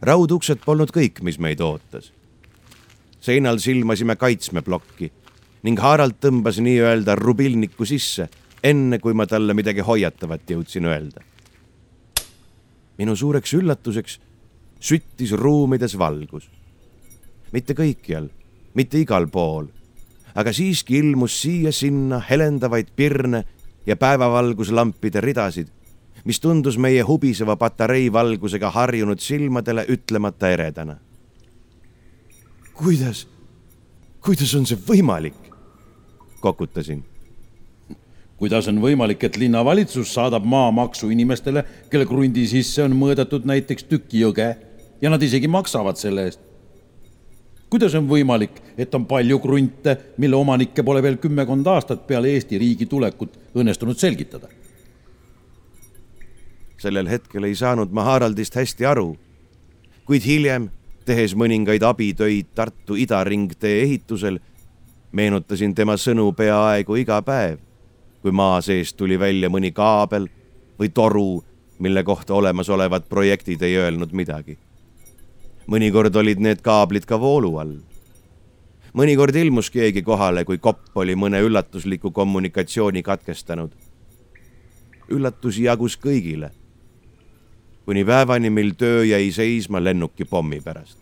rauduksed 0.02 0.62
polnud 0.64 0.90
kõik, 0.94 1.22
mis 1.22 1.38
meid 1.38 1.60
ootas. 1.60 2.12
seinal 3.20 3.58
silmasime 3.58 4.16
kaitsmeplokki 4.16 5.12
ning 5.62 5.78
Harald 5.78 6.16
tõmbas 6.20 6.60
nii-öelda 6.60 7.14
rubilniku 7.14 7.84
sisse, 7.84 8.28
enne 8.62 8.98
kui 8.98 9.14
ma 9.14 9.26
talle 9.26 9.54
midagi 9.54 9.80
hoiatavat 9.80 10.50
jõudsin 10.50 10.86
öelda. 10.86 11.20
minu 12.98 13.16
suureks 13.16 13.54
üllatuseks 13.54 14.20
süttis 14.80 15.32
ruumides 15.32 15.98
valgus. 15.98 16.50
mitte 17.52 17.74
kõikjal, 17.74 18.28
mitte 18.74 19.00
igal 19.00 19.26
pool, 19.28 19.66
aga 20.34 20.52
siiski 20.54 20.98
ilmus 20.98 21.40
siia-sinna 21.42 22.20
helendavaid 22.28 22.92
pirne 22.96 23.44
ja 23.86 23.96
päevavalguslampide 23.96 25.20
ridasid, 25.20 25.68
mis 26.24 26.40
tundus 26.40 26.78
meie 26.78 27.02
hubiseva 27.02 27.56
patarei 27.56 28.12
valgusega 28.12 28.70
harjunud 28.70 29.18
silmadele 29.18 29.86
ütlemata 29.88 30.50
eredana. 30.50 30.96
kuidas, 32.74 33.28
kuidas 34.20 34.54
on 34.54 34.66
see 34.66 34.78
võimalik? 34.88 35.34
kokutasin 36.40 37.04
kuidas 38.40 38.68
on 38.68 38.78
võimalik, 38.80 39.24
et 39.24 39.36
linnavalitsus 39.36 40.14
saadab 40.14 40.46
maamaksu 40.48 41.10
inimestele, 41.10 41.64
kelle 41.90 42.06
krundi 42.08 42.46
sisse 42.48 42.80
on 42.82 42.94
mõõdetud 42.96 43.44
näiteks 43.44 43.84
tüki 43.84 44.22
jõge 44.22 44.69
ja 45.02 45.10
nad 45.10 45.22
isegi 45.22 45.48
maksavad 45.48 45.96
selle 45.96 46.24
eest. 46.28 46.40
kuidas 47.70 47.94
on 47.94 48.08
võimalik, 48.08 48.56
et 48.78 48.94
on 48.94 49.04
palju 49.06 49.38
krunte, 49.38 49.96
mille 50.18 50.36
omanikke 50.36 50.82
pole 50.82 51.02
veel 51.02 51.20
kümmekond 51.22 51.66
aastat 51.66 52.06
peale 52.06 52.32
Eesti 52.34 52.58
riigi 52.58 52.86
tulekut 52.86 53.38
õnnestunud 53.54 53.98
selgitada? 53.98 54.48
sellel 56.80 57.08
hetkel 57.08 57.44
ei 57.44 57.54
saanud 57.54 57.92
ma 57.92 58.02
Haraldist 58.04 58.54
hästi 58.56 58.86
aru, 58.88 59.12
kuid 60.08 60.24
hiljem, 60.24 60.70
tehes 61.04 61.34
mõningaid 61.36 61.84
abitöid 61.84 62.54
Tartu 62.54 62.96
idaringtee 62.96 63.82
ehitusel, 63.82 64.38
meenutasin 65.12 65.74
tema 65.74 65.98
sõnu 66.00 66.30
peaaegu 66.32 66.96
iga 66.96 67.20
päev, 67.22 67.58
kui 68.22 68.32
maa 68.32 68.62
seest 68.64 68.96
tuli 68.96 69.20
välja 69.20 69.52
mõni 69.52 69.74
kaabel 69.76 70.30
või 70.80 70.88
toru, 70.88 71.44
mille 71.78 72.02
kohta 72.04 72.34
olemasolevad 72.34 73.04
projektid 73.12 73.62
ei 73.62 73.76
öelnud 73.76 74.16
midagi 74.16 74.56
mõnikord 75.68 76.16
olid 76.16 76.40
need 76.40 76.62
kaablid 76.62 77.06
ka 77.06 77.18
voolu 77.20 77.56
all. 77.58 77.76
mõnikord 78.94 79.36
ilmus 79.36 79.70
keegi 79.70 80.02
kohale, 80.02 80.44
kui 80.44 80.58
kopp 80.58 80.96
oli 80.96 81.14
mõne 81.14 81.40
üllatusliku 81.42 82.10
kommunikatsiooni 82.10 83.02
katkestanud. 83.02 83.70
üllatusi 85.10 85.62
jagus 85.62 85.96
kõigile. 85.96 86.50
kuni 87.84 88.04
päevani, 88.04 88.50
mil 88.50 88.74
töö 88.74 89.04
jäi 89.04 89.32
seisma 89.32 89.84
lennuki 89.84 90.24
pommi 90.24 90.60
pärast. 90.60 90.98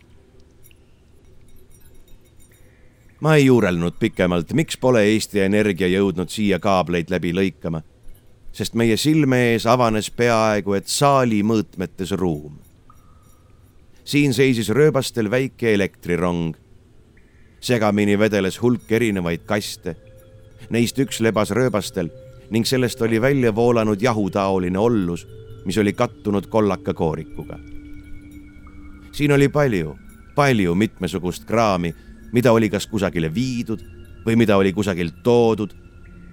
ma 3.21 3.35
ei 3.35 3.45
juurelnud 3.45 3.93
pikemalt, 3.99 4.53
miks 4.53 4.77
pole 4.77 5.03
Eesti 5.03 5.39
Energia 5.39 5.87
jõudnud 5.87 6.29
siia 6.29 6.59
kaableid 6.59 7.09
läbi 7.09 7.33
lõikama, 7.33 7.81
sest 8.51 8.73
meie 8.73 8.97
silme 8.97 9.53
ees 9.53 9.65
avanes 9.65 10.11
peaaegu 10.11 10.73
et 10.73 10.87
saali 10.87 11.43
mõõtmetes 11.43 12.11
ruum 12.11 12.68
siin 14.09 14.33
seisis 14.33 14.69
rööbastel 14.73 15.29
väike 15.29 15.73
elektrirong. 15.73 16.55
segamini 17.61 18.15
vedeles 18.19 18.61
hulk 18.61 18.91
erinevaid 18.91 19.43
kaste. 19.45 19.95
Neist 20.69 20.97
üks 20.99 21.19
lebas 21.21 21.51
rööbastel 21.51 22.09
ning 22.49 22.65
sellest 22.65 23.01
oli 23.01 23.21
välja 23.21 23.51
voolanud 23.55 24.01
jahutaoline 24.01 24.79
ollus, 24.79 25.27
mis 25.65 25.77
oli 25.77 25.93
kattunud 25.93 26.47
kollaka 26.47 26.93
koorikuga. 26.93 27.59
siin 29.11 29.31
oli 29.31 29.49
palju, 29.49 29.95
palju 30.35 30.75
mitmesugust 30.75 31.45
kraami, 31.45 31.93
mida 32.31 32.51
oli 32.51 32.69
kas 32.69 32.87
kusagile 32.87 33.33
viidud 33.33 33.83
või 34.25 34.35
mida 34.35 34.57
oli 34.57 34.73
kusagilt 34.73 35.21
toodud 35.23 35.75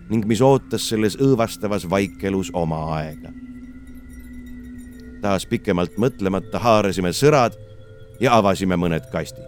ning 0.08 0.24
mis 0.24 0.40
ootas 0.40 0.88
selles 0.88 1.18
õõvastavas 1.18 1.90
vaikelus 1.90 2.50
oma 2.54 2.96
aega. 2.96 3.32
taas 5.20 5.46
pikemalt 5.46 5.98
mõtlemata 5.98 6.58
haarasime 6.58 7.12
sõrad 7.12 7.65
ja 8.20 8.36
avasime 8.36 8.76
mõned 8.76 9.10
kastid. 9.12 9.44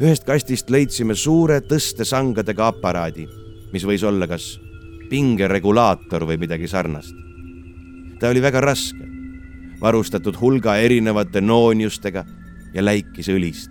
ühest 0.00 0.24
kastist 0.26 0.70
leidsime 0.70 1.14
suure 1.14 1.60
tõstesangadega 1.62 2.66
aparaadi, 2.72 3.28
mis 3.72 3.84
võis 3.86 4.02
olla 4.02 4.26
kas 4.26 4.58
pingeregulaator 5.10 6.26
või 6.26 6.38
midagi 6.38 6.68
sarnast. 6.68 7.14
ta 8.20 8.28
oli 8.28 8.42
väga 8.42 8.60
raske, 8.60 9.06
varustatud 9.80 10.36
hulga 10.40 10.76
erinevate 10.76 11.40
nooniustega 11.40 12.24
ja 12.74 12.84
läikis 12.84 13.28
õlist. 13.28 13.70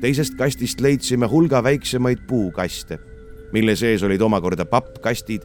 teisest 0.00 0.34
kastist 0.36 0.80
leidsime 0.80 1.26
hulga 1.26 1.62
väiksemaid 1.62 2.26
puukaste, 2.26 2.98
mille 3.52 3.76
sees 3.76 4.02
olid 4.02 4.20
omakorda 4.20 4.64
pappkastid, 4.64 5.42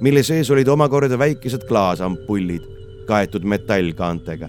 mille 0.00 0.22
sees 0.22 0.50
olid 0.50 0.68
omakorda 0.68 1.18
väikesed 1.18 1.68
klaasampullid 1.68 2.64
kaetud 3.06 3.44
metallkaantega 3.44 4.48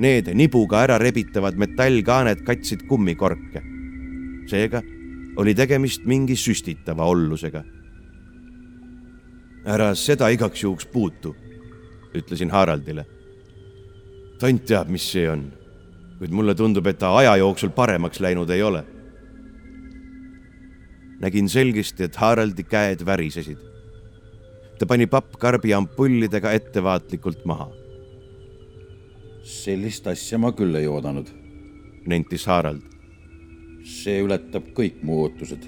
Need 0.00 0.30
nibuga 0.32 0.80
ära 0.86 0.96
rebitavad 0.96 1.58
metallkaaned 1.60 2.40
katsid 2.46 2.86
kummikorke. 2.88 3.60
seega 4.48 4.80
oli 5.36 5.52
tegemist 5.54 6.06
mingi 6.08 6.36
süstitava 6.36 7.04
ollusega. 7.04 7.62
ära 9.66 9.94
seda 9.94 10.30
igaks 10.32 10.62
juhuks 10.62 10.86
puutu, 10.86 11.34
ütlesin 12.14 12.50
Haraldile. 12.50 13.04
tont 14.38 14.64
teab, 14.64 14.88
mis 14.88 15.04
see 15.12 15.28
on, 15.30 15.52
kuid 16.18 16.32
mulle 16.32 16.54
tundub, 16.54 16.86
et 16.86 16.98
ta 16.98 17.12
aja 17.16 17.36
jooksul 17.36 17.68
paremaks 17.68 18.20
läinud 18.20 18.50
ei 18.50 18.62
ole. 18.62 18.84
nägin 21.20 21.48
selgesti, 21.48 22.04
et 22.04 22.16
Haraldi 22.16 22.62
käed 22.62 23.04
värisesid. 23.04 23.58
ta 24.78 24.86
pani 24.86 25.06
pappkarbi 25.06 25.74
ampullidega 25.74 26.52
ettevaatlikult 26.52 27.44
maha 27.44 27.79
sellist 29.50 30.06
asja 30.06 30.38
ma 30.38 30.52
küll 30.56 30.76
ei 30.78 30.86
oodanud, 30.88 31.28
nentis 32.06 32.46
Harald. 32.46 32.86
see 33.90 34.20
ületab 34.22 34.66
kõik 34.76 35.00
mu 35.02 35.22
ootused. 35.24 35.64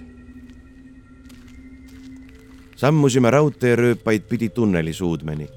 sammusime 2.76 3.30
raudteerööpaid 3.30 4.28
pidi 4.28 4.48
tunneli 4.48 4.92
suudmeni. 4.92 5.48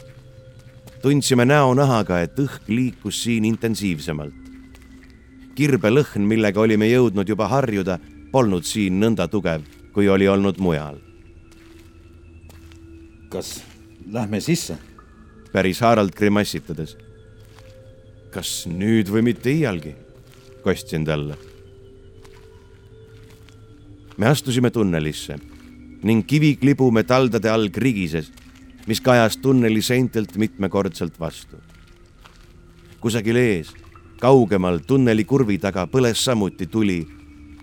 tundsime 1.01 1.45
näonahaga, 1.45 2.21
et 2.21 2.39
õhk 2.39 2.67
liikus 2.67 3.23
siin 3.23 3.45
intensiivsemalt. 3.45 4.33
kirbelõhn, 5.55 6.27
millega 6.27 6.59
olime 6.59 6.89
jõudnud 6.89 7.29
juba 7.29 7.47
harjuda, 7.47 7.99
polnud 8.31 8.63
siin 8.63 8.99
nõnda 8.99 9.27
tugev, 9.27 9.61
kui 9.93 10.09
oli 10.09 10.27
olnud 10.27 10.57
mujal. 10.57 10.97
kas 13.29 13.63
lähme 14.11 14.39
sisse? 14.41 14.77
päris 15.51 15.79
Harald 15.79 16.11
grimassitades 16.11 16.97
kas 18.35 18.65
nüüd 18.67 19.07
või 19.07 19.23
mitte 19.29 19.51
iialgi, 19.53 19.93
kostsin 20.63 21.05
talle. 21.07 21.37
me 24.17 24.27
astusime 24.27 24.71
tunnelisse 24.71 25.35
ning 26.03 26.23
kiviklibu 26.27 26.87
metaldade 26.91 27.49
all 27.51 27.67
krigises, 27.69 28.31
mis 28.87 29.01
kajas 29.01 29.37
tunneli 29.37 29.81
seintelt 29.81 30.35
mitmekordselt 30.35 31.19
vastu. 31.19 31.57
kusagil 32.99 33.35
ees, 33.35 33.71
kaugemal 34.19 34.79
tunneli 34.87 35.23
kurvi 35.23 35.57
taga 35.57 35.87
põles 35.87 36.23
samuti 36.23 36.67
tuli, 36.67 37.07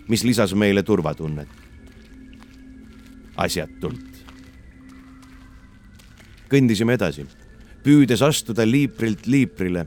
mis 0.07 0.23
lisas 0.23 0.53
meile 0.53 0.83
turvatunnet. 0.83 1.49
asjatult. 3.37 4.25
kõndisime 6.49 6.93
edasi, 6.97 7.27
püüdes 7.83 8.21
astuda 8.21 8.65
liiprilt 8.65 9.27
liiprile 9.27 9.85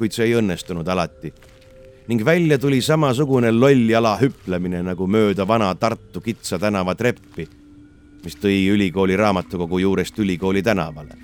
kuid 0.00 0.16
see 0.16 0.30
ei 0.30 0.36
õnnestunud 0.38 0.88
alati. 0.88 1.32
ning 2.08 2.24
välja 2.24 2.58
tuli 2.58 2.80
samasugune 2.82 3.52
loll 3.52 3.90
jala 3.90 4.16
hüplemine 4.18 4.80
nagu 4.82 5.06
mööda 5.06 5.46
vana 5.46 5.74
Tartu 5.74 6.20
Kitsa 6.20 6.58
tänava 6.58 6.94
treppi, 6.94 7.48
mis 8.24 8.36
tõi 8.36 8.64
ülikooli 8.72 9.16
raamatukogu 9.16 9.78
juurest 9.78 10.18
ülikooli 10.18 10.62
tänavale 10.62 11.18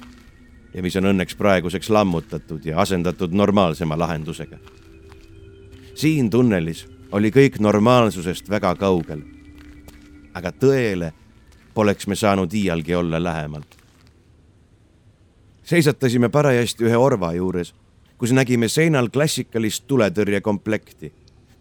ja 0.74 0.83
mis 0.83 0.97
on 0.97 1.09
õnneks 1.09 1.39
praeguseks 1.41 1.89
lammutatud 1.91 2.64
ja 2.64 2.81
asendatud 2.81 3.33
normaalsema 3.33 3.99
lahendusega. 3.99 4.59
siin 5.95 6.31
tunnelis 6.31 6.87
oli 7.12 7.31
kõik 7.31 7.57
normaalsusest 7.61 8.51
väga 8.51 8.74
kaugel. 8.74 9.22
aga 10.35 10.53
tõele 10.53 11.12
poleks 11.74 12.07
me 12.07 12.14
saanud 12.14 12.53
iialgi 12.53 12.95
olla 12.95 13.22
lähemal. 13.22 13.62
seisatasime 15.62 16.29
parajasti 16.29 16.85
ühe 16.85 16.97
orva 16.97 17.33
juures 17.33 17.74
kus 18.19 18.33
nägime 18.33 18.69
seinal 18.69 19.09
klassikalist 19.12 19.85
tuletõrjekomplekti, 19.87 21.12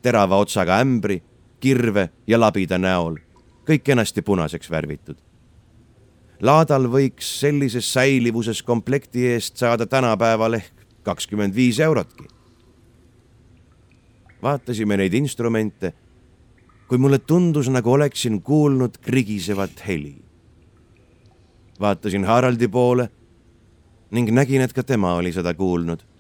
terava 0.02 0.38
otsaga 0.40 0.80
ämbri, 0.84 1.22
kirve 1.60 2.10
ja 2.28 2.40
labida 2.40 2.78
näol, 2.78 3.18
kõik 3.68 3.84
kenasti 3.84 4.22
punaseks 4.22 4.72
värvitud. 4.72 5.18
laadal 6.42 6.88
võiks 6.92 7.40
sellises 7.40 7.94
säilivuses 7.94 8.62
komplekti 8.64 9.28
eest 9.28 9.58
saada 9.58 9.86
tänapäeval 9.86 10.54
ehk 10.54 10.86
kakskümmend 11.04 11.56
viis 11.56 11.80
eurotki. 11.80 12.28
vaatasime 14.42 14.98
neid 14.98 15.14
instrumente, 15.14 15.94
kui 16.88 16.98
mulle 16.98 17.20
tundus, 17.20 17.70
nagu 17.70 17.92
oleksin 17.92 18.42
kuulnud 18.42 18.98
krigisevat 18.98 19.88
heli. 19.88 20.22
vaatasin 21.80 22.26
Haraldi 22.26 22.68
poole 22.68 23.10
ning 24.12 24.32
nägin, 24.32 24.62
et 24.62 24.74
ka 24.74 24.84
tema 24.84 25.16
oli 25.16 25.34
seda 25.34 25.54
kuulnud 25.54 26.15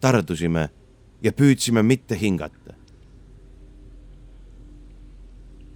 tardusime 0.00 0.68
ja 1.22 1.32
püüdsime 1.32 1.82
mitte 1.82 2.20
hingata. 2.20 2.74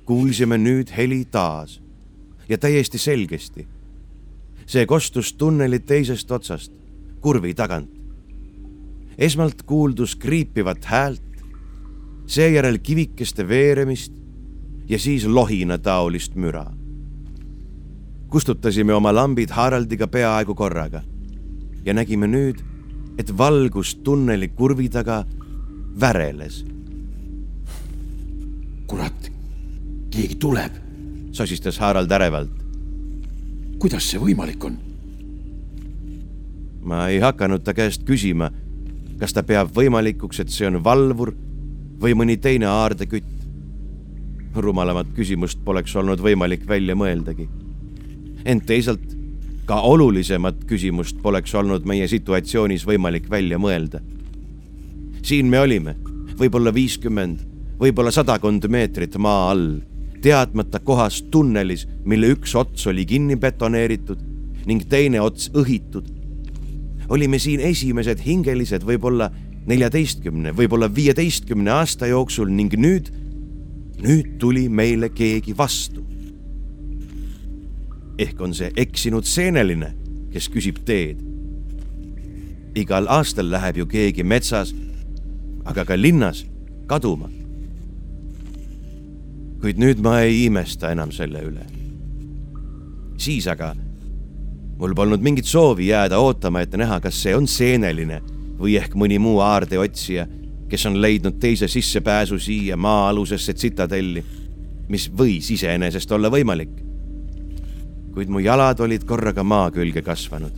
kuulsime 0.05 0.59
nüüd 0.61 0.91
heli 0.93 1.25
taas 1.25 1.81
ja 2.49 2.59
täiesti 2.59 2.99
selgesti. 2.99 3.67
see 4.67 4.87
kostus 4.87 5.33
tunneli 5.33 5.79
teisest 5.79 6.31
otsast, 6.31 6.73
kurvi 7.21 7.55
tagant. 7.55 7.91
esmalt 9.19 9.63
kuuldus 9.63 10.17
kriipivat 10.17 10.85
häält, 10.85 11.23
seejärel 12.27 12.79
kivikeste 12.79 13.49
veeremist 13.49 14.13
ja 14.89 14.99
siis 14.99 15.27
lohinataolist 15.27 16.35
müra. 16.35 16.73
kustutasime 18.29 18.95
oma 18.95 19.15
lambid 19.15 19.51
Haraldiga 19.51 20.07
peaaegu 20.07 20.55
korraga 20.55 21.03
ja 21.85 21.95
nägime 21.95 22.27
nüüd 22.27 22.74
et 23.19 23.39
valgus 23.39 23.95
tunneli 23.95 24.49
kurvi 24.49 24.89
taga 24.89 25.25
väreles. 26.01 26.65
kurat, 28.87 29.31
keegi 30.11 30.35
tuleb, 30.35 30.73
sosistas 31.33 31.79
Harald 31.79 32.11
ärevalt. 32.11 32.51
kuidas 33.79 34.11
see 34.11 34.21
võimalik 34.21 34.65
on? 34.65 34.77
ma 36.85 37.09
ei 37.09 37.19
hakanud 37.19 37.65
ta 37.65 37.75
käest 37.75 38.05
küsima, 38.05 38.51
kas 39.19 39.33
ta 39.33 39.43
peab 39.43 39.73
võimalikuks, 39.75 40.41
et 40.41 40.53
see 40.53 40.67
on 40.69 40.83
valvur 40.85 41.33
või 42.01 42.15
mõni 42.15 42.37
teine 42.37 42.67
aardekütt. 42.67 43.33
rumalamat 44.55 45.09
küsimust 45.17 45.59
poleks 45.65 45.97
olnud 45.97 46.21
võimalik 46.21 46.67
välja 46.69 46.95
mõeldagi. 46.95 47.49
ent 48.45 48.67
teisalt 48.67 49.24
ka 49.67 49.81
olulisemat 49.81 50.65
küsimust 50.69 51.21
poleks 51.23 51.55
olnud 51.57 51.87
meie 51.89 52.09
situatsioonis 52.09 52.85
võimalik 52.87 53.31
välja 53.31 53.59
mõelda. 53.59 54.01
siin 55.25 55.47
me 55.49 55.61
olime, 55.61 55.97
võib-olla 56.37 56.75
viiskümmend, 56.75 57.41
võib-olla 57.81 58.11
sadakond 58.13 58.67
meetrit 58.69 59.17
maa 59.17 59.51
all, 59.51 59.81
teadmata 60.21 60.81
kohas 60.81 61.23
tunnelis, 61.31 61.87
mille 62.05 62.35
üks 62.37 62.55
ots 62.55 62.87
oli 62.87 63.07
kinni 63.07 63.37
betoneeritud 63.37 64.21
ning 64.67 64.85
teine 64.89 65.21
ots 65.21 65.51
õhitud. 65.55 66.13
olime 67.09 67.39
siin 67.39 67.61
esimesed 67.61 68.21
hingelised 68.21 68.85
võib-olla 68.85 69.31
neljateistkümne, 69.67 70.53
võib-olla 70.53 70.95
viieteistkümne 70.95 71.71
aasta 71.71 72.07
jooksul 72.07 72.49
ning 72.53 72.73
nüüd, 72.77 73.09
nüüd 74.03 74.37
tuli 74.39 74.69
meile 74.69 75.09
keegi 75.09 75.57
vastu 75.57 76.05
ehk 78.19 78.41
on 78.41 78.55
see 78.55 78.71
eksinud 78.77 79.27
seeneline, 79.27 79.95
kes 80.33 80.49
küsib 80.49 80.83
teed. 80.85 81.23
igal 82.75 83.07
aastal 83.07 83.51
läheb 83.51 83.77
ju 83.77 83.87
keegi 83.87 84.25
metsas, 84.27 84.75
aga 85.65 85.85
ka 85.85 85.97
linnas 85.97 86.45
kaduma. 86.87 87.31
kuid 89.61 89.79
nüüd 89.79 90.03
ma 90.03 90.21
ei 90.21 90.45
imesta 90.47 90.91
enam 90.93 91.13
selle 91.13 91.43
üle. 91.43 91.67
siis 93.17 93.47
aga 93.47 93.75
mul 94.79 94.95
polnud 94.95 95.21
mingit 95.23 95.45
soovi 95.47 95.87
jääda 95.87 96.19
ootama, 96.19 96.61
et 96.61 96.75
näha, 96.77 97.01
kas 97.01 97.23
see 97.23 97.35
on 97.37 97.47
seeneline 97.47 98.21
või 98.59 98.77
ehk 98.79 98.95
mõni 98.99 99.19
muu 99.19 99.39
aardeotsija, 99.43 100.27
kes 100.69 100.87
on 100.87 101.01
leidnud 101.03 101.39
teise 101.41 101.69
sissepääsu 101.69 102.39
siia 102.39 102.77
maa-alusesse 102.77 103.55
tsitadelli, 103.55 104.25
mis 104.89 105.09
võis 105.11 105.51
iseenesest 105.55 106.13
olla 106.13 106.31
võimalik. 106.31 106.75
Kuid 108.15 108.31
mu 108.31 108.39
jalad 108.39 108.81
olid 108.81 109.05
korraga 109.05 109.43
maa 109.43 109.71
külge 109.75 110.03
kasvanud. 110.03 110.55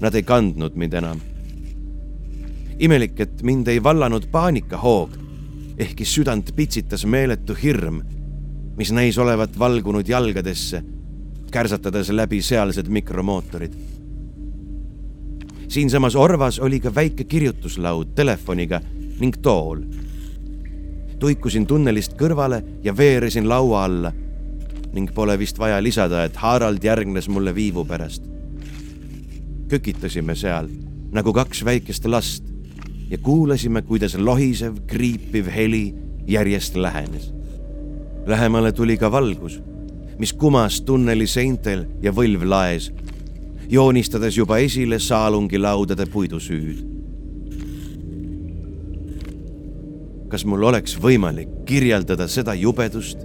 Nad 0.00 0.14
ei 0.14 0.22
kandnud 0.22 0.76
mind 0.78 0.94
enam. 0.94 1.20
imelik, 2.78 3.20
et 3.20 3.42
mind 3.42 3.66
ei 3.68 3.82
vallanud 3.82 4.28
paanikahoog, 4.30 5.10
ehkki 5.78 6.04
südant 6.04 6.52
pitsitas 6.54 7.04
meeletu 7.06 7.56
hirm, 7.62 8.02
mis 8.76 8.92
näis 8.92 9.18
olevat 9.18 9.58
valgunud 9.58 10.08
jalgadesse 10.08 10.82
kärsatades 11.50 12.10
läbi 12.10 12.42
sealsed 12.42 12.86
mikromootorid. 12.88 13.72
siinsamas 15.68 16.16
Orvas 16.16 16.58
oli 16.58 16.80
ka 16.80 16.94
väike 16.94 17.24
kirjutuslaud 17.24 18.14
telefoniga 18.14 18.80
ning 19.20 19.34
tool. 19.42 19.82
tuikusin 21.18 21.66
tunnelist 21.66 22.12
kõrvale 22.14 22.62
ja 22.82 22.96
veeresin 22.96 23.48
laua 23.48 23.84
alla 23.84 24.12
ning 24.98 25.14
pole 25.14 25.38
vist 25.38 25.58
vaja 25.62 25.78
lisada, 25.82 26.24
et 26.26 26.36
Harald 26.42 26.82
järgnes 26.82 27.30
mulle 27.30 27.54
viivu 27.54 27.84
pärast. 27.86 28.26
kökitasime 29.68 30.34
seal 30.34 30.66
nagu 31.12 31.32
kaks 31.32 31.62
väikest 31.64 32.04
last 32.04 32.44
ja 33.10 33.18
kuulasime, 33.18 33.82
kuidas 33.82 34.16
lohisev, 34.18 34.82
kriipiv 34.86 35.46
heli 35.54 35.94
järjest 36.26 36.76
lähenes. 36.76 37.32
Lähemale 38.26 38.72
tuli 38.72 38.96
ka 38.96 39.12
valgus 39.12 39.60
mis 40.18 40.32
kumas 40.32 40.80
tunneli 40.82 41.26
seintel 41.26 41.84
ja 42.02 42.12
võlvlaes, 42.12 42.90
joonistades 43.70 44.36
juba 44.36 44.58
esile 44.58 44.98
saalungilaudade 44.98 46.06
puidusüüd. 46.06 46.86
kas 50.28 50.42
mul 50.44 50.60
oleks 50.68 50.92
võimalik 51.00 51.48
kirjeldada 51.64 52.26
seda 52.28 52.52
jubedust, 52.52 53.22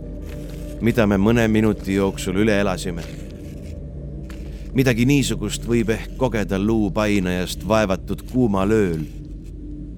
mida 0.83 1.05
me 1.07 1.15
mõne 1.15 1.45
minuti 1.47 1.95
jooksul 1.95 2.41
üle 2.43 2.57
elasime? 2.59 3.03
midagi 4.75 5.05
niisugust 5.07 5.63
võib 5.69 5.93
ehk 5.93 6.15
kogeda 6.19 6.57
luupainajast 6.59 7.61
vaevatud 7.69 8.23
kuumal 8.31 8.73
ööl, 8.73 9.03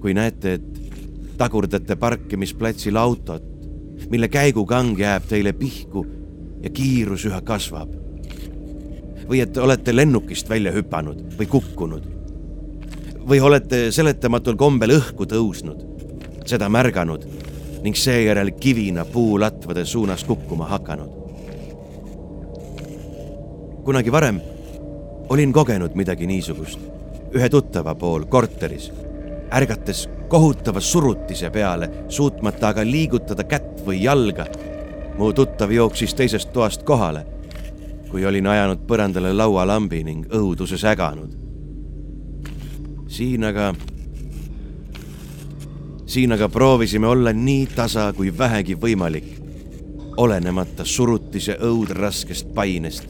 kui 0.02 0.12
näete, 0.14 0.52
et 0.60 1.32
tagurdate 1.40 1.96
parkimisplatsil 1.96 2.98
autot, 3.00 3.42
mille 4.12 4.28
käigukang 4.28 4.92
jääb 5.00 5.26
teile 5.30 5.54
pihku 5.56 6.04
ja 6.62 6.70
kiirus 6.70 7.24
üha 7.26 7.40
kasvab. 7.42 7.90
või 9.26 9.40
et 9.42 9.56
olete 9.56 9.96
lennukist 9.96 10.48
välja 10.48 10.72
hüpanud 10.72 11.34
või 11.38 11.46
kukkunud. 11.46 12.04
või 13.26 13.40
olete 13.40 13.90
seletamatul 13.90 14.56
kombel 14.56 15.00
õhku 15.00 15.26
tõusnud, 15.26 15.82
seda 16.46 16.68
märganud 16.68 17.26
ning 17.82 17.96
seejärel 17.96 18.50
kivina 18.60 19.04
puulatvade 19.04 19.84
suunas 19.84 20.24
kukkuma 20.24 20.66
hakanud. 20.66 21.10
kunagi 23.84 24.12
varem 24.12 24.40
olin 25.28 25.52
kogenud 25.52 25.94
midagi 25.94 26.26
niisugust 26.26 26.80
ühe 27.34 27.48
tuttava 27.48 27.94
pool 27.94 28.24
korteris, 28.24 28.92
ärgates 29.52 30.08
kohutava 30.28 30.80
surutise 30.80 31.50
peale, 31.50 31.90
suutmata 32.08 32.68
aga 32.68 32.84
liigutada 32.84 33.44
kätt 33.44 33.82
või 33.86 34.02
jalga 34.02 34.46
mu 35.18 35.32
tuttav 35.32 35.72
jooksis 35.72 36.14
teisest 36.14 36.52
toast 36.52 36.82
kohale, 36.82 37.24
kui 38.10 38.24
olin 38.26 38.46
ajanud 38.46 38.84
põrandale 38.88 39.32
laualambi 39.32 40.02
ning 40.04 40.32
õuduses 40.34 40.84
äganud. 40.84 41.34
siin 43.08 43.44
aga, 43.44 43.74
siin 46.06 46.32
aga 46.32 46.48
proovisime 46.48 47.06
olla 47.06 47.32
nii 47.32 47.66
tasa 47.74 48.12
kui 48.16 48.32
vähegi 48.38 48.76
võimalik, 48.80 49.28
olenemata 50.16 50.84
surutise 50.84 51.58
õudraskest 51.60 52.54
painest. 52.54 53.04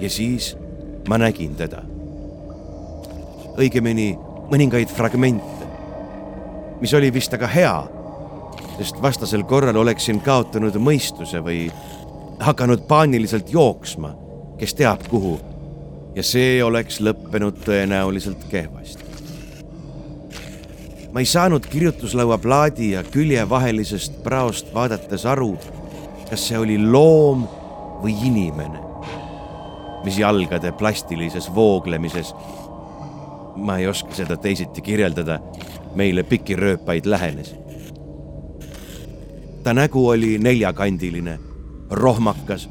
ja 0.00 0.10
siis 0.10 0.56
ma 1.08 1.18
nägin 1.18 1.54
teda. 1.54 1.82
õigemini 3.58 4.16
mõningaid 4.50 4.88
fragmente, 4.88 5.66
mis 6.80 6.94
oli 6.94 7.12
vist 7.12 7.34
aga 7.34 7.46
hea 7.46 8.00
sest 8.80 9.02
vastasel 9.02 9.42
korral 9.44 9.76
oleksin 9.76 10.22
kaotanud 10.24 10.76
mõistuse 10.80 11.42
või 11.44 11.66
hakanud 12.40 12.86
paaniliselt 12.88 13.52
jooksma, 13.52 14.14
kes 14.58 14.74
teab 14.74 15.04
kuhu. 15.12 15.38
ja 16.14 16.22
see 16.26 16.58
oleks 16.64 16.98
lõppenud 17.00 17.60
tõenäoliselt 17.64 18.48
kehvasti. 18.50 18.99
Ma 21.12 21.20
ei 21.20 21.26
saanud 21.26 21.66
kirjutuslaua 21.66 22.38
plaadi 22.38 22.90
ja 22.90 23.02
külje 23.04 23.48
vahelisest 23.48 24.22
praost 24.22 24.74
vaadates 24.74 25.26
aru, 25.26 25.56
kas 26.30 26.48
see 26.48 26.58
oli 26.58 26.78
loom 26.78 27.46
või 28.02 28.14
inimene, 28.28 28.82
mis 30.04 30.18
jalgade 30.18 30.72
plastilises 30.72 31.50
vooglemises 31.54 32.34
ma 33.56 33.78
ei 33.78 33.88
oska 33.90 34.14
seda 34.14 34.36
teisiti 34.36 34.82
kirjeldada, 34.82 35.40
meile 35.94 36.22
pikirööpaid 36.22 37.06
lähenes 37.10 37.54
ta 39.62 39.74
nägu 39.74 40.08
oli 40.08 40.38
neljakandiline, 40.38 41.38
rohmakas 41.90 42.68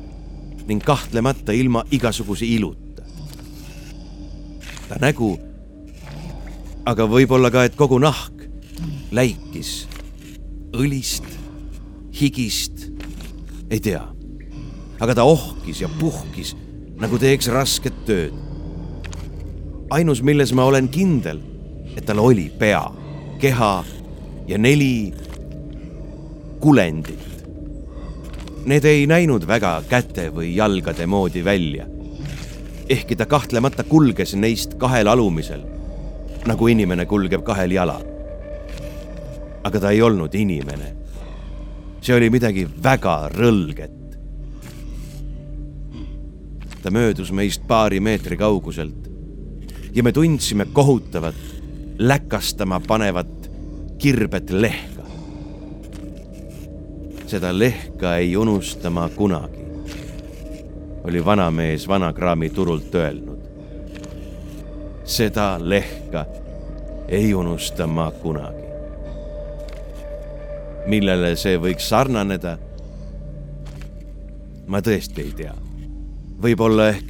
ning 0.68 0.82
kahtlemata 0.86 1.52
ilma 1.52 1.84
igasuguse 1.92 2.46
iluta. 2.46 3.02
ta 4.90 4.96
nägu, 5.02 5.40
aga 6.86 7.08
võib-olla 7.10 7.52
ka, 7.52 7.66
et 7.68 7.76
kogu 7.76 8.00
nahk 8.00 8.46
läikis 9.12 9.88
õlist, 10.76 11.26
higist, 12.14 12.90
ei 13.70 13.80
tea. 13.80 14.04
aga 15.00 15.16
ta 15.16 15.24
ohkis 15.24 15.80
ja 15.82 15.88
puhkis 16.00 16.56
nagu 17.00 17.18
teeks 17.18 17.48
rasket 17.48 18.06
tööd. 18.06 18.34
ainus, 19.90 20.22
milles 20.22 20.52
ma 20.54 20.66
olen 20.70 20.90
kindel, 20.90 21.40
et 21.98 22.06
tal 22.06 22.20
oli 22.20 22.50
pea, 22.50 22.84
keha 23.40 23.84
ja 24.48 24.58
neli 24.58 25.14
kulendit. 26.60 27.26
Need 28.70 28.86
ei 28.86 29.08
näinud 29.08 29.48
väga 29.48 29.80
käte 29.90 30.30
või 30.36 30.54
jalgade 30.56 31.08
moodi 31.08 31.44
välja. 31.44 31.88
ehkki 32.90 33.16
ta 33.16 33.26
kahtlemata 33.26 33.84
kulges 33.84 34.34
neist 34.36 34.74
kahel 34.78 35.08
alumisel, 35.08 35.62
nagu 36.48 36.68
inimene 36.68 37.06
kulgeb 37.06 37.44
kahel 37.44 37.72
jalal. 37.72 38.04
aga 39.64 39.80
ta 39.80 39.92
ei 39.92 40.02
olnud 40.02 40.36
inimene. 40.36 40.96
see 42.02 42.16
oli 42.16 42.30
midagi 42.30 42.68
väga 42.84 43.30
rõlget. 43.34 43.98
ta 46.82 46.92
möödus 46.92 47.32
meist 47.32 47.68
paari 47.68 48.00
meetri 48.00 48.38
kauguselt 48.38 49.10
ja 49.94 50.04
me 50.04 50.12
tundsime 50.12 50.66
kohutavat, 50.74 51.36
läkastama 51.98 52.80
panevat 52.80 53.50
kirbet 54.00 54.52
lehka 54.52 55.00
seda 57.30 57.52
lehka 57.54 58.16
ei 58.18 58.38
unusta 58.38 58.90
ma 58.90 59.10
kunagi, 59.10 59.66
oli 61.04 61.26
vanamees 61.26 61.88
vanakraami 61.88 62.50
turult 62.50 62.96
öelnud. 62.96 63.29
Seda 65.10 65.58
lehka 65.58 66.26
ei 67.10 67.34
unusta 67.34 67.88
ma 67.88 68.12
kunagi. 68.12 68.68
millele 70.88 71.36
see 71.36 71.58
võiks 71.58 71.90
sarnaneda? 71.90 72.58
ma 74.68 74.82
tõesti 74.86 75.26
ei 75.26 75.34
tea. 75.34 75.56
võib-olla 76.42 76.92
ehk 76.94 77.10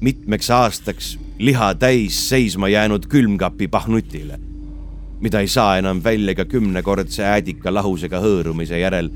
mitmeks 0.00 0.50
aastaks 0.50 1.16
liha 1.38 1.72
täis 1.74 2.20
seisma 2.28 2.68
jäänud 2.68 3.08
külmkapi 3.08 3.68
pahnutile, 3.68 4.38
mida 5.20 5.40
ei 5.40 5.48
saa 5.48 5.78
enam 5.78 6.04
välja 6.04 6.34
ka 6.34 6.44
kümnekordse 6.44 7.24
äädika 7.24 7.72
lahusega 7.74 8.20
hõõrumise 8.22 8.78
järel 8.78 9.10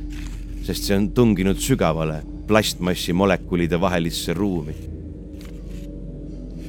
sest 0.63 0.87
see 0.87 0.97
on 0.97 1.11
tunginud 1.15 1.59
sügavale 1.59 2.23
plastmassi 2.47 3.13
molekulide 3.13 3.81
vahelisse 3.81 4.35
ruumi. 4.35 4.92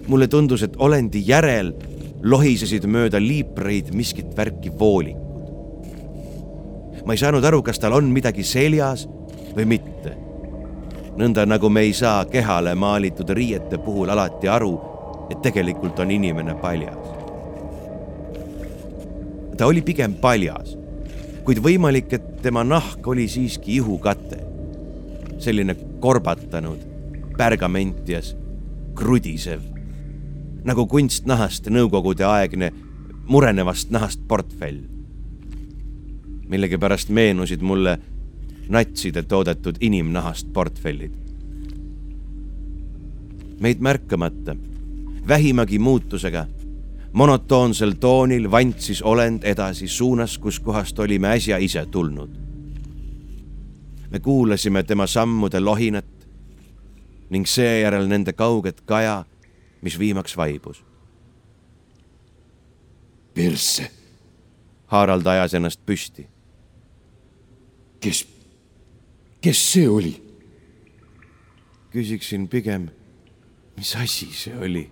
Mulle 0.07 0.27
tundus, 0.27 0.63
et 0.63 0.75
olendi 0.77 1.23
järel 1.27 1.73
lohisesid 2.23 2.85
mööda 2.87 3.19
liipreid 3.21 3.93
miskit 3.95 4.35
värki 4.37 4.71
voolikud. 4.79 5.21
ma 7.05 7.13
ei 7.13 7.19
saanud 7.19 7.43
aru, 7.43 7.61
kas 7.61 7.79
tal 7.79 7.93
on 7.93 8.11
midagi 8.11 8.43
seljas 8.43 9.07
või 9.55 9.65
mitte. 9.65 10.17
nõnda 11.17 11.45
nagu 11.45 11.69
me 11.69 11.81
ei 11.81 11.93
saa 11.93 12.25
kehale 12.25 12.75
maalitud 12.75 13.29
riiete 13.29 13.77
puhul 13.77 14.09
alati 14.09 14.47
aru, 14.47 14.79
et 15.31 15.41
tegelikult 15.41 15.99
on 15.99 16.11
inimene 16.11 16.55
paljas. 16.55 17.11
ta 19.57 19.65
oli 19.67 19.81
pigem 19.81 20.13
paljas 20.13 20.83
kuid 21.43 21.59
võimalik, 21.63 22.13
et 22.15 22.27
tema 22.43 22.63
nahk 22.63 23.07
oli 23.07 23.27
siiski 23.27 23.79
ihukate. 23.81 24.39
selline 25.43 25.73
korbatanud 25.99 26.79
pärgamentias, 27.35 28.29
krudisev, 28.95 29.59
nagu 30.63 30.85
kunstnahast 30.87 31.67
nõukogude 31.67 32.25
aegne 32.27 32.71
murenevast 33.27 33.91
nahast 33.91 34.27
portfell. 34.27 34.81
millegipärast 36.47 37.09
meenusid 37.09 37.61
mulle 37.61 37.97
natside 38.69 39.23
toodetud 39.23 39.75
inimnahast 39.79 40.53
portfellid. 40.53 41.11
meid 43.59 43.79
märkamata, 43.79 44.55
vähimagi 45.27 45.79
muutusega, 45.79 46.45
monotoonsel 47.13 47.91
toonil 47.91 48.51
vantsis 48.51 49.01
olend 49.01 49.43
edasi 49.43 49.87
suunas, 49.87 50.37
kuskohast 50.37 50.99
olime 50.99 51.27
äsja 51.27 51.57
ise 51.57 51.85
tulnud. 51.85 52.29
me 54.11 54.19
kuulasime 54.19 54.83
tema 54.83 55.07
sammude 55.07 55.59
lohinat 55.59 56.05
ning 57.29 57.45
seejärel 57.45 58.07
nende 58.07 58.33
kauget 58.33 58.81
kaja, 58.81 59.25
mis 59.83 59.99
viimaks 59.99 60.37
vaibus. 60.37 60.83
persse. 63.33 63.91
Harald 64.87 65.25
ajas 65.25 65.53
ennast 65.53 65.79
püsti. 65.85 66.27
kes, 67.99 68.27
kes 69.41 69.71
see 69.73 69.89
oli? 69.89 70.13
küsiksin 71.93 72.47
pigem, 72.47 72.89
mis 73.77 73.95
asi 73.95 74.25
see 74.33 74.55
oli, 74.57 74.91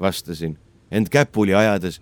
vastasin, 0.00 0.58
end 0.90 1.06
käpuli 1.06 1.54
ajades 1.54 2.00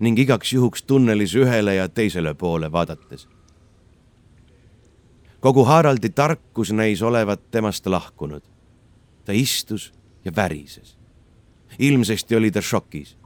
ning 0.00 0.18
igaks 0.18 0.52
juhuks 0.52 0.82
tunnelis 0.82 1.34
ühele 1.36 1.74
ja 1.74 1.88
teisele 1.88 2.34
poole 2.34 2.72
vaadates. 2.72 3.28
kogu 5.40 5.64
Haraldi 5.64 6.08
tarkus 6.08 6.72
näis 6.72 7.02
olevat 7.02 7.50
temast 7.50 7.86
lahkunud 7.86 8.42
ta 9.24 9.32
istus 9.32 9.92
ja 10.24 10.32
värises. 10.36 10.99
Ilmsesti 11.80 12.36
oli 12.36 12.50
ta 12.50 12.60
šokis. 12.60 13.16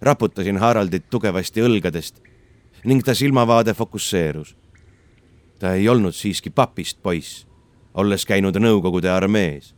raputasin 0.00 0.56
Haraldit 0.56 1.10
tugevasti 1.10 1.60
õlgadest 1.60 2.22
ning 2.84 3.04
ta 3.04 3.14
silmavaade 3.14 3.74
fokusseerus. 3.74 4.56
ta 5.58 5.74
ei 5.74 5.88
olnud 5.88 6.12
siiski 6.12 6.50
papist 6.50 7.02
poiss, 7.02 7.46
olles 7.94 8.26
käinud 8.26 8.56
Nõukogude 8.56 9.08
armees. 9.08 9.74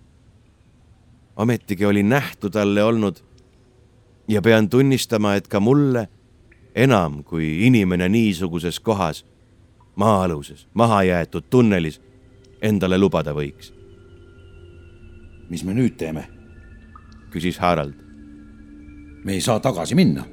ometigi 1.37 1.85
oli 1.85 2.03
nähtu 2.03 2.51
talle 2.51 2.85
olnud 2.85 3.23
ja 4.29 4.43
pean 4.43 4.69
tunnistama, 4.69 5.35
et 5.35 5.49
ka 5.49 5.61
mulle 5.61 6.09
enam 6.75 7.25
kui 7.25 7.67
inimene 7.67 8.09
niisuguses 8.09 8.81
kohas, 8.81 9.27
maa-aluses, 9.97 10.69
mahajäetud 10.75 11.45
tunnelis 11.51 12.01
endale 12.63 12.99
lubada 12.99 13.35
võiks 13.35 13.83
mis 15.53 15.65
me 15.69 15.75
nüüd 15.77 15.99
teeme? 16.01 16.25
Küsis 17.33 17.59
Harald. 17.59 17.95
me 19.25 19.33
ei 19.33 19.41
saa 19.41 19.61
tagasi 19.61 19.95
minna. 19.95 20.25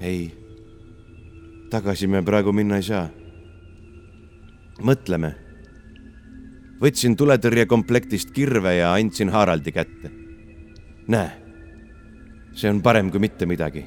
ei, 0.00 0.32
tagasi 1.70 2.06
me 2.06 2.22
praegu 2.22 2.52
minna 2.52 2.76
ei 2.76 2.82
saa. 2.82 3.08
mõtleme. 4.82 5.34
võtsin 6.82 7.16
tuletõrjekomplektist 7.16 8.34
kirve 8.34 8.74
ja 8.74 8.92
andsin 8.92 9.28
Haraldi 9.28 9.72
kätte. 9.72 10.10
näe, 11.08 11.30
see 12.52 12.70
on 12.70 12.82
parem 12.82 13.10
kui 13.10 13.20
mitte 13.20 13.46
midagi. 13.46 13.84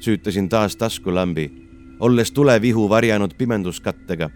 süütasin 0.00 0.48
taas 0.48 0.76
taskulambi, 0.76 1.50
olles 2.00 2.32
tulevihu 2.32 2.88
varjanud 2.88 3.38
pimenduskattega 3.38 4.30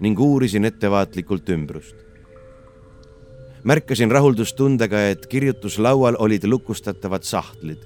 ning 0.00 0.20
uurisin 0.20 0.64
ettevaatlikult 0.64 1.48
ümbrust 1.48 2.05
märkasin 3.66 4.10
rahuldustundega, 4.10 5.00
et 5.08 5.26
kirjutuslaual 5.26 6.16
olid 6.18 6.44
lukustatavad 6.46 7.22
sahtlid, 7.26 7.82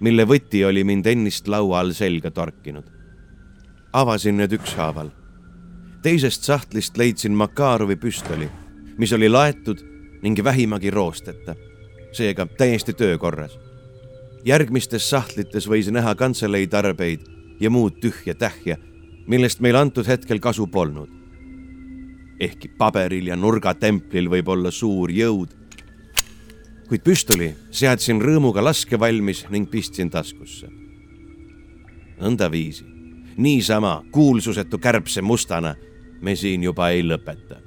mille 0.00 0.24
võti 0.24 0.62
oli 0.66 0.84
mind 0.86 1.06
ennist 1.10 1.48
laua 1.48 1.80
all 1.80 1.92
selga 1.92 2.30
torkinud. 2.30 2.84
avasin 3.92 4.36
need 4.36 4.52
ükshaaval. 4.52 5.10
teisest 6.02 6.42
sahtlist 6.42 6.96
leidsin 6.96 7.32
Makarovi 7.32 7.96
püstoli, 7.96 8.48
mis 8.98 9.12
oli 9.12 9.28
laetud 9.28 9.82
ning 10.22 10.44
vähimagi 10.44 10.90
roosteta, 10.90 11.54
seega 12.12 12.46
täiesti 12.46 12.92
töökorras. 12.92 13.58
järgmistes 14.44 15.10
sahtlites 15.10 15.68
võis 15.68 15.90
näha 15.90 16.14
kantselei 16.14 16.66
tarbeid 16.66 17.20
ja 17.60 17.70
muud 17.70 17.98
tühja 18.00 18.34
tähja, 18.34 18.76
millest 19.26 19.60
meil 19.60 19.76
antud 19.76 20.06
hetkel 20.06 20.38
kasu 20.38 20.66
polnud 20.66 21.17
ehkki 22.40 22.68
paberil 22.78 23.26
ja 23.26 23.36
nurgatemplil 23.36 24.30
võib 24.30 24.48
olla 24.48 24.70
suur 24.70 25.10
jõud. 25.10 25.54
kuid 26.88 27.02
püstoli 27.04 27.50
seadsin 27.70 28.20
rõõmuga 28.22 28.62
laske 28.64 28.96
valmis 29.00 29.44
ning 29.50 29.70
pistsin 29.70 30.10
taskusse. 30.10 30.68
nõndaviisi, 32.20 32.84
niisama 33.36 34.04
kuulsusetu 34.12 34.78
kärbse 34.78 35.22
mustana 35.22 35.74
me 36.20 36.36
siin 36.36 36.62
juba 36.62 36.90
ei 36.90 37.02
lõpeta. 37.02 37.58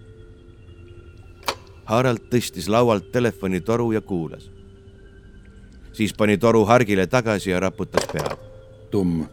Harald 1.85 2.27
tõstis 2.31 2.67
laualt 2.67 3.11
telefonitoru 3.11 3.91
ja 3.91 4.01
kuulas. 4.01 4.49
siis 5.93 6.13
pani 6.13 6.37
toru 6.37 6.65
hargile 6.65 7.07
tagasi 7.07 7.49
ja 7.49 7.59
raputas 7.59 8.07
pead. 8.13 8.37
tumm. 8.91 9.25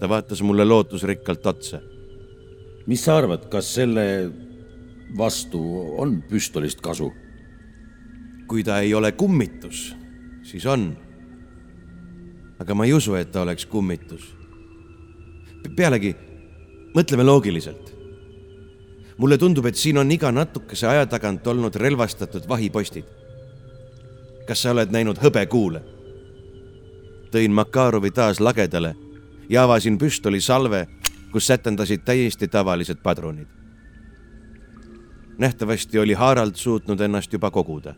ta 0.00 0.08
vaatas 0.08 0.42
mulle 0.42 0.64
lootusrikkalt 0.64 1.46
otsa 1.46 1.95
mis 2.86 3.04
sa 3.04 3.16
arvad, 3.18 3.48
kas 3.50 3.68
selle 3.74 4.06
vastu 5.18 5.60
on 5.98 6.20
püstolist 6.28 6.82
kasu? 6.82 7.12
kui 8.46 8.62
ta 8.62 8.78
ei 8.78 8.92
ole 8.94 9.10
kummitus, 9.12 9.96
siis 10.46 10.66
on. 10.66 10.96
aga 12.58 12.74
ma 12.74 12.84
ei 12.86 12.92
usu, 12.94 13.14
et 13.14 13.32
ta 13.32 13.42
oleks 13.42 13.66
kummitus. 13.66 14.34
pealegi, 15.76 16.14
mõtleme 16.94 17.24
loogiliselt. 17.24 17.94
mulle 19.18 19.38
tundub, 19.38 19.66
et 19.66 19.76
siin 19.76 19.98
on 19.98 20.10
iga 20.10 20.32
natukese 20.32 20.86
aja 20.86 21.06
tagant 21.06 21.46
olnud 21.46 21.74
relvastatud 21.74 22.48
vahipostid. 22.48 23.04
kas 24.46 24.62
sa 24.62 24.70
oled 24.70 24.90
näinud 24.90 25.18
hõbekuule? 25.18 25.82
tõin 27.30 27.50
Makarovi 27.50 28.10
taas 28.10 28.40
lagedale 28.40 28.94
ja 29.48 29.64
avasin 29.64 29.98
püstoli 29.98 30.40
salve 30.40 30.86
kus 31.32 31.46
sätendasid 31.46 32.00
täiesti 32.04 32.48
tavalised 32.48 32.96
padrunid. 33.02 33.46
nähtavasti 35.38 35.98
oli 35.98 36.14
Harald 36.14 36.54
suutnud 36.54 37.00
ennast 37.00 37.32
juba 37.32 37.50
koguda. 37.50 37.94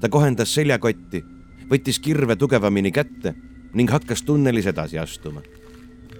ta 0.00 0.08
kohendas 0.08 0.54
seljakotti, 0.54 1.24
võttis 1.70 2.00
kirve 2.00 2.36
tugevamini 2.36 2.92
kätte 2.92 3.34
ning 3.74 3.90
hakkas 3.90 4.22
tunnelis 4.22 4.66
edasi 4.66 4.98
astuma. 4.98 5.42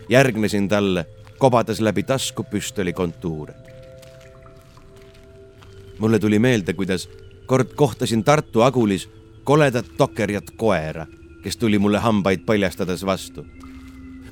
järgnesin 0.08 0.68
talle, 0.68 1.06
kobades 1.38 1.80
läbi 1.80 2.02
tasku 2.02 2.44
püstoli 2.44 2.92
kontuure. 2.92 3.54
mulle 5.98 6.18
tuli 6.18 6.38
meelde, 6.38 6.72
kuidas 6.72 7.08
kord 7.46 7.74
kohtasin 7.74 8.24
Tartu 8.24 8.60
Agulis 8.60 9.08
koledat 9.44 9.86
tokerjat 9.96 10.50
koera, 10.56 11.06
kes 11.42 11.56
tuli 11.56 11.78
mulle 11.78 11.98
hambaid 11.98 12.40
paljastades 12.46 13.06
vastu 13.06 13.46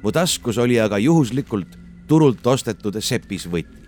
mu 0.05 0.13
taskus 0.13 0.59
oli 0.59 0.77
aga 0.81 0.99
juhuslikult 1.01 1.79
turult 2.09 2.47
ostetud 2.47 2.97
sepisvõti. 3.01 3.81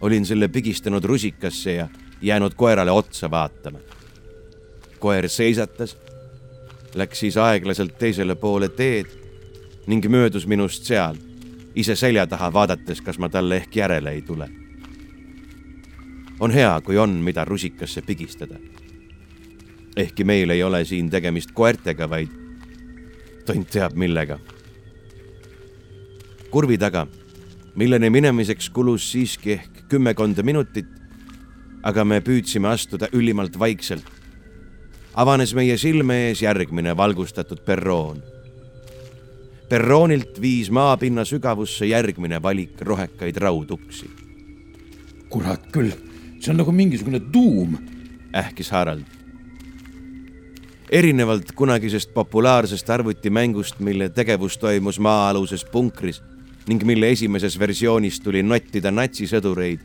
olin 0.00 0.26
selle 0.26 0.48
pigistanud 0.48 1.04
rusikasse 1.04 1.72
ja 1.72 1.88
jäänud 2.22 2.54
koerale 2.54 2.90
otsa 2.90 3.30
vaatama. 3.30 3.78
koer 4.98 5.28
seisatas, 5.28 5.96
läks 6.94 7.18
siis 7.20 7.36
aeglaselt 7.36 7.98
teisele 7.98 8.34
poole 8.34 8.68
teed 8.68 9.06
ning 9.86 10.06
möödus 10.06 10.46
minust 10.46 10.84
seal, 10.84 11.16
ise 11.74 11.96
selja 11.96 12.26
taha 12.26 12.52
vaadates, 12.52 13.00
kas 13.00 13.18
ma 13.18 13.28
talle 13.28 13.56
ehk 13.56 13.76
järele 13.76 14.10
ei 14.10 14.22
tule. 14.22 14.48
on 16.40 16.50
hea, 16.50 16.80
kui 16.80 16.98
on, 16.98 17.10
mida 17.10 17.44
rusikasse 17.44 18.02
pigistada. 18.02 18.58
ehkki 19.96 20.24
meil 20.24 20.50
ei 20.50 20.62
ole 20.62 20.84
siin 20.84 21.10
tegemist 21.10 21.50
koertega, 21.52 22.10
vaid 22.10 22.28
tont 23.46 23.70
teab 23.70 23.94
millega 23.94 24.38
kurvi 26.56 26.78
taga, 26.80 27.02
milleni 27.76 28.08
minemiseks 28.08 28.70
kulus 28.72 29.10
siiski 29.12 29.50
ehk 29.52 29.82
kümmekonda 29.90 30.40
minutit. 30.42 30.86
aga 31.82 32.04
me 32.04 32.16
püüdsime 32.24 32.68
astuda 32.68 33.08
ülimalt 33.12 33.58
vaikselt. 33.58 34.06
avanes 35.14 35.52
meie 35.54 35.76
silme 35.76 36.14
ees 36.28 36.40
järgmine 36.42 36.96
valgustatud 36.96 37.60
perroon. 37.66 38.22
perroonilt 39.68 40.40
viis 40.40 40.70
maapinna 40.70 41.24
sügavusse 41.24 41.86
järgmine 41.86 42.42
valik 42.42 42.80
rohekaid 42.80 43.36
rauduksi. 43.36 44.08
kurat 45.28 45.66
küll, 45.72 45.92
see 46.40 46.54
on 46.54 46.56
nagu 46.56 46.72
mingisugune 46.72 47.20
tuum, 47.20 47.76
ähkis 48.32 48.70
Harald 48.70 49.04
erinevalt 50.90 51.52
kunagisest 51.52 52.14
populaarsest 52.14 52.90
arvutimängust, 52.90 53.80
mille 53.80 54.08
tegevus 54.08 54.58
toimus 54.58 54.98
maa-aluses 54.98 55.64
punkris 55.64 56.22
ning 56.68 56.82
mille 56.84 57.10
esimeses 57.14 57.58
versioonis 57.58 58.18
tuli 58.20 58.42
nottida 58.42 58.90
natsisõdureid, 58.90 59.80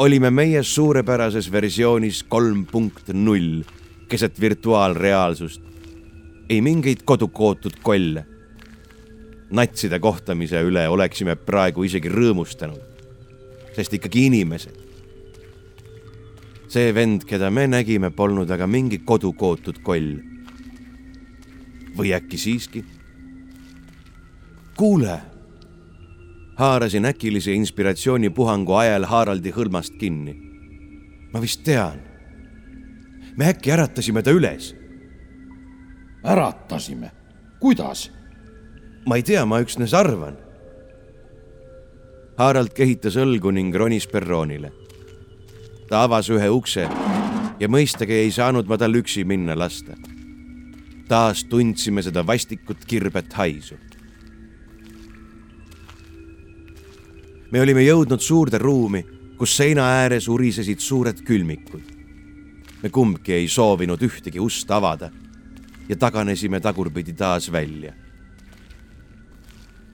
olime 0.00 0.30
meie 0.32 0.62
suurepärases 0.64 1.50
versioonis 1.52 2.22
kolm 2.28 2.64
punkt 2.66 3.12
null 3.12 3.60
keset 4.08 4.40
virtuaalreaalsust. 4.40 5.62
ei 6.48 6.60
mingeid 6.60 7.02
kodukootud 7.04 7.76
kolle. 7.82 8.26
natside 9.50 9.98
kohtamise 9.98 10.62
üle 10.62 10.88
oleksime 10.88 11.36
praegu 11.36 11.82
isegi 11.82 12.08
rõõmustanud, 12.08 12.80
sest 13.76 13.92
ikkagi 13.92 14.26
inimesed. 14.26 14.76
see 16.68 16.94
vend, 16.94 17.24
keda 17.24 17.50
me 17.50 17.66
nägime, 17.66 18.10
polnud 18.10 18.50
aga 18.50 18.66
mingi 18.66 18.98
kodukootud 18.98 19.82
koll. 19.82 20.16
või 21.96 22.14
äkki 22.16 22.38
siiski? 22.38 22.84
kuule 24.76 25.29
haarasin 26.60 27.04
äkilise 27.04 27.52
inspiratsioonipuhangu 27.56 28.74
ajal 28.74 29.04
Haraldi 29.08 29.50
hõlmast 29.56 29.94
kinni. 29.96 30.34
ma 31.32 31.40
vist 31.40 31.62
tean. 31.64 32.00
me 33.36 33.48
äkki 33.48 33.72
äratasime 33.72 34.22
ta 34.22 34.30
üles. 34.30 34.74
äratasime? 36.24 37.10
kuidas? 37.60 38.12
ma 39.08 39.16
ei 39.16 39.22
tea, 39.22 39.46
ma 39.46 39.60
üksnes 39.64 39.94
arvan. 39.96 40.36
Harald 42.36 42.76
kehitas 42.76 43.16
õlgu 43.16 43.52
ning 43.56 43.74
ronis 43.74 44.06
perroonile. 44.06 44.72
ta 45.88 46.04
avas 46.04 46.28
ühe 46.28 46.48
ukse 46.48 46.88
ja 47.60 47.68
mõistagi 47.68 48.20
ei 48.20 48.30
saanud 48.30 48.68
ma 48.68 48.76
tal 48.76 49.00
üksi 49.00 49.24
minna 49.24 49.56
lasta. 49.58 49.96
taas 51.08 51.44
tundsime 51.44 52.02
seda 52.02 52.26
vastikut 52.26 52.84
kirbet 52.84 53.32
haisu 53.32 53.80
me 57.50 57.60
olime 57.60 57.82
jõudnud 57.82 58.22
suurde 58.22 58.58
ruumi, 58.62 59.02
kus 59.38 59.56
seina 59.56 59.88
ääres 60.00 60.28
urisesid 60.28 60.78
suured 60.78 61.22
külmikud. 61.26 61.98
me 62.82 62.88
kumbki 62.88 63.32
ei 63.32 63.48
soovinud 63.48 64.00
ühtegi 64.00 64.40
ust 64.40 64.70
avada 64.70 65.10
ja 65.88 65.96
taganesime 65.96 66.60
tagurpidi 66.60 67.12
taas 67.12 67.52
välja. 67.52 67.92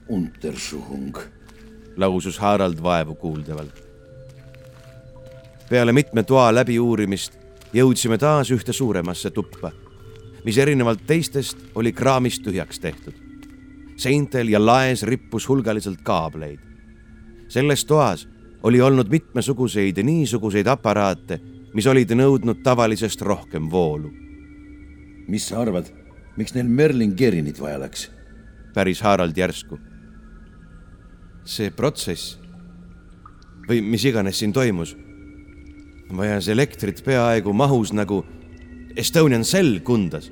Untersuchung, 0.07 1.17
lausus 1.97 2.39
Harald 2.39 2.83
vaevu 2.83 3.15
kuuldavalt. 3.15 3.83
peale 5.69 5.91
mitme 5.91 6.23
toa 6.23 6.53
läbiuurimist 6.55 7.33
jõudsime 7.73 8.17
taas 8.17 8.51
ühte 8.51 8.73
suuremasse 8.73 9.31
tuppa, 9.31 9.71
mis 10.45 10.57
erinevalt 10.57 11.01
teistest 11.07 11.57
oli 11.75 11.91
kraamist 11.91 12.43
tühjaks 12.43 12.79
tehtud. 12.79 13.13
seintel 13.97 14.47
ja 14.47 14.65
laes 14.65 15.03
rippus 15.03 15.49
hulgaliselt 15.49 16.01
kaableid 16.03 16.67
selles 17.47 17.85
toas 17.85 18.27
oli 18.63 18.81
olnud 18.81 19.09
mitmesuguseid 19.09 20.03
niisuguseid 20.03 20.67
aparaate, 20.67 21.39
mis 21.73 21.87
olid 21.87 22.11
nõudnud 22.11 22.63
tavalisest 22.63 23.21
rohkem 23.21 23.69
voolu. 23.71 24.11
mis 25.27 25.47
sa 25.47 25.61
arvad, 25.61 25.89
miks 26.37 26.53
neil 26.55 26.67
Merlin 26.67 27.13
Gerinit 27.17 27.59
vaja 27.59 27.79
läks? 27.79 28.11
päris 28.73 29.01
Harald 29.01 29.37
järsku. 29.37 29.79
see 31.45 31.71
protsess 31.71 32.39
või 33.69 33.81
mis 33.81 34.05
iganes 34.05 34.39
siin 34.39 34.53
toimus, 34.53 34.95
vajas 36.17 36.47
elektrit 36.47 37.03
peaaegu 37.03 37.53
mahus 37.53 37.93
nagu 37.93 38.25
Estonian 38.95 39.43
Cell 39.43 39.79
kundas 39.79 40.31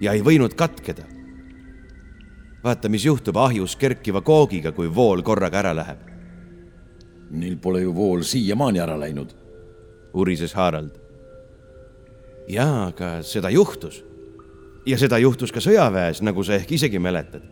ja 0.00 0.12
ei 0.12 0.22
võinud 0.22 0.54
katkeda. 0.54 1.02
vaata, 2.64 2.88
mis 2.88 3.04
juhtub 3.04 3.36
ahjus 3.36 3.76
kerkiva 3.76 4.20
koogiga, 4.20 4.72
kui 4.72 4.94
vool 4.94 5.22
korraga 5.22 5.58
ära 5.58 5.76
läheb 5.76 6.13
Neil 7.30 7.56
pole 7.56 7.82
ju 7.82 7.94
vool 7.94 8.22
siiamaani 8.22 8.80
ära 8.80 8.98
läinud. 9.00 9.34
urises 10.14 10.52
Harald. 10.54 10.90
jaa, 12.48 12.86
aga 12.86 13.22
seda 13.22 13.50
juhtus. 13.50 14.04
ja 14.86 14.98
seda 14.98 15.18
juhtus 15.18 15.52
ka 15.52 15.60
sõjaväes, 15.60 16.22
nagu 16.22 16.44
sa 16.44 16.54
ehk 16.54 16.72
isegi 16.72 16.98
mäletad. 16.98 17.42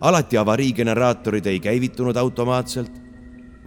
alati 0.00 0.36
avariigeneraatorid 0.36 1.46
ei 1.46 1.60
käivitunud 1.60 2.16
automaatselt 2.16 2.92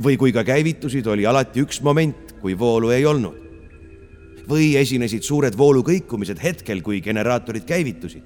või 0.03 0.17
kui 0.17 0.31
ka 0.31 0.43
käivitusid, 0.43 1.07
oli 1.07 1.25
alati 1.25 1.61
üks 1.61 1.81
moment, 1.81 2.35
kui 2.41 2.59
voolu 2.59 2.89
ei 2.89 3.05
olnud. 3.05 3.47
või 4.49 4.75
esinesid 4.75 5.23
suured 5.23 5.57
voolukõikumised 5.57 6.39
hetkel, 6.43 6.81
kui 6.81 7.01
generaatorid 7.01 7.65
käivitusid. 7.65 8.23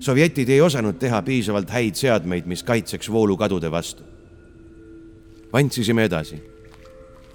sovjetid 0.00 0.48
ei 0.48 0.60
osanud 0.60 0.98
teha 0.98 1.22
piisavalt 1.22 1.70
häid 1.70 1.94
seadmeid, 1.94 2.46
mis 2.46 2.62
kaitseks 2.62 3.12
voolukadude 3.12 3.70
vastu 3.70 4.15
vantsisime 5.52 6.04
edasi, 6.04 6.40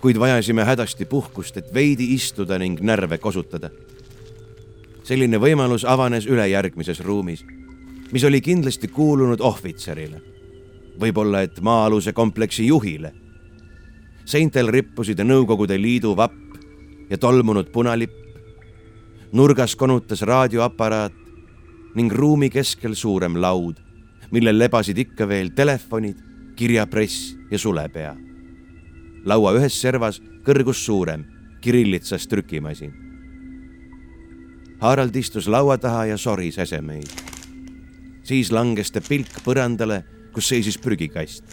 kuid 0.01 0.19
vajasime 0.19 0.63
hädasti 0.63 1.05
puhkust, 1.05 1.57
et 1.57 1.73
veidi 1.73 2.13
istuda 2.13 2.59
ning 2.59 2.79
närve 2.81 3.17
kosutada. 3.17 3.69
selline 5.03 5.37
võimalus 5.37 5.83
avanes 5.87 6.25
ülejärgmises 6.25 6.99
ruumis, 6.99 7.45
mis 8.11 8.23
oli 8.23 8.41
kindlasti 8.41 8.87
kuulunud 8.87 9.41
ohvitserile. 9.41 10.21
võib-olla, 10.99 11.41
et 11.41 11.61
maa-aluse 11.61 12.13
kompleksi 12.13 12.67
juhile. 12.67 13.13
seintel 14.25 14.67
rippusid 14.67 15.19
Nõukogude 15.19 15.81
Liidu 15.81 16.15
vapp 16.15 16.57
ja 17.09 17.17
tolmunud 17.17 17.71
punalipp. 17.71 18.13
nurgas 19.31 19.75
konutas 19.75 20.21
raadioaparaat 20.21 21.13
ning 21.95 22.11
ruumi 22.11 22.49
keskel 22.49 22.93
suurem 22.93 23.41
laud, 23.41 23.75
millel 24.31 24.59
lebasid 24.59 24.97
ikka 24.97 25.27
veel 25.27 25.49
telefonid, 25.49 26.17
kirjapress 26.55 27.40
ja 27.51 27.59
sulepea. 27.59 28.15
laua 29.25 29.51
ühes 29.53 29.75
servas 29.81 30.21
kõrgus 30.45 30.85
suurem, 30.85 31.25
kirillitsas 31.61 32.27
trükimasin. 32.27 32.93
Harald 34.81 35.15
istus 35.15 35.47
laua 35.47 35.77
taha 35.77 36.05
ja 36.05 36.17
soris 36.17 36.57
esemeid. 36.57 37.09
siis 38.23 38.51
langes 38.51 38.91
ta 38.91 39.01
pilk 39.01 39.43
põrandale, 39.45 40.03
kus 40.33 40.47
seisis 40.47 40.77
prügikast. 40.77 41.43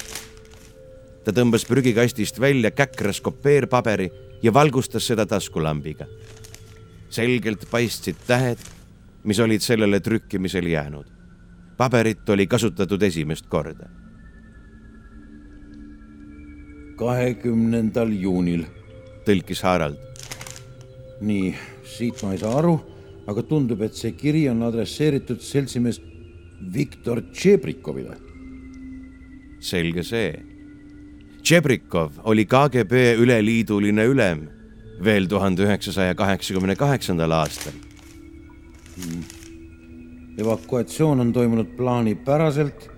ta 1.24 1.32
tõmbas 1.32 1.66
prügikastist 1.66 2.40
välja 2.40 2.70
käkras 2.70 3.20
kopeerpaberi 3.20 4.10
ja 4.42 4.54
valgustas 4.54 5.06
seda 5.06 5.26
taskulambiga. 5.26 6.06
selgelt 7.10 7.70
paistsid 7.70 8.16
tähed, 8.26 8.58
mis 9.24 9.38
olid 9.38 9.60
sellele 9.60 10.00
trükkimisele 10.00 10.68
jäänud. 10.68 11.06
paberit 11.76 12.28
oli 12.28 12.46
kasutatud 12.46 13.02
esimest 13.02 13.46
korda 13.46 13.97
kahekümnendal 16.98 18.12
juunil. 18.12 18.64
tõlkis 19.26 19.62
Harald. 19.62 19.98
nii, 21.20 21.54
siit 21.84 22.22
ma 22.22 22.32
ei 22.32 22.38
saa 22.38 22.58
aru, 22.58 22.76
aga 23.28 23.42
tundub, 23.42 23.82
et 23.82 23.94
see 23.94 24.14
kiri 24.16 24.46
on 24.48 24.62
adresseeritud 24.62 25.40
seltsimees 25.42 26.00
Viktor 26.74 27.22
Tšebrikovile. 27.32 28.16
selge 29.60 30.02
see. 30.02 30.32
Tšebrikov 31.42 32.20
oli 32.24 32.44
KGB 32.44 32.92
üleliiduline 33.22 34.04
ülem 34.04 34.48
veel 35.04 35.28
tuhande 35.28 35.62
üheksasaja 35.62 36.14
kaheksakümne 36.14 36.74
kaheksandal 36.76 37.30
aastal 37.30 37.72
hmm.. 38.98 39.22
evakuatsioon 40.38 41.20
on 41.20 41.32
toimunud 41.32 41.76
plaanipäraselt 41.76 42.90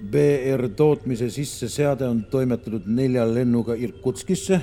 BR 0.00 0.68
tootmise 0.76 1.30
sisseseade 1.30 2.08
on 2.08 2.24
toimetatud 2.24 2.82
nelja 2.86 3.34
lennuga 3.34 3.74
Irkutskisse. 3.74 4.60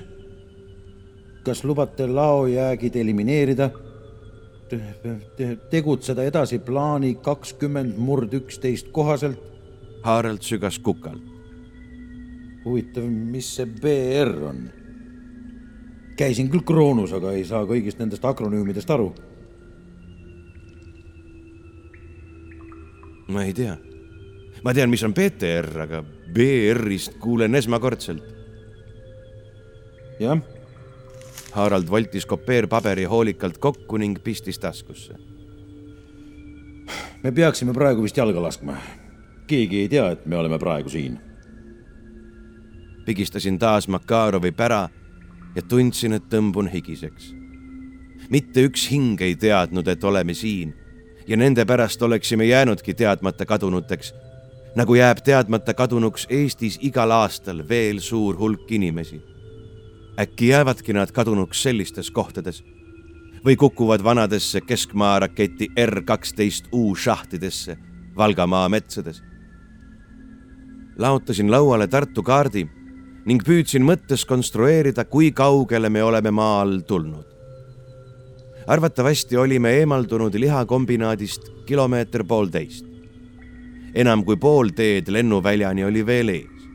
kas 1.43 1.63
lubate 1.63 2.07
laojäägid 2.07 2.95
elimineerida? 2.95 3.69
tegutseda 5.69 6.23
edasi 6.23 6.59
plaani 6.59 7.15
kakskümmend 7.15 7.95
murd 7.97 8.33
üksteist 8.33 8.89
kohaselt. 8.91 9.39
Harald 10.03 10.41
sügas 10.41 10.79
kukalt. 10.79 11.21
huvitav, 12.65 13.03
mis 13.03 13.55
see 13.55 13.65
BR 13.65 14.43
on? 14.49 14.69
käisin 16.17 16.49
küll 16.49 16.65
Kroonus, 16.65 17.13
aga 17.13 17.31
ei 17.31 17.45
saa 17.45 17.63
kõigist 17.63 17.99
nendest 17.99 18.25
akronüümidest 18.25 18.89
aru. 18.89 19.13
ma 23.27 23.43
ei 23.43 23.53
tea 23.53 23.77
ma 24.63 24.73
tean, 24.73 24.89
mis 24.89 25.03
on 25.03 25.13
BTR, 25.13 25.69
aga 25.81 26.03
BR-ist 26.33 27.17
kuulen 27.19 27.55
esmakordselt. 27.55 28.23
jah. 30.19 30.39
Harald 31.51 31.89
voltis 31.89 32.25
kopeerpaberi 32.25 33.03
hoolikalt 33.03 33.57
kokku 33.57 33.97
ning 33.97 34.17
pistis 34.23 34.59
taskusse. 34.59 35.13
me 37.23 37.31
peaksime 37.31 37.73
praegu 37.73 38.03
vist 38.03 38.17
jalga 38.17 38.41
laskma. 38.41 38.77
keegi 39.47 39.79
ei 39.79 39.89
tea, 39.89 40.09
et 40.11 40.25
me 40.25 40.37
oleme 40.37 40.59
praegu 40.59 40.89
siin. 40.89 41.19
pigistasin 43.05 43.59
taas 43.59 43.87
Makarovi 43.87 44.51
pära 44.51 44.89
ja 45.55 45.61
tundsin, 45.61 46.13
et 46.13 46.23
tõmbun 46.29 46.69
higiseks. 46.73 47.33
mitte 48.29 48.61
üks 48.67 48.91
hing 48.91 49.21
ei 49.21 49.35
teadnud, 49.35 49.87
et 49.87 50.03
oleme 50.03 50.33
siin 50.33 50.73
ja 51.27 51.37
nende 51.37 51.65
pärast 51.65 52.01
oleksime 52.01 52.45
jäänudki 52.45 52.93
teadmata 52.93 53.45
kadunuteks 53.45 54.13
nagu 54.75 54.95
jääb 54.95 55.17
teadmata 55.23 55.73
kadunuks 55.73 56.27
Eestis 56.29 56.79
igal 56.81 57.11
aastal 57.11 57.63
veel 57.69 57.99
suur 57.99 58.37
hulk 58.37 58.71
inimesi. 58.71 59.21
äkki 60.19 60.47
jäävadki 60.47 60.93
nad 60.93 61.11
kadunuks 61.11 61.63
sellistes 61.63 62.11
kohtades 62.11 62.63
või 63.45 63.55
kukuvad 63.55 64.03
vanadesse 64.03 64.61
keskmaa 64.61 65.19
raketi 65.19 65.69
R 65.85 66.01
kaksteist 66.01 66.65
U 66.73 66.95
šahtidesse 66.95 67.77
Valgamaa 68.17 68.69
metsades. 68.69 69.21
laotasin 70.97 71.51
lauale 71.51 71.87
Tartu 71.87 72.23
kaardi 72.23 72.67
ning 73.25 73.43
püüdsin 73.43 73.83
mõttes 73.83 74.25
konstrueerida, 74.25 75.05
kui 75.05 75.31
kaugele 75.31 75.89
me 75.89 76.03
oleme 76.03 76.31
maa 76.31 76.61
all 76.61 76.79
tulnud. 76.79 77.25
arvatavasti 78.67 79.37
olime 79.37 79.71
eemaldunud 79.71 80.35
lihakombinaadist 80.35 81.51
kilomeeter 81.65 82.23
poolteist. 82.23 82.86
Enam 83.97 84.23
kui 84.25 84.37
pool 84.37 84.69
teed 84.77 85.09
lennuväljani 85.09 85.85
oli 85.87 86.05
veel 86.05 86.29
ees. 86.29 86.67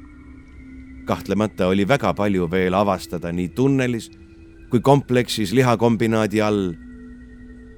kahtlemata 1.04 1.66
oli 1.66 1.88
väga 1.88 2.14
palju 2.14 2.50
veel 2.50 2.74
avastada 2.74 3.32
nii 3.32 3.48
tunnelis 3.48 4.10
kui 4.70 4.80
kompleksis 4.80 5.52
lihakombinaadi 5.52 6.40
all. 6.40 6.72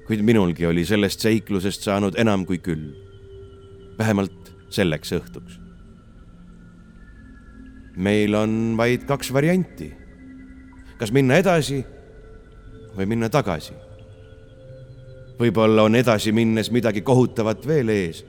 kuid 0.07 0.21
minulgi 0.21 0.65
oli 0.65 0.85
sellest 0.85 1.19
seiklusest 1.19 1.83
saanud 1.83 2.17
enam 2.17 2.45
kui 2.45 2.57
küll. 2.57 2.89
vähemalt 3.97 4.55
selleks 4.69 5.13
õhtuks 5.13 5.65
meil 7.95 8.35
on 8.35 8.75
vaid 8.77 9.05
kaks 9.07 9.33
varianti. 9.33 9.93
kas 10.97 11.11
minna 11.11 11.35
edasi 11.35 11.83
või 12.95 13.05
minna 13.05 13.29
tagasi. 13.29 13.73
võib-olla 15.39 15.83
on 15.83 15.95
edasi 15.95 16.31
minnes 16.31 16.71
midagi 16.71 17.01
kohutavat 17.01 17.67
veel 17.67 17.89
ees. 17.89 18.25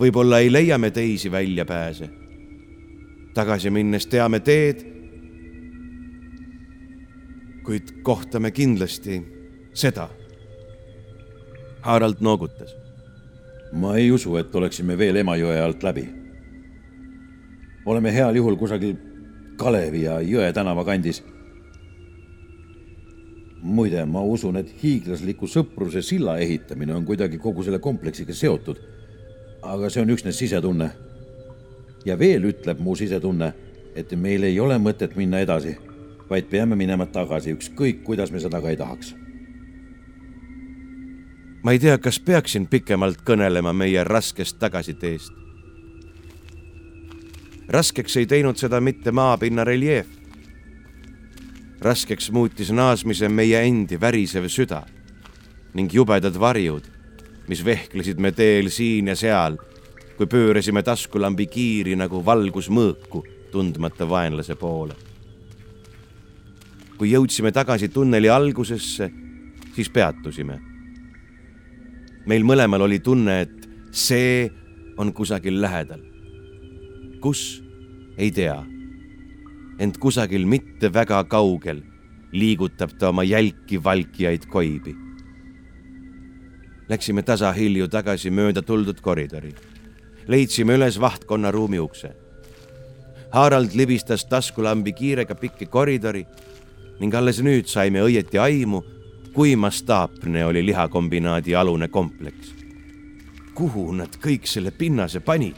Võib-olla 0.00 0.38
ei 0.40 0.52
leia 0.52 0.78
me 0.78 0.90
teisi 0.90 1.30
väljapääse. 1.30 2.08
tagasi 3.34 3.70
minnes 3.70 4.06
teame 4.06 4.40
teed. 4.40 4.84
kuid 7.64 8.02
kohtame 8.02 8.50
kindlasti 8.50 9.22
seda. 9.74 10.08
Harald 11.80 12.20
noogutas. 12.20 12.76
ma 13.72 13.96
ei 13.96 14.10
usu, 14.10 14.36
et 14.36 14.54
oleksime 14.54 14.98
veel 14.98 15.16
Emajõe 15.16 15.60
alt 15.60 15.82
läbi 15.82 16.24
oleme 17.86 18.12
heal 18.14 18.36
juhul 18.36 18.56
kusagil 18.56 18.96
Kalevi 19.56 20.02
ja 20.02 20.18
Jõe 20.20 20.52
tänava 20.52 20.84
kandis. 20.84 21.22
muide, 23.64 24.02
ma 24.04 24.20
usun, 24.20 24.58
et 24.60 24.68
hiiglasliku 24.82 25.46
sõpruse 25.48 26.02
silla 26.04 26.34
ehitamine 26.36 26.92
on 26.92 27.04
kuidagi 27.08 27.38
kogu 27.40 27.62
selle 27.64 27.78
kompleksiga 27.78 28.34
seotud. 28.36 28.76
Aga 29.64 29.90
see 29.90 30.02
on 30.02 30.10
üksnes 30.10 30.38
sisetunne. 30.38 30.90
ja 32.04 32.18
veel 32.18 32.44
ütleb 32.44 32.80
mu 32.80 32.96
sisetunne, 32.96 33.52
et 33.96 34.12
meil 34.12 34.42
ei 34.44 34.60
ole 34.60 34.76
mõtet 34.78 35.16
minna 35.16 35.40
edasi, 35.40 35.76
vaid 36.30 36.50
peame 36.50 36.76
minema 36.76 37.06
tagasi, 37.06 37.54
ükskõik 37.56 38.02
kuidas 38.04 38.32
me 38.32 38.40
seda 38.40 38.60
ka 38.60 38.70
ei 38.70 38.76
tahaks 38.76 39.14
ma 41.64 41.72
ei 41.72 41.78
tea, 41.78 41.96
kas 41.98 42.20
peaksin 42.20 42.66
pikemalt 42.66 43.24
kõnelema 43.24 43.72
meie 43.72 44.04
raskest 44.04 44.58
tagasiteest 44.60 45.44
raskeks 47.68 48.16
ei 48.16 48.26
teinud 48.26 48.58
seda 48.60 48.80
mitte 48.80 49.12
maapinna 49.12 49.64
reljeef. 49.64 50.06
raskeks 51.80 52.30
muutis 52.30 52.70
naasmise 52.72 53.28
meie 53.28 53.60
endi 53.66 54.00
värisev 54.00 54.48
süda 54.48 54.82
ning 55.74 55.92
jubedad 55.92 56.38
varjud, 56.40 56.84
mis 57.48 57.64
vehklesid 57.64 58.18
me 58.18 58.32
teel 58.32 58.70
siin 58.70 59.08
ja 59.12 59.16
seal, 59.16 59.58
kui 60.16 60.26
pöörasime 60.26 60.82
taskulambi 60.82 61.46
kiiri 61.46 61.96
nagu 61.96 62.22
valgusmõõku 62.24 63.24
tundmata 63.52 64.08
vaenlase 64.08 64.54
poole. 64.54 64.94
kui 66.98 67.10
jõudsime 67.10 67.50
tagasi 67.52 67.88
tunneli 67.88 68.28
algusesse, 68.30 69.10
siis 69.74 69.90
peatusime. 69.90 70.60
meil 72.26 72.42
mõlemal 72.44 72.82
oli 72.82 72.98
tunne, 72.98 73.40
et 73.40 73.68
see 73.90 74.50
on 74.96 75.12
kusagil 75.12 75.60
lähedal 75.60 76.14
kus, 77.24 77.64
ei 78.20 78.28
tea. 78.30 78.60
ent 79.80 79.96
kusagil 79.98 80.44
mitte 80.46 80.90
väga 80.92 81.22
kaugel 81.26 81.80
liigutab 82.36 82.92
ta 82.98 83.08
oma 83.08 83.24
jälki 83.24 83.80
valkijaid 83.84 84.44
koibi. 84.52 84.92
Läksime 86.88 87.22
tasahilju 87.22 87.88
tagasi 87.88 88.30
mööda 88.30 88.62
tuldud 88.62 89.00
koridori. 89.00 89.54
leidsime 90.28 90.74
üles 90.74 91.00
vahtkonna 91.00 91.50
ruumi 91.50 91.78
ukse. 91.80 92.10
Harald 93.30 93.74
libistas 93.74 94.24
taskulambi 94.24 94.92
kiirega 94.92 95.34
pikki 95.34 95.66
koridori 95.66 96.26
ning 97.00 97.14
alles 97.14 97.40
nüüd 97.42 97.66
saime 97.66 98.00
õieti 98.00 98.38
aimu, 98.38 98.82
kui 99.34 99.56
mastaapne 99.56 100.44
oli 100.46 100.66
lihakombinaadi 100.66 101.54
alune 101.54 101.88
kompleks. 101.88 102.54
kuhu 103.54 103.92
nad 103.92 104.16
kõik 104.16 104.46
selle 104.46 104.70
pinnase 104.70 105.20
panid? 105.20 105.56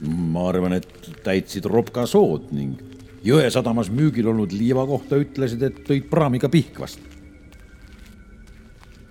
ma 0.00 0.48
arvan, 0.48 0.72
et 0.72 1.10
täitsid 1.24 1.64
Ropka 1.64 2.06
sood 2.06 2.52
ning 2.52 2.80
Jõesadamas 3.24 3.90
müügil 3.92 4.30
olnud 4.32 4.52
liiva 4.52 4.86
kohta 4.88 5.18
ütlesid, 5.20 5.62
et 5.62 5.80
tõid 5.84 6.06
praamiga 6.08 6.48
Pihkvast. 6.48 7.00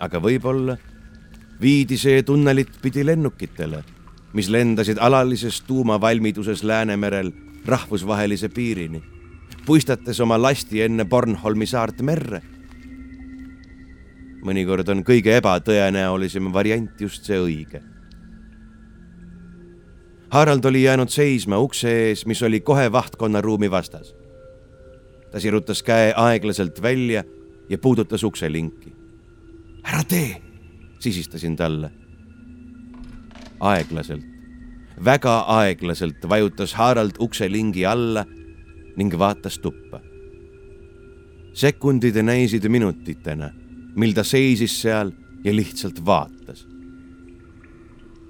Aga 0.00 0.20
võib-olla 0.22 0.76
viidi 1.60 1.98
see 2.00 2.22
tunnelit 2.22 2.80
pidi 2.82 3.04
lennukitele, 3.06 3.82
mis 4.32 4.48
lendasid 4.48 4.98
alalises 5.00 5.60
tuumavalmiduses 5.68 6.62
Läänemerel 6.64 7.32
rahvusvahelise 7.66 8.48
piirini, 8.48 9.02
puistates 9.66 10.20
oma 10.20 10.40
lasti 10.42 10.82
enne 10.82 11.04
Bornholmi 11.04 11.66
saart 11.66 12.02
merre. 12.02 12.42
mõnikord 14.40 14.88
on 14.88 15.04
kõige 15.04 15.36
ebatõenäolisem 15.36 16.52
variant 16.52 17.00
just 17.00 17.24
see 17.24 17.36
õige 17.36 17.82
Harald 20.30 20.64
oli 20.64 20.82
jäänud 20.82 21.08
seisma 21.08 21.58
ukse 21.58 21.90
ees, 21.90 22.26
mis 22.26 22.42
oli 22.42 22.60
kohe 22.60 22.92
vahtkonna 22.92 23.40
ruumi 23.40 23.70
vastas. 23.70 24.14
ta 25.30 25.40
sirutas 25.40 25.82
käe 25.82 26.12
aeglaselt 26.16 26.82
välja 26.82 27.24
ja 27.68 27.78
puudutas 27.78 28.24
ukse 28.24 28.52
linki. 28.52 28.89
Ära 29.84 30.04
tee, 30.04 30.42
sisistasin 30.98 31.56
talle. 31.56 31.90
aeglaselt, 33.60 34.24
väga 35.04 35.44
aeglaselt 35.46 36.28
vajutas 36.28 36.74
Harald 36.74 37.18
ukse 37.20 37.48
lingi 37.48 37.86
alla 37.86 38.24
ning 38.96 39.18
vaatas 39.18 39.58
tuppa. 39.58 40.00
sekundid 41.52 42.16
näisid 42.22 42.68
minutitena, 42.68 43.50
mil 43.94 44.12
ta 44.12 44.24
seisis 44.24 44.82
seal 44.82 45.12
ja 45.44 45.52
lihtsalt 45.56 46.04
vaatas 46.06 46.70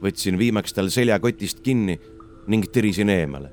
võtsin 0.03 0.39
viimaks 0.41 0.75
tal 0.75 0.89
seljakotist 0.91 1.61
kinni 1.65 1.99
ning 2.49 2.69
tirisin 2.73 3.09
eemale. 3.09 3.53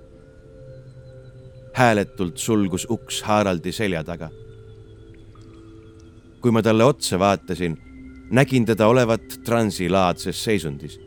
hääletult 1.78 2.38
sulgus 2.42 2.88
uks 2.90 3.22
Haraldi 3.22 3.72
selja 3.72 4.04
taga. 4.04 4.30
kui 6.42 6.52
ma 6.52 6.62
talle 6.62 6.84
otsa 6.84 7.20
vaatasin, 7.20 7.78
nägin 8.32 8.66
teda 8.66 8.88
olevat 8.88 9.40
transilaadses 9.44 10.44
seisundis. 10.44 11.00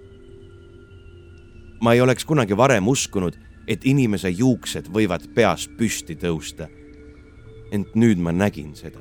ma 1.80 1.92
ei 1.92 2.00
oleks 2.00 2.24
kunagi 2.24 2.56
varem 2.56 2.88
uskunud, 2.88 3.36
et 3.68 3.84
inimese 3.84 4.28
juuksed 4.28 4.88
võivad 4.92 5.34
peas 5.34 5.68
püsti 5.68 6.16
tõusta. 6.16 6.68
ent 7.72 7.94
nüüd 7.94 8.18
ma 8.18 8.32
nägin 8.32 8.74
seda. 8.74 9.00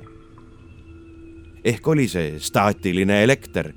ehk 1.63 1.87
oli 1.87 2.07
see 2.07 2.39
staatiline 2.39 3.23
elekter, 3.23 3.73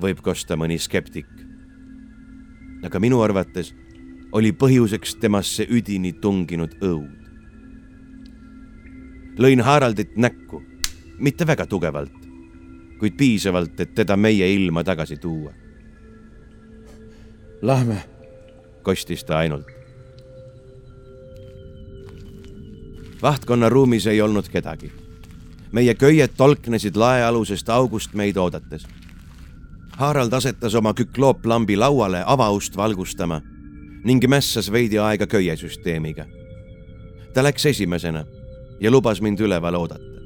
võib 0.00 0.20
kosta 0.22 0.56
mõni 0.56 0.78
skeptik 0.78 1.42
aga 2.86 3.00
minu 3.00 3.22
arvates 3.22 3.72
oli 4.34 4.52
põhjuseks 4.56 5.16
temasse 5.22 5.66
üdini 5.70 6.12
tunginud 6.20 6.78
õud. 6.82 7.20
lõin 9.38 9.62
Haraldit 9.64 10.16
näkku, 10.16 10.60
mitte 11.18 11.46
väga 11.46 11.66
tugevalt, 11.66 12.18
kuid 13.02 13.16
piisavalt, 13.18 13.80
et 13.82 13.94
teda 13.98 14.14
meie 14.16 14.46
ilma 14.54 14.84
tagasi 14.86 15.16
tuua. 15.18 15.50
Lähme, 17.62 17.96
kostis 18.82 19.24
ta 19.24 19.38
ainult. 19.38 19.66
vahtkonna 23.22 23.68
ruumis 23.68 24.06
ei 24.06 24.22
olnud 24.22 24.48
kedagi. 24.48 24.92
meie 25.72 25.94
köied 25.94 26.30
tolknesid 26.36 26.96
laealusest 26.96 27.68
august 27.68 28.14
meid 28.14 28.36
oodates 28.36 28.86
Harald 29.96 30.32
asetas 30.32 30.74
oma 30.74 30.94
küklooplambi 30.94 31.76
lauale 31.76 32.22
avaust 32.26 32.76
valgustama 32.76 33.40
ning 34.04 34.24
mässas 34.28 34.72
veidi 34.72 34.98
aega 34.98 35.26
köiesüsteemiga. 35.26 36.24
ta 37.34 37.42
läks 37.42 37.66
esimesena 37.66 38.24
ja 38.80 38.90
lubas 38.90 39.20
mind 39.20 39.40
üleval 39.40 39.74
oodata. 39.74 40.21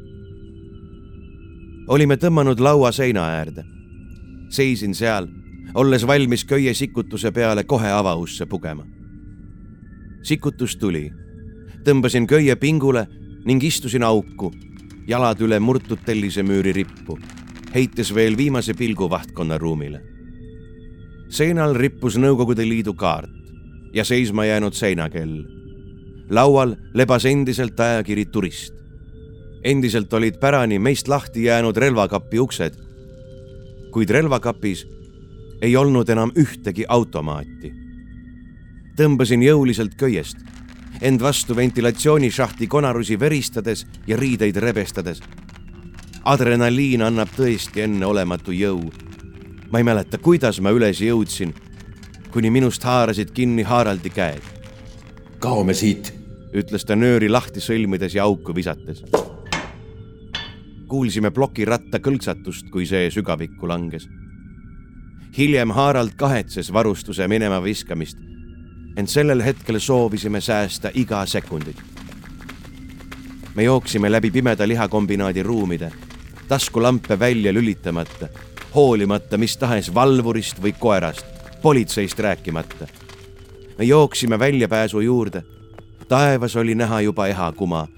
Olime 1.89 2.17
tõmmanud 2.17 2.61
laua 2.61 2.93
seina 2.93 3.27
äärde. 3.29 3.65
seisin 4.49 4.95
seal, 4.95 5.27
olles 5.75 6.07
valmis 6.07 6.45
köie 6.45 6.75
sikutuse 6.75 7.33
peale 7.33 7.65
kohe 7.65 7.91
avausse 7.91 8.47
pugema. 8.47 8.87
sikutus 10.23 10.77
tuli, 10.77 11.13
tõmbasin 11.85 12.27
köie 12.27 12.57
pingule 12.57 13.07
ning 13.45 13.65
istusin 13.65 14.03
auku, 14.03 14.53
jalad 15.07 15.41
üle 15.41 15.59
murtud 15.61 15.99
tellisemüüri 16.05 16.73
rippu, 16.73 17.19
heites 17.75 18.15
veel 18.15 18.37
viimase 18.37 18.75
pilgu 18.75 19.11
vahtkonna 19.11 19.59
ruumile. 19.59 20.03
seinal 21.29 21.75
rippus 21.75 22.17
Nõukogude 22.17 22.69
Liidu 22.69 22.95
kaart 22.95 23.31
ja 23.93 24.05
seisma 24.05 24.45
jäänud 24.45 24.73
seinakell. 24.73 25.45
laual 26.31 26.77
lebas 26.95 27.25
endiselt 27.25 27.81
ajakiri 27.81 28.27
Turist. 28.27 28.76
Endiselt 29.67 30.13
olid 30.15 30.39
pärani 30.39 30.79
meist 30.79 31.09
lahti 31.09 31.45
jäänud 31.45 31.77
relvakapi 31.77 32.39
uksed, 32.39 32.75
kuid 33.91 34.11
relvakapis 34.11 34.87
ei 35.63 35.77
olnud 35.77 36.09
enam 36.09 36.31
ühtegi 36.39 36.85
automaati. 36.89 37.73
tõmbasin 38.97 39.43
jõuliselt 39.43 39.95
köiest, 39.99 40.37
end 41.03 41.21
vastu 41.21 41.57
ventilatsioonishahti 41.57 42.67
konarusi 42.67 43.19
veristades 43.21 43.87
ja 44.07 44.17
riideid 44.17 44.57
rebestades. 44.57 45.21
adrenaliin 46.25 47.03
annab 47.03 47.29
tõesti 47.37 47.81
enneolematu 47.81 48.53
jõu. 48.53 48.93
ma 49.71 49.79
ei 49.79 49.85
mäleta, 49.85 50.19
kuidas 50.19 50.61
ma 50.61 50.71
üles 50.71 51.01
jõudsin, 51.01 51.55
kuni 52.31 52.51
minust 52.51 52.85
haarasid 52.85 53.31
kinni 53.31 53.63
Haraldi 53.63 54.11
käed. 54.11 54.43
kaome 55.39 55.75
siit, 55.75 56.15
ütles 56.53 56.85
ta 56.85 56.97
nööri 56.97 57.29
lahti 57.29 57.61
sõlmides 57.61 58.15
ja 58.15 58.25
auku 58.25 58.55
visates. 58.55 59.03
Kuulsime 60.89 61.31
plokiratta 61.31 61.99
kõlksatust, 61.99 62.71
kui 62.71 62.87
see 62.87 63.11
sügavikku 63.11 63.69
langes 63.69 64.09
hiljem 65.39 65.71
Harald 65.71 66.11
kahetses 66.17 66.73
varustuse 66.73 67.29
minema 67.29 67.61
viskamist, 67.63 68.19
ent 68.97 69.11
sellel 69.11 69.43
hetkel 69.45 69.79
soovisime 69.79 70.41
säästa 70.41 70.91
iga 70.95 71.27
sekundit. 71.27 71.77
me 73.55 73.63
jooksime 73.63 74.13
läbi 74.13 74.31
pimeda 74.31 74.69
lihakombinaadi 74.69 75.43
ruumide, 75.43 75.93
taskulampe 76.49 77.19
välja 77.19 77.53
lülitamata, 77.53 78.29
hoolimata 78.75 79.39
mis 79.39 79.57
tahes 79.57 79.95
valvurist 79.95 80.63
või 80.63 80.73
koerast, 80.79 81.27
politseist 81.63 82.19
rääkimata. 82.19 82.87
me 83.79 83.85
jooksime 83.85 84.39
väljapääsu 84.39 85.01
juurde. 85.01 85.43
taevas 86.09 86.57
oli 86.57 86.75
näha 86.75 87.01
juba 87.01 87.27
ehakuma 87.27 87.89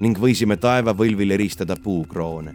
ning 0.00 0.16
võisime 0.16 0.56
taevavõlvil 0.56 1.36
eristada 1.36 1.76
puukroone. 1.76 2.54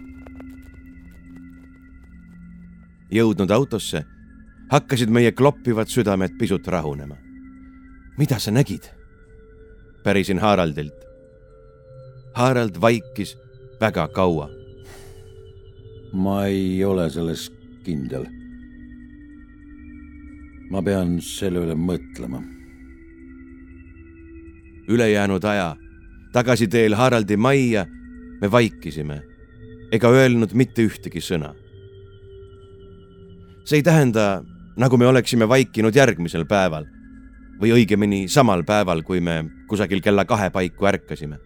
jõudnud 3.16 3.52
autosse 3.54 4.02
hakkasid 4.72 5.12
meie 5.14 5.32
kloppivad 5.32 5.88
südamed 5.88 6.38
pisut 6.40 6.68
rahunema. 6.68 7.16
mida 8.18 8.40
sa 8.40 8.52
nägid? 8.52 8.90
pärisin 10.04 10.40
Haraldilt. 10.40 11.06
Harald 12.34 12.82
vaikis 12.82 13.38
väga 13.82 14.08
kaua. 14.08 14.50
ma 16.14 16.46
ei 16.46 16.84
ole 16.84 17.10
selles 17.10 17.52
kindel. 17.84 18.26
ma 20.70 20.82
pean 20.82 21.22
selle 21.22 21.60
üle 21.60 21.76
mõtlema. 21.78 22.42
ülejäänud 24.88 25.44
aja 25.44 25.76
tagasiteel 26.36 26.96
Haraldi 27.00 27.38
majja 27.38 27.86
me 28.42 28.52
vaikisime 28.52 29.22
ega 29.96 30.10
öelnud 30.12 30.52
mitte 30.54 30.84
ühtegi 30.84 31.22
sõna. 31.24 31.54
see 33.66 33.80
ei 33.80 33.84
tähenda, 33.84 34.44
nagu 34.78 34.98
me 34.98 35.08
oleksime 35.08 35.48
vaikinud 35.50 35.96
järgmisel 35.96 36.44
päeval 36.46 36.86
või 37.62 37.72
õigemini 37.78 38.28
samal 38.28 38.66
päeval, 38.68 39.02
kui 39.02 39.22
me 39.22 39.46
kusagil 39.70 40.02
kella 40.04 40.26
kahe 40.26 40.50
paiku 40.50 40.86
ärkasime. 40.86 41.40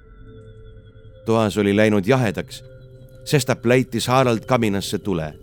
toas 1.25 1.57
oli 1.57 1.75
läinud 1.75 2.07
jahedaks, 2.07 2.63
sestap 3.25 3.65
läitis 3.65 4.07
Harald 4.07 4.45
kaminasse 4.49 4.97
tule, 4.99 5.33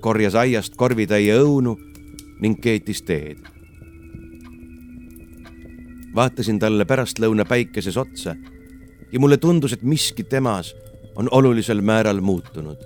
korjas 0.00 0.34
aiast 0.34 0.76
korvitäie 0.76 1.34
õunu 1.42 1.74
ning 2.40 2.62
keetis 2.62 3.02
teed. 3.02 3.42
vaatasin 6.14 6.58
talle 6.58 6.84
pärastlõuna 6.84 7.44
päikeses 7.44 7.96
otsa 7.96 8.36
ja 9.12 9.20
mulle 9.20 9.36
tundus, 9.36 9.72
et 9.72 9.82
miski 9.82 10.24
temas 10.24 10.74
on 11.14 11.28
olulisel 11.30 11.80
määral 11.80 12.20
muutunud. 12.20 12.76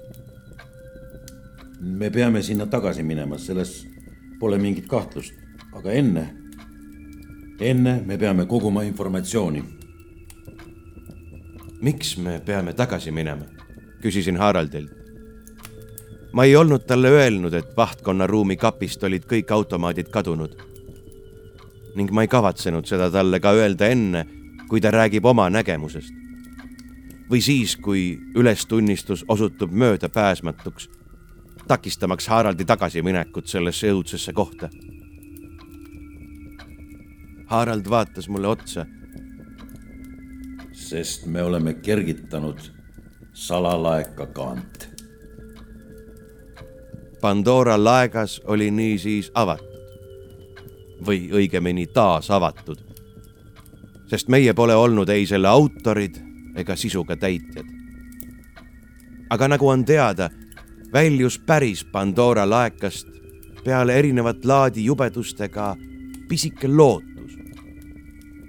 me 1.80 2.10
peame 2.10 2.42
sinna 2.42 2.66
tagasi 2.66 3.02
minema, 3.02 3.38
selles 3.38 3.86
Pole 4.40 4.58
mingit 4.58 4.86
kahtlust, 4.86 5.32
aga 5.72 5.92
enne, 5.92 6.24
enne 7.60 8.02
me 8.06 8.18
peame 8.18 8.46
koguma 8.46 8.82
informatsiooni. 8.82 9.64
miks 11.80 12.16
me 12.16 12.40
peame 12.40 12.72
tagasi 12.72 13.10
minema? 13.10 13.44
küsisin 14.02 14.36
Haraldilt. 14.36 14.90
ma 16.32 16.44
ei 16.44 16.56
olnud 16.56 16.86
talle 16.86 17.08
öelnud, 17.08 17.54
et 17.54 17.76
vahtkonna 17.76 18.26
ruumi 18.26 18.56
kapist 18.56 19.04
olid 19.04 19.24
kõik 19.24 19.52
automaadid 19.52 20.08
kadunud. 20.08 20.56
ning 21.94 22.10
ma 22.10 22.22
ei 22.22 22.28
kavatsenud 22.28 22.86
seda 22.86 23.10
talle 23.10 23.40
ka 23.40 23.52
öelda 23.52 23.86
enne, 23.86 24.26
kui 24.74 24.80
ta 24.80 24.90
räägib 24.90 25.24
oma 25.24 25.50
nägemusest. 25.50 26.14
või 27.30 27.40
siis, 27.40 27.76
kui 27.76 28.18
ülestunnistus 28.34 29.24
osutub 29.28 29.70
möödapääsmatuks 29.70 30.88
takistamaks 31.68 32.28
Haraldi 32.28 32.64
tagasiminekut 32.64 33.46
sellesse 33.46 33.92
õudsesse 33.92 34.32
kohta. 34.32 34.68
Harald 37.46 37.90
vaatas 37.90 38.28
mulle 38.28 38.48
otsa. 38.48 38.86
sest 40.72 41.26
me 41.26 41.42
oleme 41.42 41.74
kergitanud 41.74 42.58
salalaeka 43.32 44.26
kaant. 44.26 44.88
Pandora 47.20 47.84
laegas 47.84 48.40
oli 48.44 48.70
niisiis 48.70 49.30
avatud 49.34 49.74
või 51.06 51.30
õigemini 51.32 51.86
taas 51.86 52.30
avatud, 52.30 52.83
sest 54.14 54.28
meie 54.30 54.52
pole 54.54 54.74
olnud 54.78 55.08
ei 55.10 55.26
selle 55.26 55.48
autorid 55.50 56.20
ega 56.54 56.76
sisuga 56.78 57.16
täitjad. 57.18 57.66
aga 59.30 59.48
nagu 59.48 59.68
on 59.68 59.84
teada 59.84 60.28
väljus 60.92 61.38
päris 61.38 61.84
Pandora 61.84 62.44
laekast 62.50 63.08
peale 63.64 63.96
erinevat 63.98 64.44
laadi 64.44 64.84
jubedustega 64.84 65.76
pisike 66.28 66.68
lootus, 66.68 67.32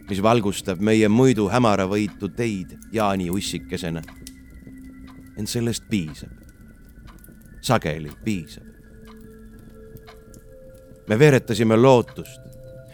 mis 0.09 0.21
valgustab 0.21 0.79
meie 0.79 1.09
muidu 1.09 1.47
hämaravõitu 1.49 2.29
teid 2.29 2.77
Jaani 2.91 3.29
ussikesena. 3.29 4.01
ent 5.37 5.49
sellest 5.49 5.83
piisab. 5.89 6.29
sageli 7.61 8.11
piisab. 8.23 8.63
me 11.09 11.19
veeretasime 11.19 11.75
lootust, 11.77 12.41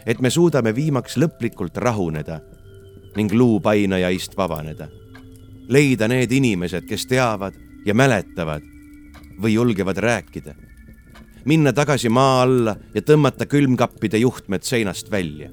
et 0.06 0.20
me 0.20 0.30
suudame 0.30 0.74
viimaks 0.74 1.16
lõplikult 1.16 1.76
rahuneda 1.76 2.40
ning 3.16 3.32
luupainajaist 3.32 4.36
vabaneda. 4.36 4.88
leida 5.68 6.08
need 6.08 6.32
inimesed, 6.32 6.84
kes 6.84 7.06
teavad 7.06 7.54
ja 7.86 7.94
mäletavad, 7.94 8.62
või 9.42 9.54
julgevad 9.54 9.96
rääkida. 9.96 10.54
minna 11.44 11.72
tagasi 11.72 12.08
maa 12.08 12.42
alla 12.42 12.76
ja 12.94 13.02
tõmmata 13.02 13.46
külmkappide 13.46 14.18
juhtmed 14.18 14.62
seinast 14.62 15.10
välja. 15.10 15.50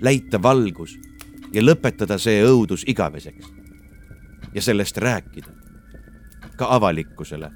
leita 0.00 0.42
valgus 0.42 0.98
ja 1.52 1.62
lõpetada 1.62 2.18
see 2.18 2.44
õudus 2.44 2.84
igaveseks. 2.86 3.46
ja 4.54 4.62
sellest 4.62 4.96
rääkida 4.96 5.60
ka 6.56 6.66
avalikkusele. 6.74 7.50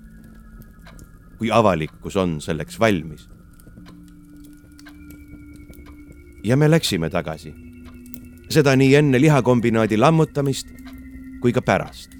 kui 1.38 1.50
avalikkus 1.50 2.16
on 2.16 2.40
selleks 2.40 2.80
valmis. 2.80 3.28
ja 6.44 6.56
me 6.56 6.70
läksime 6.70 7.10
tagasi. 7.10 7.63
Seda 8.54 8.76
nii 8.78 8.94
enne 9.02 9.20
lihakombinaadi 9.20 9.98
lammutamist 9.98 10.70
kui 11.42 11.52
ka 11.52 11.62
pärast 11.62 12.14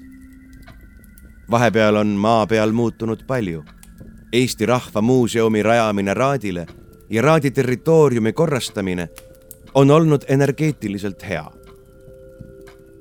vahepeal 1.51 1.95
on 1.95 2.07
maa 2.07 2.47
peal 2.47 2.71
muutunud 2.71 3.23
palju. 3.27 3.63
Eesti 4.33 4.65
Rahva 4.65 5.01
Muuseumi 5.01 5.63
rajamine 5.63 6.13
Raadile 6.13 6.67
ja 7.09 7.21
Raadi 7.21 7.51
territooriumi 7.51 8.33
korrastamine 8.33 9.09
on 9.73 9.91
olnud 9.91 10.21
energeetiliselt 10.27 11.29
hea. 11.29 11.51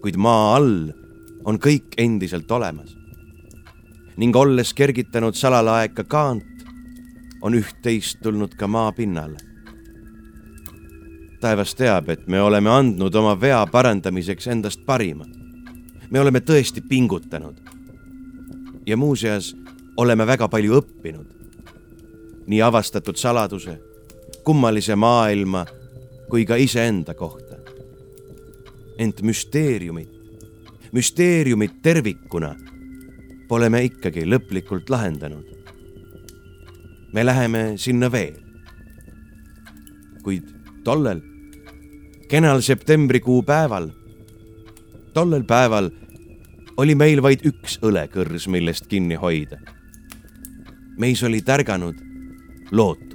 kuid 0.01 0.17
maa 0.17 0.57
all 0.57 0.93
on 1.45 1.59
kõik 1.59 1.97
endiselt 1.99 2.51
olemas. 2.51 2.97
ning 4.17 4.37
olles 4.37 4.75
kergitanud 4.75 5.35
salalaeka 5.35 6.05
kaant, 6.05 6.45
on 7.43 7.55
üht-teist 7.55 8.21
tulnud 8.23 8.55
ka 8.55 8.67
maapinnale. 8.67 9.37
Taevas 11.45 11.75
teab, 11.77 12.09
et 12.09 12.27
me 12.27 12.41
oleme 12.41 12.71
andnud 12.73 13.15
oma 13.21 13.35
vea 13.41 13.61
parandamiseks 13.69 14.47
endast 14.49 14.85
parima. 14.87 15.27
me 16.11 16.21
oleme 16.21 16.41
tõesti 16.41 16.81
pingutanud 16.89 17.57
ja 18.87 18.97
muuseas 18.97 19.57
oleme 19.97 20.27
väga 20.27 20.49
palju 20.49 20.81
õppinud. 20.81 21.27
nii 22.47 22.63
avastatud 22.63 23.17
saladuse, 23.17 23.79
kummalise 24.45 24.97
maailma 24.97 25.67
kui 26.31 26.45
ka 26.45 26.57
iseenda 26.57 27.15
kohta. 27.15 27.57
ent 28.99 29.23
müsteeriumit, 29.23 30.11
müsteeriumit 30.93 31.83
tervikuna 31.83 32.55
pole 33.49 33.69
me 33.69 33.85
ikkagi 33.85 34.25
lõplikult 34.25 34.89
lahendanud. 34.89 35.45
me 37.13 37.27
läheme 37.27 37.73
sinna 37.77 38.13
veel. 38.13 38.41
kuid 40.23 40.49
tollel 40.85 41.34
kenal 42.29 42.61
septembrikuu 42.61 43.43
päeval, 43.43 43.91
tollel 45.15 45.45
päeval 45.45 45.91
oli 46.77 46.95
meil 46.99 47.23
vaid 47.23 47.45
üks 47.47 47.79
õlekõrs, 47.85 48.49
millest 48.51 48.89
kinni 48.91 49.15
hoida. 49.15 49.59
meis 50.99 51.23
oli 51.23 51.41
tärganud 51.43 51.97
lootus 52.71 53.14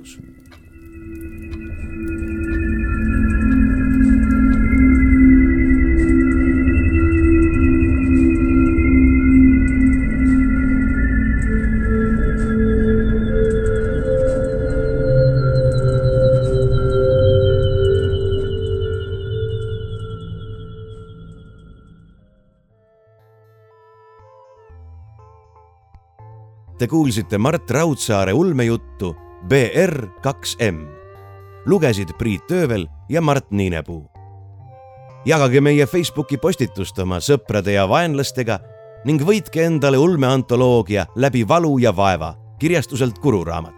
Te 26.80 26.88
kuulsite 26.88 27.38
Mart 27.38 27.72
Raudsaare 27.76 28.32
ulmejuttu 28.34 29.16
BR 29.52 30.06
kaks 30.24 30.54
M. 30.64 30.86
lugesid 31.66 32.14
Priit 32.18 32.52
Öövel 32.52 32.86
ja 33.10 33.22
Mart 33.22 33.52
Niinepuu. 33.52 34.08
jagage 35.26 35.62
meie 35.62 35.86
Facebooki 35.86 36.38
postitust 36.38 37.00
oma 37.00 37.20
sõprade 37.20 37.76
ja 37.76 37.84
vaenlastega 37.90 38.60
ning 39.06 39.20
võitke 39.20 39.66
endale 39.66 39.98
ulmeantoloogia 39.98 41.06
Läbi 41.16 41.44
valu 41.48 41.78
ja 41.84 41.92
vaeva 41.96 42.36
kirjastuselt 42.60 43.20
Kuru 43.20 43.44
raamat. 43.44 43.76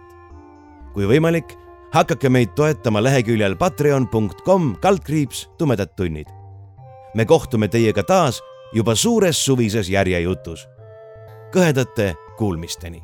kui 0.94 1.06
võimalik, 1.06 1.58
hakake 1.92 2.28
meid 2.28 2.54
toetama 2.54 3.02
leheküljel 3.02 3.56
patreon.com 3.56 4.76
kaldkriips 4.76 5.48
tumedad 5.58 5.90
tunnid. 5.96 6.26
me 7.14 7.24
kohtume 7.24 7.68
teiega 7.68 8.02
taas 8.02 8.40
juba 8.72 8.94
suures 8.94 9.44
suvises 9.44 9.88
järjejutus. 9.88 10.68
kõhedate 11.52 12.14
Kuulmisteni 12.36 13.02